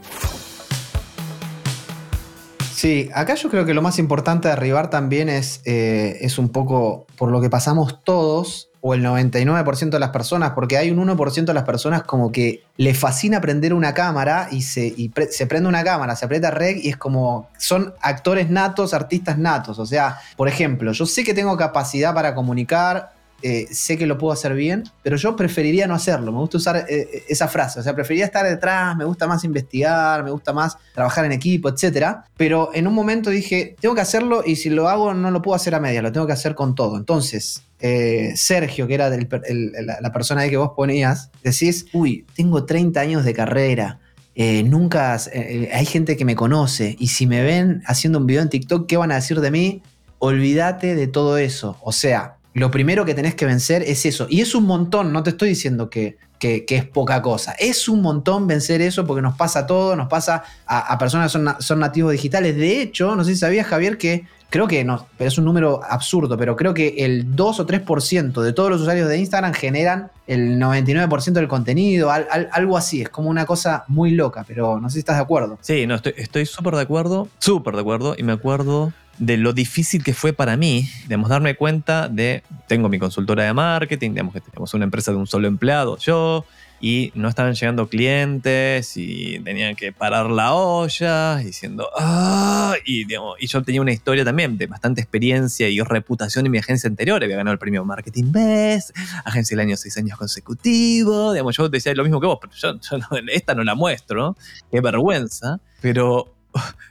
Sí, 2.81 3.11
acá 3.13 3.35
yo 3.35 3.51
creo 3.51 3.63
que 3.63 3.75
lo 3.75 3.83
más 3.83 3.99
importante 3.99 4.47
de 4.47 4.55
arribar 4.55 4.89
también 4.89 5.29
es, 5.29 5.61
eh, 5.65 6.17
es 6.21 6.39
un 6.39 6.49
poco 6.49 7.05
por 7.15 7.29
lo 7.29 7.39
que 7.39 7.47
pasamos 7.47 8.03
todos, 8.03 8.71
o 8.81 8.95
el 8.95 9.05
99% 9.05 9.91
de 9.91 9.99
las 9.99 10.09
personas, 10.09 10.53
porque 10.55 10.77
hay 10.77 10.89
un 10.89 10.97
1% 10.97 11.45
de 11.45 11.53
las 11.53 11.63
personas 11.63 12.01
como 12.01 12.31
que 12.31 12.63
le 12.77 12.95
fascina 12.95 13.39
prender 13.39 13.75
una 13.75 13.93
cámara 13.93 14.47
y, 14.49 14.63
se, 14.63 14.95
se 15.29 15.45
prende 15.45 15.69
una 15.69 15.83
cámara, 15.83 16.15
se 16.15 16.25
aprieta 16.25 16.49
rec 16.49 16.83
y 16.83 16.89
es 16.89 16.97
como, 16.97 17.49
son 17.55 17.93
actores 18.01 18.49
natos, 18.49 18.95
artistas 18.95 19.37
natos. 19.37 19.77
O 19.77 19.85
sea, 19.85 20.17
por 20.35 20.47
ejemplo, 20.47 20.91
yo 20.91 21.05
sé 21.05 21.23
que 21.23 21.35
tengo 21.35 21.55
capacidad 21.57 22.15
para 22.15 22.33
comunicar, 22.33 23.11
eh, 23.43 23.67
sé 23.71 23.97
que 23.97 24.05
lo 24.05 24.17
puedo 24.17 24.33
hacer 24.33 24.53
bien, 24.53 24.83
pero 25.03 25.17
yo 25.17 25.35
preferiría 25.35 25.87
no 25.87 25.93
hacerlo. 25.95 26.31
Me 26.31 26.39
gusta 26.39 26.57
usar 26.57 26.85
eh, 26.89 27.23
esa 27.27 27.47
frase. 27.47 27.79
O 27.79 27.83
sea, 27.83 27.93
preferiría 27.95 28.25
estar 28.25 28.45
detrás, 28.45 28.95
me 28.95 29.05
gusta 29.05 29.27
más 29.27 29.43
investigar, 29.43 30.23
me 30.23 30.31
gusta 30.31 30.53
más 30.53 30.77
trabajar 30.93 31.25
en 31.25 31.31
equipo, 31.31 31.69
etc. 31.69 32.17
Pero 32.37 32.69
en 32.73 32.87
un 32.87 32.93
momento 32.93 33.29
dije, 33.29 33.75
tengo 33.79 33.95
que 33.95 34.01
hacerlo 34.01 34.43
y 34.45 34.55
si 34.55 34.69
lo 34.69 34.89
hago 34.89 35.13
no 35.13 35.31
lo 35.31 35.41
puedo 35.41 35.55
hacer 35.55 35.75
a 35.75 35.79
media, 35.79 36.01
lo 36.01 36.11
tengo 36.11 36.27
que 36.27 36.33
hacer 36.33 36.55
con 36.55 36.75
todo. 36.75 36.97
Entonces, 36.97 37.63
eh, 37.79 38.33
Sergio, 38.35 38.87
que 38.87 38.93
era 38.93 39.09
la, 39.09 39.97
la 40.01 40.11
persona 40.11 40.41
ahí 40.41 40.49
que 40.49 40.57
vos 40.57 40.71
ponías, 40.75 41.31
decís, 41.43 41.87
uy, 41.93 42.25
tengo 42.35 42.65
30 42.65 42.99
años 42.99 43.25
de 43.25 43.33
carrera. 43.33 43.99
eh, 44.35 44.63
nunca 44.63 45.17
eh, 45.33 45.69
hay 45.73 45.85
gente 45.85 46.15
que 46.15 46.23
me 46.25 46.35
conoce 46.35 46.95
y 46.99 47.07
si 47.07 47.27
me 47.27 47.41
ven 47.43 47.81
haciendo 47.85 48.19
un 48.19 48.25
video 48.27 48.41
en 48.41 48.49
TikTok, 48.49 48.87
¿qué 48.87 48.97
van 48.97 49.11
a 49.11 49.15
decir 49.15 49.41
de 49.41 49.51
mí? 49.51 49.81
Olvídate 50.19 50.95
de 50.95 51.07
todo 51.07 51.37
eso. 51.37 51.77
O 51.81 51.91
sea, 51.91 52.37
lo 52.53 52.69
primero 52.71 53.05
que 53.05 53.13
tenés 53.13 53.35
que 53.35 53.45
vencer 53.45 53.81
es 53.83 54.05
eso. 54.05 54.27
Y 54.29 54.41
es 54.41 54.53
un 54.55 54.65
montón, 54.65 55.13
no 55.13 55.23
te 55.23 55.29
estoy 55.31 55.49
diciendo 55.49 55.89
que, 55.89 56.17
es 56.43 56.85
poca 56.85 57.21
cosa. 57.21 57.51
Es 57.59 57.87
un 57.87 58.01
montón 58.01 58.47
vencer 58.47 58.81
eso 58.81 59.05
porque 59.05 59.21
nos 59.21 59.35
pasa 59.35 59.65
todo, 59.67 59.95
nos 59.95 60.07
pasa 60.07 60.43
a, 60.65 60.97
personas 60.97 61.27
que 61.27 61.33
son, 61.33 61.43
na- 61.43 61.57
son 61.61 61.79
nativos 61.79 62.11
digitales. 62.13 62.55
De 62.55 62.81
hecho, 62.81 63.15
no 63.15 63.23
sé 63.23 63.33
si 63.33 63.37
sabías, 63.37 63.67
Javier, 63.67 63.97
que 63.99 64.25
creo 64.49 64.67
que 64.67 64.83
no, 64.83 65.05
pero 65.19 65.27
es 65.27 65.37
un 65.37 65.45
número 65.45 65.81
absurdo, 65.87 66.37
pero 66.37 66.55
creo 66.55 66.73
que 66.73 66.95
el 67.05 67.35
2 67.35 67.59
o 67.59 67.65
3% 67.67 68.41
de 68.41 68.53
todos 68.53 68.71
los 68.71 68.81
usuarios 68.81 69.07
de 69.07 69.19
Instagram 69.19 69.53
generan 69.53 70.09
el 70.25 70.57
99% 70.59 71.33
del 71.33 71.47
contenido, 71.47 72.11
al- 72.11 72.27
al- 72.31 72.49
algo 72.51 72.75
así. 72.75 73.03
Es 73.03 73.09
como 73.09 73.29
una 73.29 73.45
cosa 73.45 73.85
muy 73.87 74.11
loca, 74.11 74.43
pero 74.47 74.79
no 74.81 74.89
sé 74.89 74.93
si 74.95 74.99
estás 74.99 75.17
de 75.17 75.21
acuerdo. 75.21 75.59
Sí, 75.61 75.85
no, 75.85 75.93
estoy 75.95 76.15
estoy 76.17 76.45
súper 76.47 76.73
de 76.75 76.81
acuerdo, 76.81 77.27
súper 77.37 77.75
de 77.75 77.81
acuerdo, 77.81 78.15
y 78.17 78.23
me 78.23 78.33
acuerdo 78.33 78.91
de 79.21 79.37
lo 79.37 79.53
difícil 79.53 80.03
que 80.03 80.15
fue 80.15 80.33
para 80.33 80.57
mí, 80.57 80.89
digamos, 81.03 81.29
darme 81.29 81.53
cuenta 81.55 82.09
de, 82.09 82.41
tengo 82.67 82.89
mi 82.89 82.97
consultora 82.97 83.43
de 83.43 83.53
marketing, 83.53 84.09
digamos 84.11 84.33
que 84.33 84.41
tenemos 84.41 84.73
una 84.73 84.83
empresa 84.85 85.11
de 85.11 85.17
un 85.17 85.27
solo 85.27 85.47
empleado, 85.47 85.95
yo, 85.99 86.43
y 86.83 87.11
no 87.13 87.29
estaban 87.29 87.53
llegando 87.53 87.87
clientes 87.87 88.97
y 88.97 89.39
tenían 89.43 89.75
que 89.75 89.91
parar 89.91 90.31
la 90.31 90.55
olla 90.55 91.35
diciendo, 91.37 91.87
ah, 91.99 92.73
y, 92.83 93.05
digamos, 93.05 93.35
y 93.39 93.45
yo 93.45 93.61
tenía 93.61 93.79
una 93.81 93.91
historia 93.91 94.25
también 94.25 94.57
de 94.57 94.65
bastante 94.65 95.01
experiencia 95.01 95.69
y 95.69 95.79
reputación 95.81 96.47
en 96.47 96.51
mi 96.53 96.57
agencia 96.57 96.89
anterior, 96.89 97.23
había 97.23 97.35
ganado 97.37 97.53
el 97.53 97.59
premio 97.59 97.85
Marketing 97.85 98.31
Best, 98.31 98.89
agencia 99.23 99.55
del 99.55 99.67
año 99.67 99.77
seis 99.77 99.95
años 99.97 100.17
consecutivos, 100.17 101.33
digamos, 101.33 101.55
yo 101.55 101.69
decía 101.69 101.93
lo 101.93 102.03
mismo 102.03 102.19
que 102.19 102.25
vos, 102.25 102.39
pero 102.41 102.53
yo, 102.55 102.79
yo 102.79 102.97
no- 102.97 103.07
esta 103.31 103.53
no 103.53 103.63
la 103.63 103.75
muestro, 103.75 104.35
qué 104.71 104.81
vergüenza, 104.81 105.59
pero 105.81 106.33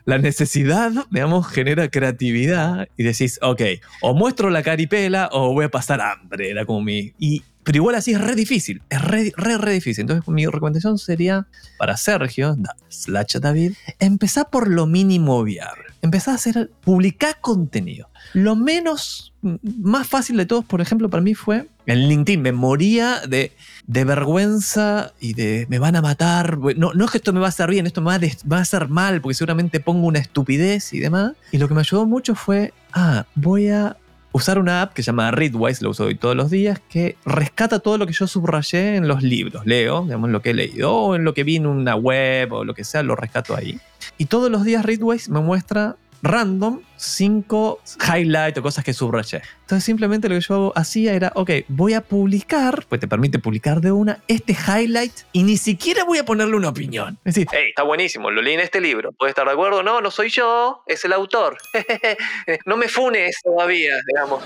la 0.04 0.18
necesidad, 0.18 0.92
digamos, 1.10 1.46
genera 1.48 1.88
creatividad 1.90 2.88
y 2.96 3.02
decís, 3.02 3.38
ok, 3.42 3.62
o 4.02 4.14
muestro 4.14 4.50
la 4.50 4.62
caripela 4.62 5.28
o 5.32 5.52
voy 5.52 5.64
a 5.66 5.70
pasar 5.70 6.00
hambre, 6.00 6.50
era 6.50 6.64
como 6.64 6.80
mi... 6.82 7.12
Y, 7.18 7.42
pero 7.62 7.76
igual 7.76 7.94
así 7.94 8.12
es 8.12 8.20
re 8.20 8.34
difícil, 8.34 8.80
es 8.88 9.02
re, 9.02 9.32
re, 9.36 9.72
difícil. 9.72 10.02
Entonces 10.02 10.26
mi 10.28 10.46
recomendación 10.46 10.96
sería 10.98 11.46
para 11.78 11.96
Sergio, 11.98 12.54
da- 12.56 12.74
slash 12.88 13.36
David, 13.36 13.74
empezá 13.98 14.44
por 14.44 14.68
lo 14.68 14.86
mínimo 14.86 15.42
viable. 15.44 15.84
Empezá 16.02 16.32
a 16.32 16.36
hacer, 16.36 16.70
publicar 16.82 17.36
contenido. 17.42 18.08
Lo 18.32 18.56
menos, 18.56 19.34
m- 19.42 19.58
más 19.62 20.08
fácil 20.08 20.38
de 20.38 20.46
todos, 20.46 20.64
por 20.64 20.80
ejemplo, 20.80 21.10
para 21.10 21.20
mí 21.22 21.34
fue 21.34 21.68
en 21.90 22.08
LinkedIn. 22.08 22.40
Me 22.40 22.52
moría 22.52 23.20
de, 23.26 23.52
vergüenza 23.86 25.12
y 25.20 25.34
de 25.34 25.66
me 25.68 25.78
van 25.78 25.96
a 25.96 26.02
matar. 26.02 26.58
No, 26.76 26.92
es 27.04 27.10
que 27.10 27.18
esto 27.18 27.32
me 27.32 27.40
va 27.40 27.46
a 27.46 27.50
hacer 27.50 27.70
bien, 27.70 27.86
esto 27.86 28.00
me 28.00 28.06
va 28.08 28.14
a, 28.14 28.20
va 28.50 28.58
hacer 28.58 28.88
mal, 28.88 29.20
porque 29.20 29.34
seguramente 29.34 29.80
pongo 29.80 30.06
una 30.06 30.18
estupidez 30.18 30.92
y 30.92 31.00
demás. 31.00 31.32
Y 31.52 31.58
lo 31.58 31.68
que 31.68 31.74
me 31.74 31.80
ayudó 31.80 32.06
mucho 32.06 32.34
fue, 32.34 32.72
ah, 32.92 33.26
voy 33.34 33.68
a 33.68 33.96
usar 34.32 34.58
una 34.58 34.82
app 34.82 34.92
que 34.92 35.02
se 35.02 35.06
llama 35.06 35.30
Readwise, 35.32 35.82
lo 35.82 35.90
uso 35.90 36.04
hoy 36.04 36.14
todos 36.14 36.36
los 36.36 36.50
días, 36.50 36.80
que 36.88 37.16
rescata 37.24 37.80
todo 37.80 37.98
lo 37.98 38.06
que 38.06 38.12
yo 38.12 38.26
subrayé 38.26 38.96
en 38.96 39.08
los 39.08 39.22
libros. 39.22 39.66
Leo, 39.66 40.04
digamos, 40.04 40.30
lo 40.30 40.40
que 40.40 40.50
he 40.50 40.54
leído, 40.54 40.94
o 40.94 41.16
en 41.16 41.24
lo 41.24 41.34
que 41.34 41.42
vi 41.42 41.56
en 41.56 41.66
una 41.66 41.96
web, 41.96 42.52
o 42.52 42.64
lo 42.64 42.74
que 42.74 42.84
sea, 42.84 43.02
lo 43.02 43.16
rescato 43.16 43.56
ahí. 43.56 43.80
Y 44.18 44.26
todos 44.26 44.50
los 44.50 44.64
días 44.64 44.84
Readwise 44.84 45.28
me 45.30 45.40
muestra 45.40 45.96
random 46.22 46.80
cinco 47.00 47.80
highlights 48.06 48.58
o 48.58 48.62
cosas 48.62 48.84
que 48.84 48.92
subrayé. 48.92 49.42
Entonces 49.62 49.84
simplemente 49.84 50.28
lo 50.28 50.34
que 50.34 50.42
yo 50.42 50.72
hacía 50.76 51.14
era, 51.14 51.32
ok, 51.34 51.50
voy 51.68 51.94
a 51.94 52.02
publicar, 52.02 52.84
pues 52.88 53.00
te 53.00 53.08
permite 53.08 53.38
publicar 53.38 53.80
de 53.80 53.92
una, 53.92 54.22
este 54.28 54.52
highlight 54.52 55.12
y 55.32 55.42
ni 55.42 55.56
siquiera 55.56 56.04
voy 56.04 56.18
a 56.18 56.24
ponerle 56.24 56.56
una 56.56 56.68
opinión. 56.68 57.18
Es 57.24 57.34
decir, 57.34 57.48
hey, 57.52 57.66
está 57.70 57.84
buenísimo, 57.84 58.30
lo 58.30 58.42
leí 58.42 58.54
en 58.54 58.60
este 58.60 58.80
libro, 58.80 59.12
¿puedes 59.12 59.30
estar 59.30 59.46
de 59.46 59.52
acuerdo? 59.52 59.82
No, 59.82 60.00
no 60.00 60.10
soy 60.10 60.28
yo, 60.28 60.82
es 60.86 61.04
el 61.04 61.12
autor. 61.12 61.56
no 62.66 62.76
me 62.76 62.88
funes 62.88 63.36
todavía, 63.42 63.94
digamos. 64.06 64.42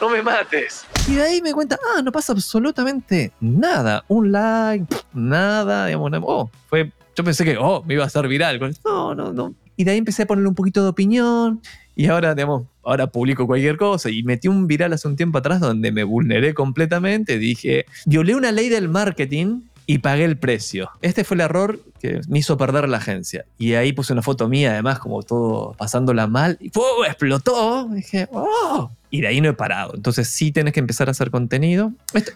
no 0.00 0.08
me 0.08 0.22
mates. 0.22 0.84
Y 1.06 1.14
de 1.14 1.22
ahí 1.22 1.42
me 1.42 1.52
cuenta, 1.52 1.78
ah, 1.96 2.02
no 2.02 2.10
pasa 2.10 2.32
absolutamente 2.32 3.32
nada. 3.40 4.04
Un 4.08 4.32
like, 4.32 4.86
nada, 5.12 5.86
digamos, 5.86 6.10
oh, 6.22 6.50
fue, 6.68 6.90
yo 7.14 7.22
pensé 7.22 7.44
que, 7.44 7.56
oh, 7.58 7.82
me 7.84 7.94
iba 7.94 8.04
a 8.04 8.06
hacer 8.06 8.26
viral. 8.26 8.58
No, 8.84 9.14
no, 9.14 9.32
no. 9.32 9.54
Y 9.76 9.84
de 9.84 9.92
ahí 9.92 9.98
empecé 9.98 10.22
a 10.22 10.26
ponerle 10.26 10.48
un 10.48 10.54
poquito 10.54 10.82
de 10.82 10.88
opinión. 10.88 11.60
Y 11.96 12.06
ahora, 12.06 12.34
digamos, 12.34 12.64
ahora 12.82 13.06
publico 13.06 13.46
cualquier 13.46 13.76
cosa. 13.76 14.10
Y 14.10 14.22
metí 14.22 14.48
un 14.48 14.66
viral 14.66 14.92
hace 14.92 15.08
un 15.08 15.16
tiempo 15.16 15.38
atrás 15.38 15.60
donde 15.60 15.92
me 15.92 16.04
vulneré 16.04 16.54
completamente. 16.54 17.38
Dije, 17.38 17.86
violé 18.06 18.34
una 18.34 18.52
ley 18.52 18.68
del 18.68 18.88
marketing 18.88 19.62
y 19.86 19.98
pagué 19.98 20.24
el 20.24 20.36
precio. 20.36 20.90
Este 21.02 21.24
fue 21.24 21.36
el 21.36 21.42
error 21.42 21.78
que 22.00 22.20
me 22.28 22.38
hizo 22.38 22.56
perder 22.56 22.88
la 22.88 22.98
agencia. 22.98 23.44
Y 23.58 23.74
ahí 23.74 23.92
puse 23.92 24.12
una 24.12 24.22
foto 24.22 24.48
mía, 24.48 24.72
además, 24.72 24.98
como 24.98 25.22
todo 25.22 25.74
pasándola 25.78 26.26
mal. 26.26 26.58
Y 26.60 26.70
explotó. 27.06 27.88
Dije, 27.90 28.28
¡oh! 28.32 28.90
Y 29.14 29.20
de 29.20 29.28
ahí 29.28 29.40
no 29.40 29.48
he 29.48 29.52
parado. 29.52 29.92
Entonces 29.94 30.26
sí 30.26 30.50
tenés 30.50 30.72
que 30.72 30.80
empezar 30.80 31.06
a 31.06 31.12
hacer 31.12 31.30
contenido. 31.30 31.92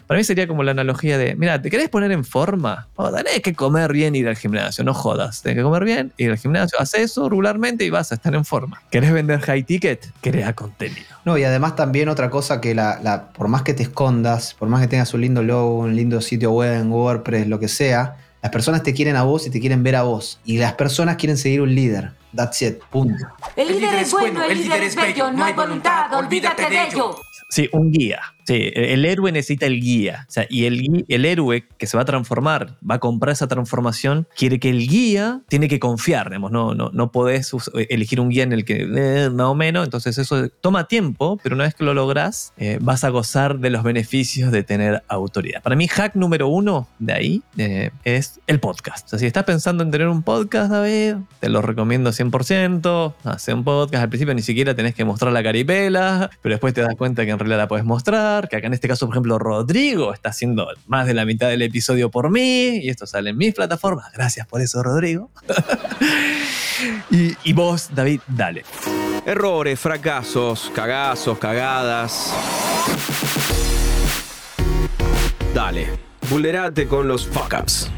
Para 0.07 0.17
mí 0.17 0.23
sería 0.23 0.47
como 0.47 0.63
la 0.63 0.71
analogía 0.71 1.17
de, 1.17 1.35
mira, 1.35 1.61
¿te 1.61 1.69
querés 1.69 1.89
poner 1.89 2.09
en 2.13 2.23
forma? 2.23 2.87
Oh, 2.95 3.11
tenés 3.11 3.41
que 3.41 3.53
comer 3.53 3.91
bien 3.91 4.15
y 4.15 4.19
ir 4.19 4.29
al 4.29 4.37
gimnasio, 4.37 4.85
no 4.85 4.93
jodas. 4.93 5.41
Tenés 5.41 5.57
que 5.57 5.63
comer 5.63 5.83
bien, 5.83 6.13
ir 6.15 6.31
al 6.31 6.37
gimnasio. 6.37 6.79
Haz 6.79 6.93
eso 6.93 7.27
regularmente 7.27 7.83
y 7.83 7.89
vas 7.89 8.13
a 8.13 8.15
estar 8.15 8.33
en 8.33 8.45
forma. 8.45 8.81
¿Querés 8.91 9.11
vender 9.11 9.41
high 9.41 9.63
ticket? 9.63 10.09
Crea 10.21 10.53
contenido. 10.53 11.01
No, 11.25 11.37
y 11.37 11.43
además 11.43 11.75
también 11.75 12.07
otra 12.07 12.29
cosa 12.29 12.61
que 12.61 12.73
la, 12.73 12.97
la- 13.03 13.27
por 13.33 13.49
más 13.49 13.63
que 13.63 13.73
te 13.73 13.83
escondas, 13.83 14.53
por 14.53 14.69
más 14.69 14.79
que 14.79 14.87
tengas 14.87 15.13
un 15.13 15.19
lindo 15.19 15.43
logo, 15.43 15.79
un 15.79 15.97
lindo 15.97 16.21
sitio 16.21 16.51
web 16.51 16.79
en 16.79 16.89
WordPress, 16.89 17.45
lo 17.47 17.59
que 17.59 17.67
sea, 17.67 18.15
las 18.41 18.51
personas 18.51 18.83
te 18.83 18.93
quieren 18.93 19.15
a 19.15 19.23
vos 19.23 19.47
y 19.47 19.49
te 19.49 19.59
quieren 19.59 19.83
ver 19.83 19.95
a 19.95 20.03
vos. 20.03 20.39
Y 20.45 20.57
las 20.57 20.73
personas 20.73 21.17
quieren 21.17 21.37
seguir 21.37 21.61
un 21.61 21.73
líder. 21.73 22.11
That's 22.35 22.61
it. 22.61 22.79
Punto. 22.89 23.25
El 23.55 23.67
líder 23.67 23.95
es 23.95 24.11
bueno, 24.11 24.43
el 24.43 24.57
líder 24.57 24.83
es 24.83 24.95
bello, 24.95 25.31
no 25.31 25.43
hay 25.43 25.53
voluntad, 25.53 26.13
olvídate 26.13 26.69
de 26.69 26.83
ello. 26.83 27.15
Sí, 27.49 27.67
un 27.73 27.91
guía. 27.91 28.21
Sí, 28.49 28.71
el 28.73 29.05
héroe 29.05 29.31
necesita 29.31 29.67
el 29.67 29.79
guía. 29.79 30.25
O 30.27 30.31
sea, 30.31 30.47
y 30.49 30.65
el, 30.65 31.05
el 31.07 31.25
héroe 31.25 31.65
que 31.77 31.85
se 31.85 31.95
va 31.97 32.01
a 32.01 32.05
transformar, 32.05 32.77
va 32.89 32.95
a 32.95 32.99
comprar 32.99 33.31
esa 33.33 33.47
transformación, 33.47 34.27
quiere 34.35 34.59
que 34.59 34.69
el 34.71 34.87
guía 34.87 35.41
tiene 35.49 35.67
que 35.67 35.79
confiar, 35.79 36.29
digamos, 36.29 36.51
no, 36.51 36.73
no, 36.73 36.89
no 36.91 37.11
podés 37.11 37.53
us- 37.53 37.69
elegir 37.89 38.19
un 38.19 38.29
guía 38.29 38.41
en 38.43 38.53
el 38.53 38.65
que 38.65 38.87
eh, 38.95 39.29
más 39.29 39.45
o 39.45 39.53
menos, 39.53 39.83
entonces 39.85 40.17
eso 40.17 40.49
toma 40.61 40.87
tiempo, 40.87 41.39
pero 41.43 41.53
una 41.53 41.65
vez 41.65 41.75
que 41.75 41.83
lo 41.83 41.93
lográs, 41.93 42.53
eh, 42.57 42.79
vas 42.81 43.03
a 43.03 43.09
gozar 43.09 43.59
de 43.59 43.69
los 43.69 43.83
beneficios 43.83 44.51
de 44.51 44.63
tener 44.63 45.03
autoridad. 45.09 45.61
Para 45.61 45.75
mí, 45.75 45.87
hack 45.87 46.15
número 46.15 46.47
uno 46.47 46.87
de 46.97 47.13
ahí 47.13 47.41
eh, 47.57 47.91
es 48.03 48.39
el 48.47 48.59
podcast. 48.59 49.05
O 49.05 49.09
sea, 49.09 49.19
si 49.19 49.27
estás 49.27 49.43
pensando 49.43 49.83
en 49.83 49.91
tener 49.91 50.07
un 50.07 50.23
podcast, 50.23 50.71
David, 50.71 51.17
te 51.39 51.49
lo 51.49 51.61
recomiendo 51.61 52.11
100%. 52.11 53.13
Hace 53.25 53.53
un 53.53 53.63
podcast, 53.63 54.01
al 54.03 54.09
principio 54.09 54.33
ni 54.33 54.41
siquiera 54.41 54.73
tenés 54.75 54.95
que 54.95 55.05
mostrar 55.05 55.31
la 55.33 55.43
caripela, 55.43 56.31
pero 56.41 56.53
después 56.53 56.73
te 56.73 56.81
das 56.81 56.95
cuenta 56.95 57.25
que 57.25 57.31
en 57.31 57.37
realidad 57.37 57.57
la 57.59 57.67
puedes 57.67 57.85
mostrar, 57.85 58.38
que 58.47 58.55
acá 58.55 58.67
en 58.67 58.73
este 58.73 58.87
caso, 58.87 59.05
por 59.05 59.15
ejemplo, 59.15 59.39
Rodrigo 59.39 60.13
está 60.13 60.29
haciendo 60.29 60.67
más 60.87 61.07
de 61.07 61.13
la 61.13 61.25
mitad 61.25 61.49
del 61.49 61.61
episodio 61.61 62.09
por 62.09 62.29
mí, 62.29 62.77
y 62.77 62.89
esto 62.89 63.05
sale 63.05 63.31
en 63.31 63.37
mis 63.37 63.53
plataformas. 63.53 64.11
Gracias 64.13 64.47
por 64.47 64.61
eso, 64.61 64.81
Rodrigo. 64.83 65.29
y, 67.11 67.35
y 67.43 67.53
vos, 67.53 67.89
David, 67.93 68.21
dale. 68.27 68.63
Errores, 69.25 69.79
fracasos, 69.79 70.71
cagazos, 70.73 71.37
cagadas. 71.37 72.33
Dale, 75.53 75.87
vulnerate 76.29 76.87
con 76.87 77.07
los 77.07 77.27
fuck 77.27 77.53
ups. 77.59 77.89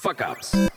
Fuck 0.00 0.22
ups. 0.30 0.72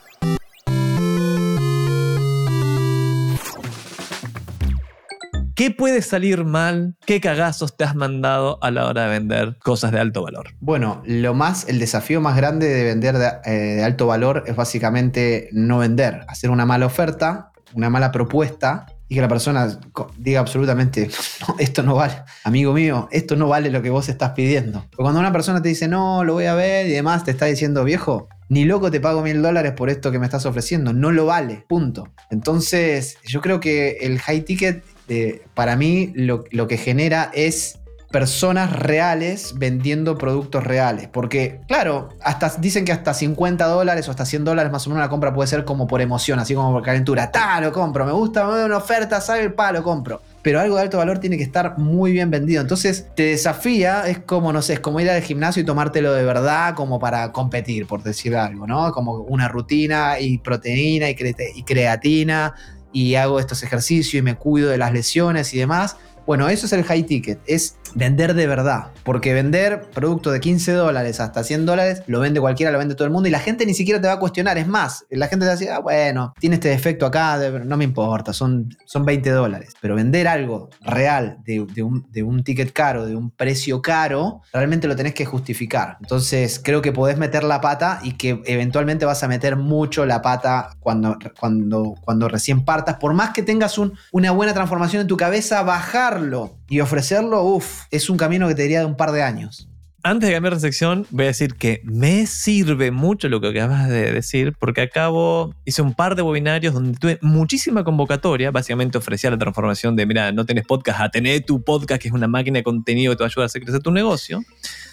¿Qué 5.56 5.70
puede 5.70 6.02
salir 6.02 6.44
mal? 6.44 6.96
¿Qué 7.06 7.18
cagazos 7.18 7.78
te 7.78 7.84
has 7.84 7.94
mandado 7.94 8.62
a 8.62 8.70
la 8.70 8.86
hora 8.86 9.04
de 9.04 9.08
vender 9.08 9.56
cosas 9.64 9.90
de 9.90 9.98
alto 9.98 10.22
valor? 10.22 10.48
Bueno, 10.60 11.00
lo 11.06 11.32
más, 11.32 11.66
el 11.66 11.78
desafío 11.78 12.20
más 12.20 12.36
grande 12.36 12.68
de 12.68 12.84
vender 12.84 13.16
de, 13.16 13.30
eh, 13.46 13.82
alto 13.82 14.06
valor 14.06 14.44
es 14.46 14.54
básicamente 14.54 15.48
no 15.52 15.78
vender, 15.78 16.26
hacer 16.28 16.50
una 16.50 16.66
mala 16.66 16.84
oferta, 16.84 17.52
una 17.72 17.88
mala 17.88 18.12
propuesta 18.12 18.84
y 19.08 19.14
que 19.14 19.22
la 19.22 19.28
persona 19.28 19.80
diga 20.18 20.40
absolutamente, 20.40 21.08
"No, 21.48 21.56
esto 21.58 21.82
no 21.82 21.94
vale, 21.94 22.22
amigo 22.44 22.74
mío, 22.74 23.08
esto 23.10 23.34
no 23.34 23.48
vale 23.48 23.70
lo 23.70 23.80
que 23.80 23.88
vos 23.88 24.10
estás 24.10 24.32
pidiendo. 24.32 24.80
Porque 24.90 25.04
cuando 25.04 25.20
una 25.20 25.32
persona 25.32 25.62
te 25.62 25.70
dice, 25.70 25.88
no, 25.88 26.22
lo 26.22 26.34
voy 26.34 26.44
a 26.44 26.54
ver 26.54 26.86
y 26.86 26.90
demás, 26.90 27.24
te 27.24 27.30
está 27.30 27.46
diciendo, 27.46 27.82
viejo, 27.82 28.28
ni 28.50 28.66
loco 28.66 28.90
te 28.90 29.00
pago 29.00 29.22
mil 29.22 29.40
dólares 29.40 29.72
por 29.72 29.88
esto 29.88 30.12
que 30.12 30.18
me 30.18 30.26
estás 30.26 30.44
ofreciendo, 30.44 30.92
no 30.92 31.12
lo 31.12 31.24
vale, 31.24 31.64
punto. 31.66 32.08
Entonces, 32.30 33.16
yo 33.26 33.40
creo 33.40 33.58
que 33.58 33.96
el 34.02 34.18
high 34.18 34.42
ticket, 34.42 34.84
eh, 35.08 35.42
para 35.54 35.76
mí, 35.76 36.12
lo, 36.14 36.44
que 36.44 36.76
genera 36.76 37.30
es 37.32 37.78
personas 38.10 38.72
reales 38.72 39.54
vendiendo 39.56 40.16
productos 40.16 40.64
reales. 40.64 41.08
Porque, 41.08 41.60
claro, 41.68 42.10
hasta 42.22 42.52
dicen 42.58 42.84
que 42.84 42.92
hasta 42.92 43.14
50 43.14 43.66
dólares 43.66 44.08
o 44.08 44.10
hasta 44.10 44.24
100 44.24 44.44
dólares 44.44 44.72
más 44.72 44.86
o 44.86 44.90
menos 44.90 45.04
la 45.04 45.08
compra 45.08 45.34
puede 45.34 45.48
ser 45.48 45.64
como 45.64 45.86
por 45.86 46.00
emoción, 46.00 46.38
así 46.38 46.54
como 46.54 46.72
por 46.72 46.82
calentura. 46.82 47.30
¡Ta! 47.30 47.60
Lo 47.60 47.72
compro, 47.72 48.06
me 48.06 48.12
gusta, 48.12 48.46
me 48.46 48.64
una 48.64 48.78
oferta, 48.78 49.20
sale 49.20 49.42
el 49.42 49.54
pa, 49.54 49.72
lo 49.72 49.82
compro. 49.82 50.22
Pero 50.42 50.60
algo 50.60 50.76
de 50.76 50.82
alto 50.82 50.98
valor 50.98 51.18
tiene 51.18 51.36
que 51.36 51.42
estar 51.42 51.76
muy 51.78 52.12
bien 52.12 52.30
vendido. 52.30 52.62
Entonces 52.62 53.06
te 53.16 53.24
desafía, 53.24 54.06
es 54.06 54.20
como, 54.20 54.52
no 54.52 54.62
sé, 54.62 54.74
es 54.74 54.80
como 54.80 55.00
ir 55.00 55.10
al 55.10 55.20
gimnasio 55.20 55.62
y 55.62 55.66
tomártelo 55.66 56.12
de 56.12 56.24
verdad 56.24 56.74
como 56.74 57.00
para 57.00 57.32
competir, 57.32 57.86
por 57.86 58.02
decir 58.02 58.36
algo, 58.36 58.66
¿no? 58.66 58.92
Como 58.92 59.14
una 59.22 59.48
rutina 59.48 60.20
y 60.20 60.38
proteína 60.38 61.10
y, 61.10 61.16
y 61.56 61.62
creatina 61.64 62.54
y 62.96 63.14
hago 63.16 63.38
estos 63.38 63.62
ejercicios 63.62 64.14
y 64.14 64.22
me 64.22 64.36
cuido 64.36 64.70
de 64.70 64.78
las 64.78 64.90
lesiones 64.90 65.52
y 65.52 65.58
demás. 65.58 65.98
Bueno, 66.24 66.48
eso 66.48 66.64
es 66.64 66.72
el 66.72 66.82
high 66.82 67.02
ticket, 67.02 67.38
es 67.46 67.76
vender 67.96 68.34
de 68.34 68.46
verdad. 68.46 68.88
Porque 69.02 69.32
vender 69.32 69.82
producto 69.92 70.30
de 70.30 70.40
15 70.40 70.72
dólares 70.72 71.18
hasta 71.20 71.42
100 71.42 71.66
dólares 71.66 72.02
lo 72.06 72.20
vende 72.20 72.40
cualquiera, 72.40 72.70
lo 72.70 72.78
vende 72.78 72.94
todo 72.94 73.06
el 73.06 73.12
mundo 73.12 73.28
y 73.28 73.32
la 73.32 73.38
gente 73.40 73.66
ni 73.66 73.74
siquiera 73.74 74.00
te 74.00 74.06
va 74.06 74.14
a 74.14 74.18
cuestionar. 74.18 74.58
Es 74.58 74.66
más, 74.68 75.04
la 75.10 75.28
gente 75.28 75.44
te 75.44 75.48
va 75.48 75.52
a 75.52 75.56
decir, 75.56 75.70
ah, 75.72 75.78
bueno, 75.80 76.34
tiene 76.38 76.54
este 76.56 76.68
defecto 76.68 77.06
acá, 77.06 77.38
no 77.64 77.76
me 77.76 77.84
importa, 77.84 78.32
son, 78.32 78.68
son 78.84 79.04
20 79.04 79.30
dólares. 79.30 79.74
Pero 79.80 79.94
vender 79.94 80.28
algo 80.28 80.68
real 80.82 81.38
de, 81.44 81.60
un, 81.82 82.06
de 82.10 82.22
un 82.22 82.44
ticket 82.44 82.72
caro, 82.72 83.06
de 83.06 83.16
un 83.16 83.30
precio 83.30 83.80
caro, 83.82 84.42
realmente 84.52 84.86
lo 84.88 84.96
tenés 84.96 85.14
que 85.14 85.24
justificar. 85.24 85.96
Entonces 86.00 86.60
creo 86.62 86.82
que 86.82 86.92
podés 86.92 87.16
meter 87.18 87.44
la 87.44 87.60
pata 87.60 88.00
y 88.02 88.12
que 88.12 88.42
eventualmente 88.44 89.04
vas 89.06 89.22
a 89.22 89.28
meter 89.28 89.56
mucho 89.56 90.04
la 90.04 90.20
pata 90.22 90.70
cuando, 90.80 91.16
cuando, 91.40 91.94
cuando 92.02 92.28
recién 92.28 92.64
partas. 92.64 92.96
Por 92.96 93.14
más 93.14 93.30
que 93.30 93.42
tengas 93.42 93.78
un- 93.78 93.94
una 94.12 94.30
buena 94.32 94.52
transformación 94.52 95.02
en 95.02 95.06
tu 95.08 95.16
cabeza, 95.16 95.62
bajarlo 95.62 96.58
y 96.68 96.80
ofrecerlo, 96.80 97.42
uff, 97.42 97.82
es 97.90 98.10
un 98.10 98.16
camino 98.16 98.48
que 98.48 98.54
te 98.54 98.62
diría 98.62 98.80
de 98.80 98.86
un 98.86 98.96
par 98.96 99.12
de 99.12 99.22
años. 99.22 99.68
Antes 100.02 100.28
de 100.28 100.34
cambiar 100.36 100.54
de 100.54 100.60
sección, 100.60 101.04
voy 101.10 101.24
a 101.24 101.28
decir 101.28 101.54
que 101.54 101.80
me 101.84 102.26
sirve 102.26 102.92
mucho 102.92 103.28
lo 103.28 103.40
que 103.40 103.48
acabas 103.48 103.88
de 103.88 104.12
decir, 104.12 104.52
porque 104.60 104.82
acabo, 104.82 105.52
hice 105.64 105.82
un 105.82 105.94
par 105.94 106.14
de 106.14 106.22
webinarios 106.22 106.74
donde 106.74 106.96
tuve 106.96 107.18
muchísima 107.22 107.82
convocatoria. 107.82 108.52
Básicamente 108.52 108.98
ofrecía 108.98 109.30
la 109.32 109.38
transformación 109.38 109.96
de, 109.96 110.06
mira, 110.06 110.30
no 110.30 110.46
tenés 110.46 110.64
podcast, 110.64 111.00
a 111.00 111.08
tener 111.10 111.44
tu 111.44 111.60
podcast, 111.64 112.00
que 112.00 112.06
es 112.06 112.14
una 112.14 112.28
máquina 112.28 112.58
de 112.58 112.62
contenido 112.62 113.12
que 113.12 113.16
te 113.16 113.22
va 113.24 113.26
a 113.26 113.30
ayudar 113.30 113.42
a 113.42 113.46
hacer 113.46 113.62
crecer 113.64 113.82
tu 113.82 113.90
negocio. 113.90 114.42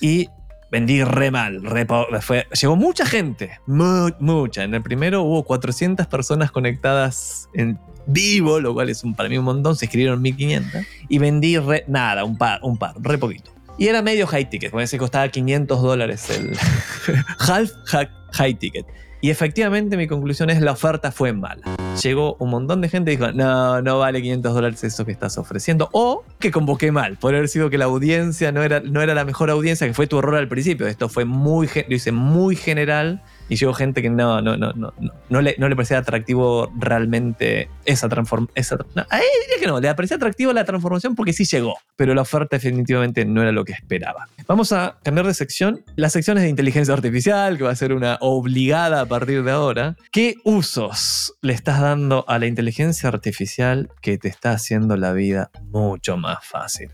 Y 0.02 0.30
vendí 0.72 1.04
re 1.04 1.30
mal. 1.30 1.62
re 1.64 1.86
fue- 2.22 2.48
llegó 2.60 2.76
mucha 2.76 3.06
gente, 3.06 3.60
mu- 3.68 4.10
mucha. 4.20 4.64
En 4.64 4.74
el 4.74 4.82
primero 4.82 5.22
hubo 5.22 5.44
400 5.44 6.08
personas 6.08 6.50
conectadas 6.50 7.50
en 7.54 7.78
vivo, 8.06 8.60
lo 8.60 8.74
cual 8.74 8.90
es 8.90 9.04
un, 9.04 9.14
para 9.16 9.30
mí 9.30 9.38
un 9.38 9.46
montón. 9.46 9.76
Se 9.76 9.86
escribieron 9.86 10.22
1500. 10.22 10.82
Y 11.10 11.18
vendí 11.20 11.58
re- 11.58 11.86
nada, 11.88 12.24
un 12.24 12.38
par, 12.38 12.60
un 12.64 12.78
par, 12.78 12.94
re 13.02 13.18
poquito. 13.18 13.52
Y 13.78 13.88
era 13.88 14.02
medio 14.02 14.28
high 14.28 14.50
ticket, 14.50 14.72
porque 14.72 14.88
se 14.88 14.98
costaba 14.98 15.28
500 15.30 15.82
dólares 15.82 16.30
el 16.30 16.56
half 17.40 17.72
ha- 17.94 18.10
high 18.34 18.54
ticket. 18.54 18.86
Y 19.22 19.30
efectivamente 19.30 19.96
mi 19.96 20.06
conclusión 20.06 20.50
es 20.50 20.60
la 20.62 20.74
oferta 20.74 21.10
fue 21.10 21.32
mala. 21.32 21.62
Llegó 22.02 22.36
un 22.40 22.50
montón 22.50 22.82
de 22.82 22.90
gente 22.90 23.14
y 23.14 23.16
dijo, 23.16 23.32
no, 23.32 23.82
no 23.82 24.00
vale 24.00 24.22
500 24.22 24.54
dólares 24.54 24.84
eso 24.84 25.06
que 25.06 25.14
estás 25.14 25.38
ofreciendo. 25.38 25.88
O 25.94 26.26
que 26.40 26.52
convoqué 26.52 26.92
mal. 26.92 27.16
Podría 27.18 27.38
haber 27.40 27.48
sido 27.48 27.70
que 27.70 27.78
la 27.78 27.86
audiencia 27.86 28.52
no 28.52 28.64
era, 28.64 28.82
no 28.82 29.02
era 29.02 29.16
la 29.16 29.24
mejor 29.24 29.50
audiencia, 29.50 29.88
que 29.88 29.94
fue 29.94 30.08
tu 30.08 30.20
error 30.20 30.36
al 30.36 30.50
principio. 30.50 30.88
Esto 30.88 31.08
fue 31.08 31.24
muy, 31.24 31.70
lo 31.88 31.96
hice 31.96 32.12
muy 32.12 32.58
general 32.58 33.24
y 33.50 33.56
llegó 33.56 33.74
gente 33.74 34.02
que 34.02 34.10
no, 34.10 34.42
no, 34.42 34.58
no, 34.58 34.74
no, 34.74 34.94
no, 35.30 35.42
le, 35.42 35.56
no 35.58 35.70
le 35.70 35.76
parecía 35.76 35.98
atractivo 35.98 36.72
realmente 36.78 37.70
esa 37.86 38.10
transformación. 38.10 38.86
No, 38.96 39.04
diría 39.04 39.60
que 39.60 39.68
no, 39.68 39.80
le 39.80 39.94
parecía 39.96 40.18
atractivo 40.18 40.54
la 40.54 40.66
transformación 40.66 41.16
porque 41.16 41.34
sí 41.34 41.46
llegó, 41.46 41.76
pero 41.96 42.14
la 42.14 42.22
oferta 42.22 42.56
definitivamente 42.56 43.26
no 43.26 43.42
era 43.42 43.52
lo 43.52 43.66
que 43.66 43.74
esperaba. 43.74 44.28
Vamos 44.48 44.72
a 44.72 44.98
cambiar 45.04 45.28
de 45.28 45.34
sección. 45.34 45.84
La 45.96 46.10
sección 46.10 46.38
es 46.38 46.44
de 46.44 46.50
inteligencia 46.50 46.94
artificial, 46.94 47.58
que 47.58 47.64
va 47.64 47.72
a 47.72 47.76
ser 47.76 47.94
una 47.94 48.18
obligada 48.22 49.02
a 49.02 49.06
partir 49.06 49.44
de 49.44 49.52
ahora. 49.52 49.96
¿Qué 50.12 50.36
usos 50.44 51.34
le 51.42 51.54
estás 51.54 51.82
dando 51.82 52.26
a 52.28 52.40
la 52.40 52.48
inteligencia 52.48 53.10
artificial 53.10 53.90
que 54.02 54.18
te 54.18 54.28
está 54.28 54.52
haciendo 54.52 54.98
la 54.98 55.14
vida 55.14 55.52
mucho 55.72 56.18
más 56.18 56.46
fácil? 56.46 56.92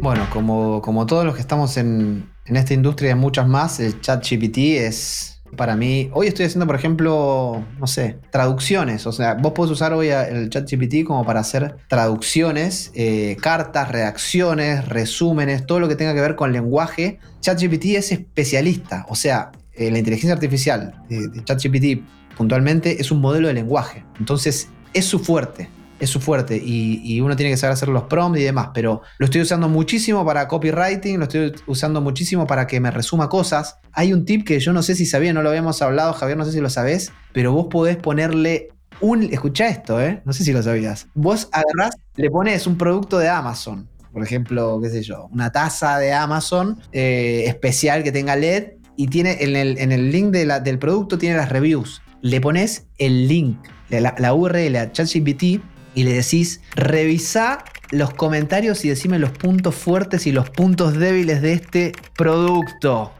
Bueno, 0.00 0.28
como, 0.30 0.80
como 0.80 1.06
todos 1.06 1.24
los 1.24 1.34
que 1.34 1.40
estamos 1.40 1.76
en, 1.76 2.30
en 2.48 2.56
esta 2.56 2.74
industria 2.74 3.10
y 3.10 3.12
en 3.12 3.18
muchas 3.18 3.46
más, 3.46 3.80
el 3.80 4.00
chat 4.00 4.26
GPT 4.28 4.58
es 4.58 5.40
para 5.56 5.76
mí. 5.76 6.10
Hoy 6.12 6.26
estoy 6.26 6.46
haciendo, 6.46 6.66
por 6.66 6.76
ejemplo, 6.76 7.64
no 7.78 7.86
sé, 7.86 8.18
traducciones. 8.30 9.06
O 9.06 9.12
sea, 9.12 9.34
vos 9.34 9.52
podés 9.52 9.72
usar 9.72 9.92
hoy 9.92 10.08
el 10.08 10.50
chat 10.50 10.70
GPT 10.70 11.04
como 11.06 11.24
para 11.24 11.40
hacer 11.40 11.76
traducciones, 11.88 12.90
eh, 12.94 13.36
cartas, 13.40 13.90
reacciones, 13.90 14.86
resúmenes, 14.88 15.66
todo 15.66 15.80
lo 15.80 15.88
que 15.88 15.96
tenga 15.96 16.14
que 16.14 16.20
ver 16.20 16.36
con 16.36 16.52
lenguaje. 16.52 17.18
ChatGPT 17.40 17.86
es 17.96 18.12
especialista. 18.12 19.06
O 19.08 19.14
sea, 19.14 19.52
eh, 19.74 19.90
la 19.90 19.98
inteligencia 19.98 20.34
artificial 20.34 21.02
de 21.08 21.44
ChatGPT 21.44 22.04
puntualmente 22.36 23.00
es 23.00 23.10
un 23.10 23.20
modelo 23.20 23.48
de 23.48 23.54
lenguaje. 23.54 24.04
Entonces, 24.18 24.68
es 24.92 25.04
su 25.04 25.18
fuerte 25.18 25.68
es 26.00 26.10
su 26.10 26.20
fuerte 26.20 26.60
y, 26.62 27.20
uno 27.20 27.34
tiene 27.36 27.50
que 27.50 27.56
saber 27.56 27.74
hacer 27.74 27.88
los 27.88 28.04
prompts 28.04 28.40
y 28.40 28.44
demás, 28.44 28.70
pero 28.72 29.02
lo 29.18 29.24
estoy 29.24 29.40
usando 29.40 29.68
muchísimo 29.68 30.24
para 30.24 30.46
copywriting, 30.46 31.18
lo 31.18 31.24
estoy 31.24 31.52
usando 31.66 32.00
muchísimo 32.00 32.46
para 32.46 32.66
que 32.66 32.80
me 32.80 32.90
resuma 32.90 33.28
cosas. 33.28 33.78
Hay 33.92 34.12
un 34.12 34.24
tip 34.24 34.46
que 34.46 34.60
yo 34.60 34.72
no 34.72 34.82
sé 34.82 34.94
si 34.94 35.04
sabía, 35.04 35.32
no 35.32 35.42
lo 35.42 35.48
habíamos 35.48 35.82
hablado, 35.82 36.12
Javier, 36.12 36.38
no 36.38 36.44
sé 36.44 36.52
si 36.52 36.60
lo 36.60 36.70
sabés, 36.70 37.12
pero 37.32 37.52
vos 37.52 37.66
podés 37.68 37.96
ponerle 37.96 38.68
un... 39.00 39.24
Escucha 39.24 39.68
esto, 39.68 40.00
¿eh? 40.00 40.22
No 40.24 40.32
sé 40.32 40.44
si 40.44 40.52
lo 40.52 40.62
sabías. 40.62 41.08
Vos 41.14 41.48
agarrás, 41.52 41.96
le 42.16 42.30
pones 42.30 42.66
un 42.66 42.78
producto 42.78 43.18
de 43.18 43.28
Amazon, 43.28 43.88
por 44.12 44.22
ejemplo, 44.22 44.80
qué 44.82 44.90
sé 44.90 45.02
yo, 45.02 45.28
una 45.32 45.50
taza 45.50 45.98
de 45.98 46.12
Amazon 46.12 46.80
eh, 46.92 47.44
especial 47.46 48.02
que 48.02 48.12
tenga 48.12 48.36
LED 48.36 48.74
y 48.96 49.08
tiene 49.08 49.38
en 49.40 49.56
el, 49.56 49.78
en 49.78 49.92
el 49.92 50.10
link 50.10 50.30
del 50.30 50.78
producto 50.78 51.18
tiene 51.18 51.36
las 51.36 51.50
reviews. 51.50 52.02
Le 52.20 52.40
pones 52.40 52.86
el 52.98 53.28
link, 53.28 53.58
la, 53.90 54.14
la 54.18 54.34
URL 54.34 54.76
a 54.76 54.92
ChatGPT 54.92 55.60
y 55.98 56.04
le 56.04 56.12
decís, 56.12 56.60
revisa 56.76 57.64
los 57.90 58.14
comentarios 58.14 58.84
y 58.84 58.88
decime 58.88 59.18
los 59.18 59.32
puntos 59.32 59.74
fuertes 59.74 60.28
y 60.28 60.32
los 60.32 60.48
puntos 60.48 60.96
débiles 60.96 61.42
de 61.42 61.54
este 61.54 61.92
producto. 62.14 63.10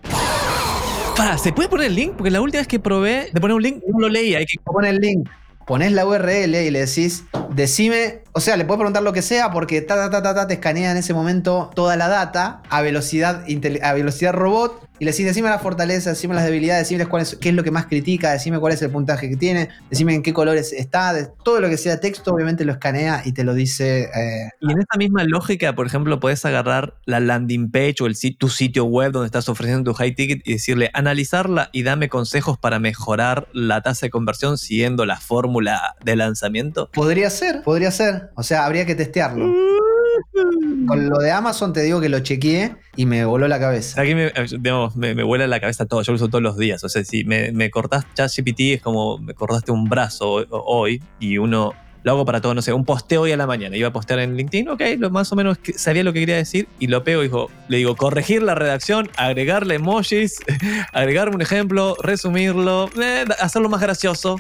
Para, 1.16 1.36
¿se 1.38 1.52
puede 1.52 1.68
poner 1.68 1.86
el 1.86 1.96
link? 1.96 2.12
Porque 2.12 2.30
la 2.30 2.40
última 2.40 2.60
vez 2.60 2.68
que 2.68 2.78
probé 2.78 3.30
de 3.32 3.40
poner 3.40 3.56
un 3.56 3.62
link 3.64 3.82
no 3.88 3.98
lo 3.98 4.08
leía. 4.08 4.38
Hay 4.38 4.46
que 4.46 4.58
Pone 4.62 4.90
el 4.90 4.98
link. 4.98 5.28
pones 5.66 5.90
la 5.90 6.06
URL 6.06 6.54
y 6.54 6.70
le 6.70 6.86
decís, 6.86 7.24
decime, 7.50 8.22
o 8.30 8.38
sea, 8.38 8.56
le 8.56 8.64
puedes 8.64 8.78
preguntar 8.78 9.02
lo 9.02 9.12
que 9.12 9.22
sea 9.22 9.50
porque 9.50 9.80
ta, 9.80 10.08
ta, 10.08 10.22
ta, 10.22 10.32
ta, 10.32 10.46
te 10.46 10.54
escanea 10.54 10.92
en 10.92 10.98
ese 10.98 11.12
momento 11.12 11.72
toda 11.74 11.96
la 11.96 12.06
data 12.06 12.62
a 12.70 12.80
velocidad, 12.80 13.44
a 13.82 13.92
velocidad 13.92 14.34
robot 14.34 14.87
y 14.98 15.04
le 15.04 15.10
decís, 15.12 15.26
decime 15.26 15.48
las 15.48 15.62
fortalezas, 15.62 16.16
decime 16.16 16.34
las 16.34 16.44
debilidades, 16.44 16.88
decime 16.88 17.06
cuál 17.06 17.22
es, 17.22 17.36
qué 17.40 17.50
es 17.50 17.54
lo 17.54 17.62
que 17.64 17.70
más 17.70 17.86
critica, 17.86 18.32
decime 18.32 18.58
cuál 18.58 18.72
es 18.72 18.82
el 18.82 18.90
puntaje 18.90 19.28
que 19.28 19.36
tiene, 19.36 19.68
decime 19.90 20.14
en 20.14 20.22
qué 20.22 20.32
colores 20.32 20.72
está, 20.72 21.12
de- 21.12 21.28
todo 21.44 21.60
lo 21.60 21.68
que 21.68 21.76
sea 21.76 22.00
texto 22.00 22.32
obviamente 22.32 22.64
lo 22.64 22.72
escanea 22.72 23.22
y 23.24 23.32
te 23.32 23.44
lo 23.44 23.54
dice... 23.54 24.04
eh, 24.14 24.50
Y 24.60 24.72
en 24.72 24.78
esta 24.80 24.98
misma 24.98 25.24
lógica, 25.24 25.74
por 25.74 25.86
ejemplo, 25.86 26.18
puedes 26.20 26.44
agarrar 26.44 26.94
la 27.04 27.20
landing 27.20 27.70
page 27.70 27.96
o 28.00 28.06
el, 28.06 28.16
tu 28.38 28.48
sitio 28.48 28.84
web 28.84 29.12
donde 29.12 29.26
estás 29.26 29.48
ofreciendo 29.48 29.90
tu 29.90 29.94
high 29.96 30.14
ticket 30.14 30.40
y 30.44 30.54
decirle, 30.54 30.90
analizarla 30.94 31.70
y 31.72 31.82
dame 31.82 32.08
consejos 32.08 32.58
para 32.58 32.78
mejorar 32.78 33.48
la 33.52 33.80
tasa 33.82 34.06
de 34.06 34.10
conversión 34.10 34.58
siguiendo 34.58 35.06
la 35.06 35.18
fórmula 35.20 35.94
de 36.04 36.16
lanzamiento. 36.16 36.90
Podría 36.92 37.30
ser, 37.30 37.62
podría 37.62 37.90
ser. 37.90 38.30
O 38.34 38.42
sea, 38.42 38.64
habría 38.66 38.84
que 38.86 38.94
testearlo. 38.94 39.52
Con 40.86 41.08
lo 41.08 41.18
de 41.18 41.30
Amazon 41.30 41.72
te 41.72 41.82
digo 41.82 42.00
que 42.00 42.08
lo 42.08 42.20
chequeé 42.20 42.76
y 42.96 43.06
me 43.06 43.24
voló 43.24 43.48
la 43.48 43.58
cabeza. 43.58 44.00
Aquí 44.00 44.14
me, 44.14 44.32
digamos, 44.58 44.96
me, 44.96 45.22
vuela 45.22 45.46
la 45.46 45.60
cabeza 45.60 45.86
todo, 45.86 46.02
yo 46.02 46.12
lo 46.12 46.16
uso 46.16 46.28
todos 46.28 46.42
los 46.42 46.56
días. 46.56 46.82
O 46.84 46.88
sea, 46.88 47.04
si 47.04 47.24
me, 47.24 47.52
me 47.52 47.70
cortás 47.70 48.06
ChatGPT 48.14 48.60
es 48.60 48.82
como 48.82 49.18
me 49.18 49.34
cortaste 49.34 49.72
un 49.72 49.84
brazo 49.84 50.46
hoy 50.50 51.02
y 51.18 51.38
uno 51.38 51.74
lo 52.02 52.12
hago 52.12 52.24
para 52.24 52.40
todo, 52.40 52.54
no 52.54 52.62
sé, 52.62 52.72
un 52.72 52.84
posteo 52.84 53.22
hoy 53.22 53.32
a 53.32 53.36
la 53.36 53.46
mañana. 53.46 53.76
Iba 53.76 53.88
a 53.88 53.92
postear 53.92 54.20
en 54.20 54.36
LinkedIn, 54.36 54.68
ok, 54.68 54.82
lo 54.98 55.10
más 55.10 55.30
o 55.32 55.36
menos 55.36 55.58
que- 55.58 55.72
sabía 55.74 56.02
lo 56.04 56.12
que 56.12 56.20
quería 56.20 56.36
decir 56.36 56.68
y 56.78 56.86
lo 56.86 57.02
pego 57.04 57.22
y 57.22 57.24
dijo, 57.26 57.50
le 57.68 57.78
digo, 57.78 57.96
corregir 57.96 58.42
la 58.42 58.54
redacción, 58.54 59.10
agregarle 59.16 59.74
emojis, 59.76 60.40
agregarme 60.92 61.36
un 61.36 61.42
ejemplo, 61.42 61.96
resumirlo, 62.02 62.88
eh, 63.00 63.24
hacerlo 63.40 63.68
más 63.68 63.80
gracioso, 63.80 64.36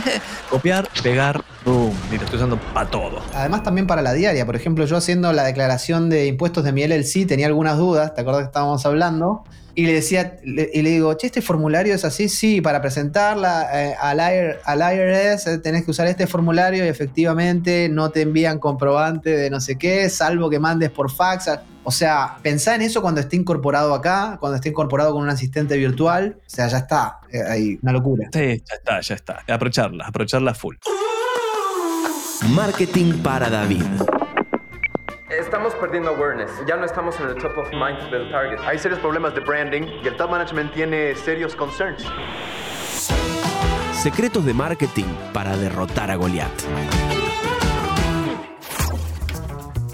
copiar, 0.50 0.88
pegar, 1.02 1.42
boom. 1.64 1.94
Y 2.10 2.16
lo 2.16 2.24
estoy 2.24 2.36
usando 2.36 2.58
para 2.74 2.90
todo. 2.90 3.20
Además 3.34 3.62
también 3.62 3.86
para 3.86 4.02
la 4.02 4.12
diaria. 4.12 4.44
Por 4.46 4.56
ejemplo, 4.56 4.84
yo 4.86 4.96
haciendo 4.96 5.32
la 5.32 5.44
declaración 5.44 6.10
de 6.10 6.26
impuestos 6.26 6.64
de 6.64 6.72
mi 6.72 6.82
LLC 6.82 7.26
tenía 7.26 7.46
algunas 7.46 7.76
dudas, 7.78 8.14
¿te 8.14 8.20
acuerdas 8.22 8.42
que 8.42 8.46
estábamos 8.46 8.84
hablando? 8.86 9.44
Y 9.74 9.86
le 9.86 9.94
decía, 9.94 10.36
le- 10.44 10.70
y 10.74 10.82
le 10.82 10.90
digo, 10.90 11.14
che, 11.16 11.28
¿este 11.28 11.40
formulario 11.40 11.94
es 11.94 12.04
así? 12.04 12.28
Sí, 12.28 12.60
para 12.60 12.82
presentarla 12.82 13.68
eh, 13.72 13.94
al, 13.98 14.18
IR 14.18 14.58
al 14.64 14.80
IRS 14.80 15.46
eh, 15.46 15.58
tenés 15.58 15.84
que 15.84 15.90
usar 15.92 16.06
este 16.08 16.26
formulario 16.26 16.84
y 16.84 16.88
efectivamente 16.88 17.88
no 17.88 18.10
te 18.10 18.20
envían 18.20 18.58
comprobante 18.58 19.30
de 19.34 19.48
no 19.48 19.60
sé 19.60 19.78
qué, 19.78 20.10
salvo 20.10 20.50
que 20.50 20.58
mandes 20.58 20.90
por 20.90 21.10
fax. 21.10 21.48
O 21.84 21.90
sea, 21.90 22.36
pensá 22.42 22.74
en 22.74 22.82
eso 22.82 23.00
cuando 23.00 23.20
esté 23.22 23.36
incorporado 23.36 23.94
acá, 23.94 24.36
cuando 24.40 24.56
esté 24.56 24.68
incorporado 24.68 25.12
con 25.14 25.22
un 25.22 25.30
asistente 25.30 25.76
virtual. 25.78 26.36
O 26.46 26.50
sea, 26.50 26.68
ya 26.68 26.78
está. 26.78 27.20
eh, 27.32 27.40
ahí, 27.48 27.78
una 27.82 27.92
locura. 27.92 28.28
Sí, 28.32 28.62
ya 28.68 28.74
está, 28.76 29.00
ya 29.00 29.14
está. 29.14 29.38
Aprovecharla, 29.48 30.06
aprovecharla 30.06 30.54
full. 30.54 30.76
Marketing 32.50 33.14
para 33.22 33.48
David. 33.48 33.84
Estamos 35.38 35.74
perdiendo 35.74 36.10
awareness. 36.10 36.50
Ya 36.66 36.76
no 36.76 36.84
estamos 36.84 37.18
en 37.20 37.28
el 37.28 37.34
top 37.36 37.56
of 37.58 37.70
mind 37.72 38.10
del 38.10 38.30
target. 38.30 38.58
Hay 38.66 38.78
serios 38.78 39.00
problemas 39.00 39.34
de 39.34 39.40
branding 39.40 39.82
y 40.04 40.06
el 40.08 40.16
top 40.16 40.30
management 40.30 40.72
tiene 40.74 41.14
serios 41.14 41.56
concerns. 41.56 42.04
Secretos 43.94 44.44
de 44.44 44.52
marketing 44.52 45.06
para 45.32 45.56
derrotar 45.56 46.10
a 46.10 46.16
Goliath. 46.16 46.50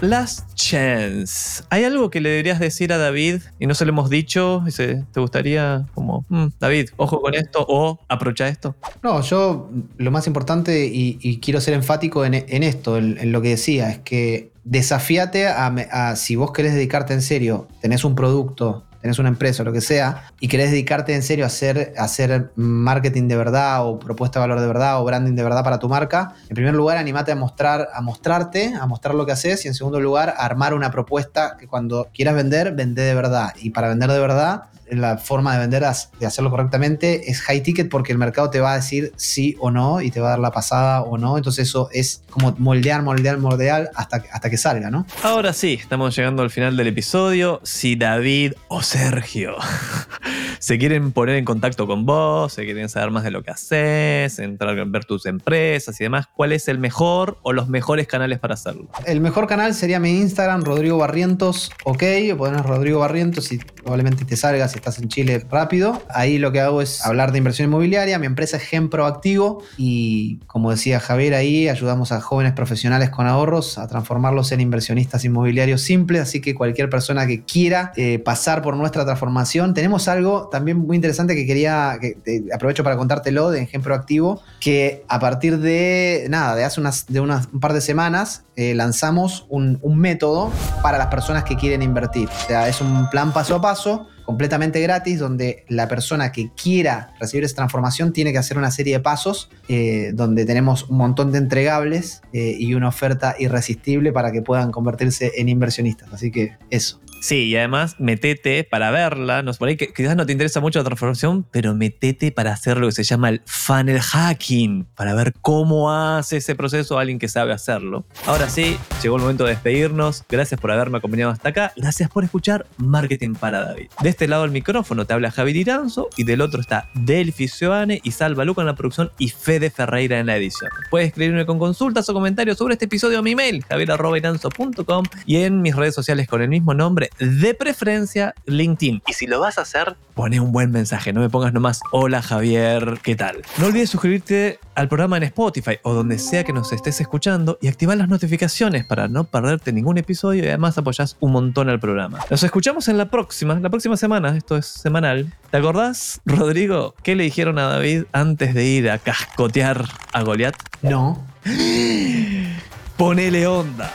Last 0.01 0.53
Chance. 0.55 1.63
¿Hay 1.69 1.83
algo 1.83 2.09
que 2.09 2.21
le 2.21 2.29
deberías 2.29 2.57
decir 2.59 2.93
a 2.93 2.97
David 2.97 3.41
y 3.59 3.67
no 3.67 3.73
se 3.75 3.85
lo 3.85 3.89
hemos 3.91 4.09
dicho? 4.09 4.61
Dice, 4.65 5.03
¿Te 5.11 5.19
gustaría 5.19 5.85
como, 5.93 6.25
"Mm, 6.29 6.47
David, 6.57 6.89
ojo 6.95 7.21
con 7.21 7.33
esto 7.35 7.65
o 7.67 7.99
aprovecha 8.07 8.47
esto? 8.47 8.75
No, 9.03 9.21
yo 9.21 9.69
lo 9.97 10.11
más 10.11 10.25
importante 10.27 10.85
y, 10.85 11.17
y 11.21 11.39
quiero 11.41 11.59
ser 11.59 11.73
enfático 11.73 12.23
en, 12.23 12.33
en 12.33 12.63
esto, 12.63 12.97
en, 12.97 13.17
en 13.17 13.31
lo 13.33 13.41
que 13.41 13.49
decía, 13.49 13.89
es 13.89 13.99
que 13.99 14.48
desafíate 14.63 15.47
a, 15.47 15.67
a 15.67 16.15
si 16.15 16.35
vos 16.35 16.51
querés 16.51 16.73
dedicarte 16.73 17.13
en 17.13 17.21
serio, 17.21 17.67
tenés 17.81 18.03
un 18.03 18.15
producto, 18.15 18.85
tenés 19.01 19.19
una 19.19 19.29
empresa, 19.29 19.63
lo 19.63 19.71
que 19.71 19.81
sea, 19.81 20.23
y 20.39 20.47
querés 20.47 20.71
dedicarte 20.71 21.15
en 21.15 21.23
serio 21.23 21.45
a 21.45 21.47
hacer, 21.47 21.93
a 21.97 22.03
hacer 22.03 22.51
marketing 22.55 23.27
de 23.27 23.37
verdad 23.37 23.85
o 23.87 23.99
propuesta 23.99 24.39
de 24.39 24.47
valor 24.47 24.59
de 24.59 24.67
verdad 24.67 25.01
o 25.01 25.05
branding 25.05 25.35
de 25.35 25.43
verdad 25.43 25.63
para 25.63 25.79
tu 25.79 25.87
marca, 25.87 26.33
en 26.49 26.55
primer 26.55 26.73
lugar 26.73 26.97
animate 26.97 27.31
a 27.31 27.35
mostrar, 27.35 27.89
a 27.93 28.01
mostrarte, 28.01 28.73
a 28.75 28.85
mostrar 28.85 29.15
lo 29.15 29.25
que 29.25 29.31
haces 29.31 29.63
y 29.65 29.67
en 29.67 29.73
segundo 29.73 29.99
lugar 29.99 30.29
a 30.37 30.45
armar 30.45 30.73
una 30.73 30.91
propuesta 30.91 31.55
que 31.57 31.67
cuando 31.67 32.09
quieras 32.13 32.35
vender, 32.35 32.73
vende 32.73 33.01
de 33.03 33.15
verdad. 33.15 33.53
Y 33.61 33.69
para 33.69 33.89
vender 33.89 34.11
de 34.11 34.19
verdad, 34.19 34.63
la 34.91 35.17
forma 35.17 35.53
de 35.53 35.59
vender, 35.59 35.83
de 36.19 36.25
hacerlo 36.25 36.49
correctamente, 36.49 37.29
es 37.31 37.41
high 37.41 37.61
ticket 37.61 37.89
porque 37.89 38.11
el 38.11 38.17
mercado 38.17 38.49
te 38.49 38.59
va 38.59 38.73
a 38.73 38.75
decir 38.75 39.11
sí 39.15 39.55
o 39.59 39.71
no 39.71 40.01
y 40.01 40.11
te 40.11 40.19
va 40.19 40.27
a 40.27 40.29
dar 40.31 40.39
la 40.39 40.51
pasada 40.51 41.01
o 41.01 41.17
no. 41.17 41.37
Entonces 41.37 41.67
eso 41.67 41.89
es 41.91 42.23
como 42.29 42.53
moldear, 42.57 43.01
moldear, 43.03 43.37
moldear 43.37 43.89
hasta, 43.95 44.21
que- 44.21 44.29
hasta 44.31 44.49
que 44.49 44.57
salga, 44.57 44.89
¿no? 44.89 45.05
Ahora 45.23 45.53
sí, 45.53 45.77
estamos 45.81 46.15
llegando 46.15 46.41
al 46.43 46.49
final 46.49 46.75
del 46.77 46.87
episodio. 46.87 47.59
Si 47.63 47.95
David 47.95 48.53
o 48.67 48.81
Sergio 48.81 49.55
se 50.59 50.77
quieren 50.77 51.11
poner 51.11 51.35
en 51.35 51.45
contacto 51.45 51.87
con 51.87 52.05
vos, 52.05 52.53
se 52.53 52.65
quieren 52.65 52.89
saber 52.89 53.11
más 53.11 53.23
de 53.23 53.31
lo 53.31 53.43
que 53.43 53.51
haces, 53.51 54.39
entrar 54.39 54.77
a 54.77 54.83
ver 54.85 55.05
tus 55.05 55.25
empresas 55.25 55.99
y 55.99 56.03
demás, 56.03 56.27
¿cuál 56.35 56.51
es 56.51 56.67
el 56.67 56.79
mejor 56.79 57.37
o 57.43 57.53
los 57.53 57.67
mejores 57.69 58.07
canales 58.07 58.39
para 58.39 58.55
hacerlo? 58.55 58.87
El 59.05 59.21
mejor 59.21 59.47
canal 59.47 59.73
sería 59.73 59.99
mi 59.99 60.19
Instagram, 60.19 60.63
Rodrigo 60.63 60.97
Barrientos, 60.97 61.71
ok, 61.85 62.03
o 62.33 62.37
pones 62.37 62.61
Rodrigo 62.65 62.99
Barrientos 62.99 63.51
y 63.51 63.57
probablemente 63.59 64.25
te 64.25 64.35
salga 64.35 64.67
si 64.67 64.78
estás 64.79 64.99
en 64.99 65.07
Chile 65.07 65.45
rápido. 65.49 66.01
Ahí 66.09 66.37
lo 66.37 66.51
que 66.51 66.59
hago 66.59 66.81
es 66.81 67.05
hablar 67.05 67.31
de 67.31 67.37
inversión 67.37 67.69
inmobiliaria. 67.69 68.17
Mi 68.17 68.25
empresa 68.25 68.57
es 68.57 68.63
Gen 68.63 68.89
Proactivo 68.89 69.63
y 69.77 70.37
como 70.47 70.71
decía 70.71 70.99
Javier 70.99 71.33
ahí, 71.33 71.69
ayudamos 71.69 72.11
a 72.11 72.21
jóvenes 72.21 72.53
profesionales 72.53 73.09
con 73.09 73.27
ahorros 73.27 73.77
a 73.77 73.87
transformarlos 73.87 74.51
en 74.51 74.61
inversionistas 74.61 75.23
inmobiliarios 75.25 75.81
simples. 75.81 76.21
Así 76.21 76.41
que 76.41 76.55
cualquier 76.55 76.89
persona 76.89 77.27
que 77.27 77.43
quiera 77.43 77.91
eh, 77.95 78.19
pasar 78.19 78.61
por 78.61 78.75
nuestra 78.75 79.05
transformación, 79.05 79.73
tenemos 79.73 80.07
algo 80.07 80.49
también 80.49 80.77
muy 80.77 80.95
interesante 80.95 81.35
que 81.35 81.45
quería, 81.45 81.97
que 81.99 82.43
aprovecho 82.53 82.83
para 82.83 82.97
contártelo 82.97 83.51
de 83.51 83.65
Gen 83.65 83.81
Proactivo, 83.81 84.41
que 84.59 85.03
a 85.07 85.19
partir 85.19 85.59
de, 85.59 86.27
nada, 86.29 86.55
de 86.55 86.63
hace 86.63 86.79
unas, 86.79 87.05
de 87.07 87.19
unas, 87.19 87.49
un 87.51 87.59
par 87.59 87.73
de 87.73 87.81
semanas 87.81 88.43
eh, 88.55 88.73
lanzamos 88.73 89.45
un, 89.49 89.79
un 89.81 89.97
método 89.97 90.51
para 90.81 90.97
las 90.97 91.07
personas 91.07 91.43
que 91.43 91.55
quieren 91.55 91.81
invertir. 91.81 92.27
O 92.27 92.47
sea, 92.47 92.67
es 92.67 92.81
un 92.81 93.09
plan 93.09 93.33
paso 93.33 93.55
a 93.55 93.61
paso 93.61 94.07
completamente 94.29 94.79
gratis 94.79 95.17
donde 95.17 95.65
la 95.69 95.87
persona 95.87 96.31
que 96.31 96.51
quiera 96.51 97.15
recibir 97.19 97.43
esa 97.43 97.55
transformación 97.55 98.13
tiene 98.13 98.31
que 98.31 98.37
hacer 98.37 98.59
una 98.59 98.69
serie 98.69 98.93
de 98.93 98.99
pasos 98.99 99.49
eh, 99.67 100.11
donde 100.13 100.45
tenemos 100.45 100.87
un 100.87 100.97
montón 100.97 101.31
de 101.31 101.39
entregables 101.39 102.21
eh, 102.31 102.55
y 102.59 102.75
una 102.75 102.89
oferta 102.89 103.35
irresistible 103.39 104.13
para 104.13 104.31
que 104.31 104.43
puedan 104.43 104.69
convertirse 104.71 105.31
en 105.37 105.49
inversionistas. 105.49 106.13
Así 106.13 106.29
que 106.29 106.57
eso. 106.69 107.01
Sí, 107.21 107.47
y 107.47 107.57
además 107.57 107.95
metete 107.99 108.63
para 108.63 108.91
verla, 108.91 109.43
no 109.43 109.53
por 109.53 109.67
ahí 109.67 109.75
que 109.75 109.91
quizás 109.93 110.15
no 110.15 110.25
te 110.25 110.31
interesa 110.31 110.61
mucho 110.61 110.79
la 110.79 110.85
transformación, 110.85 111.45
pero 111.51 111.75
metete 111.75 112.31
para 112.31 112.53
hacer 112.53 112.77
lo 112.77 112.87
que 112.87 112.93
se 112.93 113.03
llama 113.03 113.29
el 113.29 113.41
funnel 113.45 113.99
hacking, 113.99 114.85
para 114.95 115.13
ver 115.13 115.33
cómo 115.41 115.91
hace 115.91 116.37
ese 116.37 116.55
proceso 116.55 116.97
alguien 116.97 117.19
que 117.19 117.27
sabe 117.27 117.51
hacerlo. 117.51 118.05
Ahora 118.25 118.49
sí, 118.49 118.77
llegó 119.03 119.17
el 119.17 119.21
momento 119.21 119.43
de 119.43 119.51
despedirnos. 119.51 120.23
Gracias 120.29 120.59
por 120.59 120.71
haberme 120.71 120.99
acompañado 120.99 121.31
hasta 121.31 121.49
acá. 121.49 121.73
Gracias 121.75 122.09
por 122.09 122.23
escuchar 122.23 122.65
Marketing 122.77 123.33
para 123.33 123.65
David. 123.65 123.89
De 124.01 124.09
este 124.09 124.27
lado 124.27 124.43
del 124.43 124.51
micrófono 124.51 125.05
te 125.05 125.13
habla 125.13 125.31
Javi 125.31 125.51
Diranzo 125.51 126.09
y 126.15 126.23
del 126.23 126.41
otro 126.41 126.61
está 126.61 126.89
Delphi 126.93 127.47
Sioane 127.47 127.99
y 128.03 128.11
Salva 128.11 128.45
Luca 128.45 128.61
en 128.61 128.67
la 128.67 128.75
producción 128.75 129.11
y 129.17 129.29
Fede 129.29 129.69
Ferreira 129.69 130.19
en 130.19 130.27
la 130.27 130.37
edición. 130.37 130.71
Puedes 130.89 131.09
escribirme 131.09 131.45
con 131.45 131.59
consultas 131.59 132.07
o 132.09 132.13
comentarios 132.13 132.57
sobre 132.57 132.73
este 132.73 132.85
episodio 132.85 133.19
a 133.19 133.21
mi 133.21 133.35
mail, 133.35 133.63
javier.iranzo.com 133.67 135.05
y 135.25 135.37
en 135.37 135.61
mis 135.61 135.75
redes 135.75 135.95
sociales 135.95 136.27
con 136.27 136.41
el 136.41 136.49
mismo 136.49 136.73
nombre, 136.73 137.08
de 137.19 137.53
preferencia 137.53 138.33
LinkedIn. 138.45 139.01
Y 139.07 139.13
si 139.13 139.27
lo 139.27 139.39
vas 139.39 139.57
a 139.57 139.61
hacer, 139.61 139.95
pone 140.13 140.39
un 140.39 140.51
buen 140.51 140.71
mensaje, 140.71 141.13
no 141.13 141.21
me 141.21 141.29
pongas 141.29 141.53
nomás, 141.53 141.81
hola 141.91 142.21
Javier, 142.21 142.99
¿qué 143.01 143.15
tal? 143.15 143.41
No 143.57 143.67
olvides 143.67 143.89
suscribirte 143.89 144.59
al 144.75 144.87
programa 144.87 145.17
en 145.17 145.23
Spotify 145.23 145.77
o 145.83 145.93
donde 145.93 146.19
sea 146.19 146.43
que 146.43 146.53
nos 146.53 146.71
estés 146.73 146.99
escuchando 147.01 147.57
y 147.61 147.67
activar 147.67 147.97
las 147.97 148.09
notificaciones 148.09 148.85
para 148.85 149.07
no 149.07 149.23
perderte 149.23 149.71
ningún 149.71 149.97
episodio 149.97 150.43
y 150.43 150.47
además 150.47 150.77
apoyás 150.77 151.17
un 151.19 151.31
montón 151.31 151.69
al 151.69 151.79
programa. 151.79 152.19
Nos 152.29 152.43
escuchamos 152.43 152.87
en 152.87 152.97
la 152.97 153.09
próxima, 153.09 153.59
la 153.59 153.69
próxima 153.69 153.97
semana, 153.97 154.35
esto 154.35 154.57
es 154.57 154.65
semanal. 154.65 155.33
¿Te 155.51 155.57
acordás, 155.57 156.21
Rodrigo, 156.25 156.95
qué 157.03 157.15
le 157.15 157.23
dijeron 157.23 157.59
a 157.59 157.63
David 157.63 158.03
antes 158.11 158.53
de 158.53 158.65
ir 158.65 158.89
a 158.89 158.97
cascotear 158.99 159.85
a 160.13 160.21
Goliat? 160.23 160.55
No. 160.81 161.23
Ponele 162.97 163.47
onda. 163.47 163.91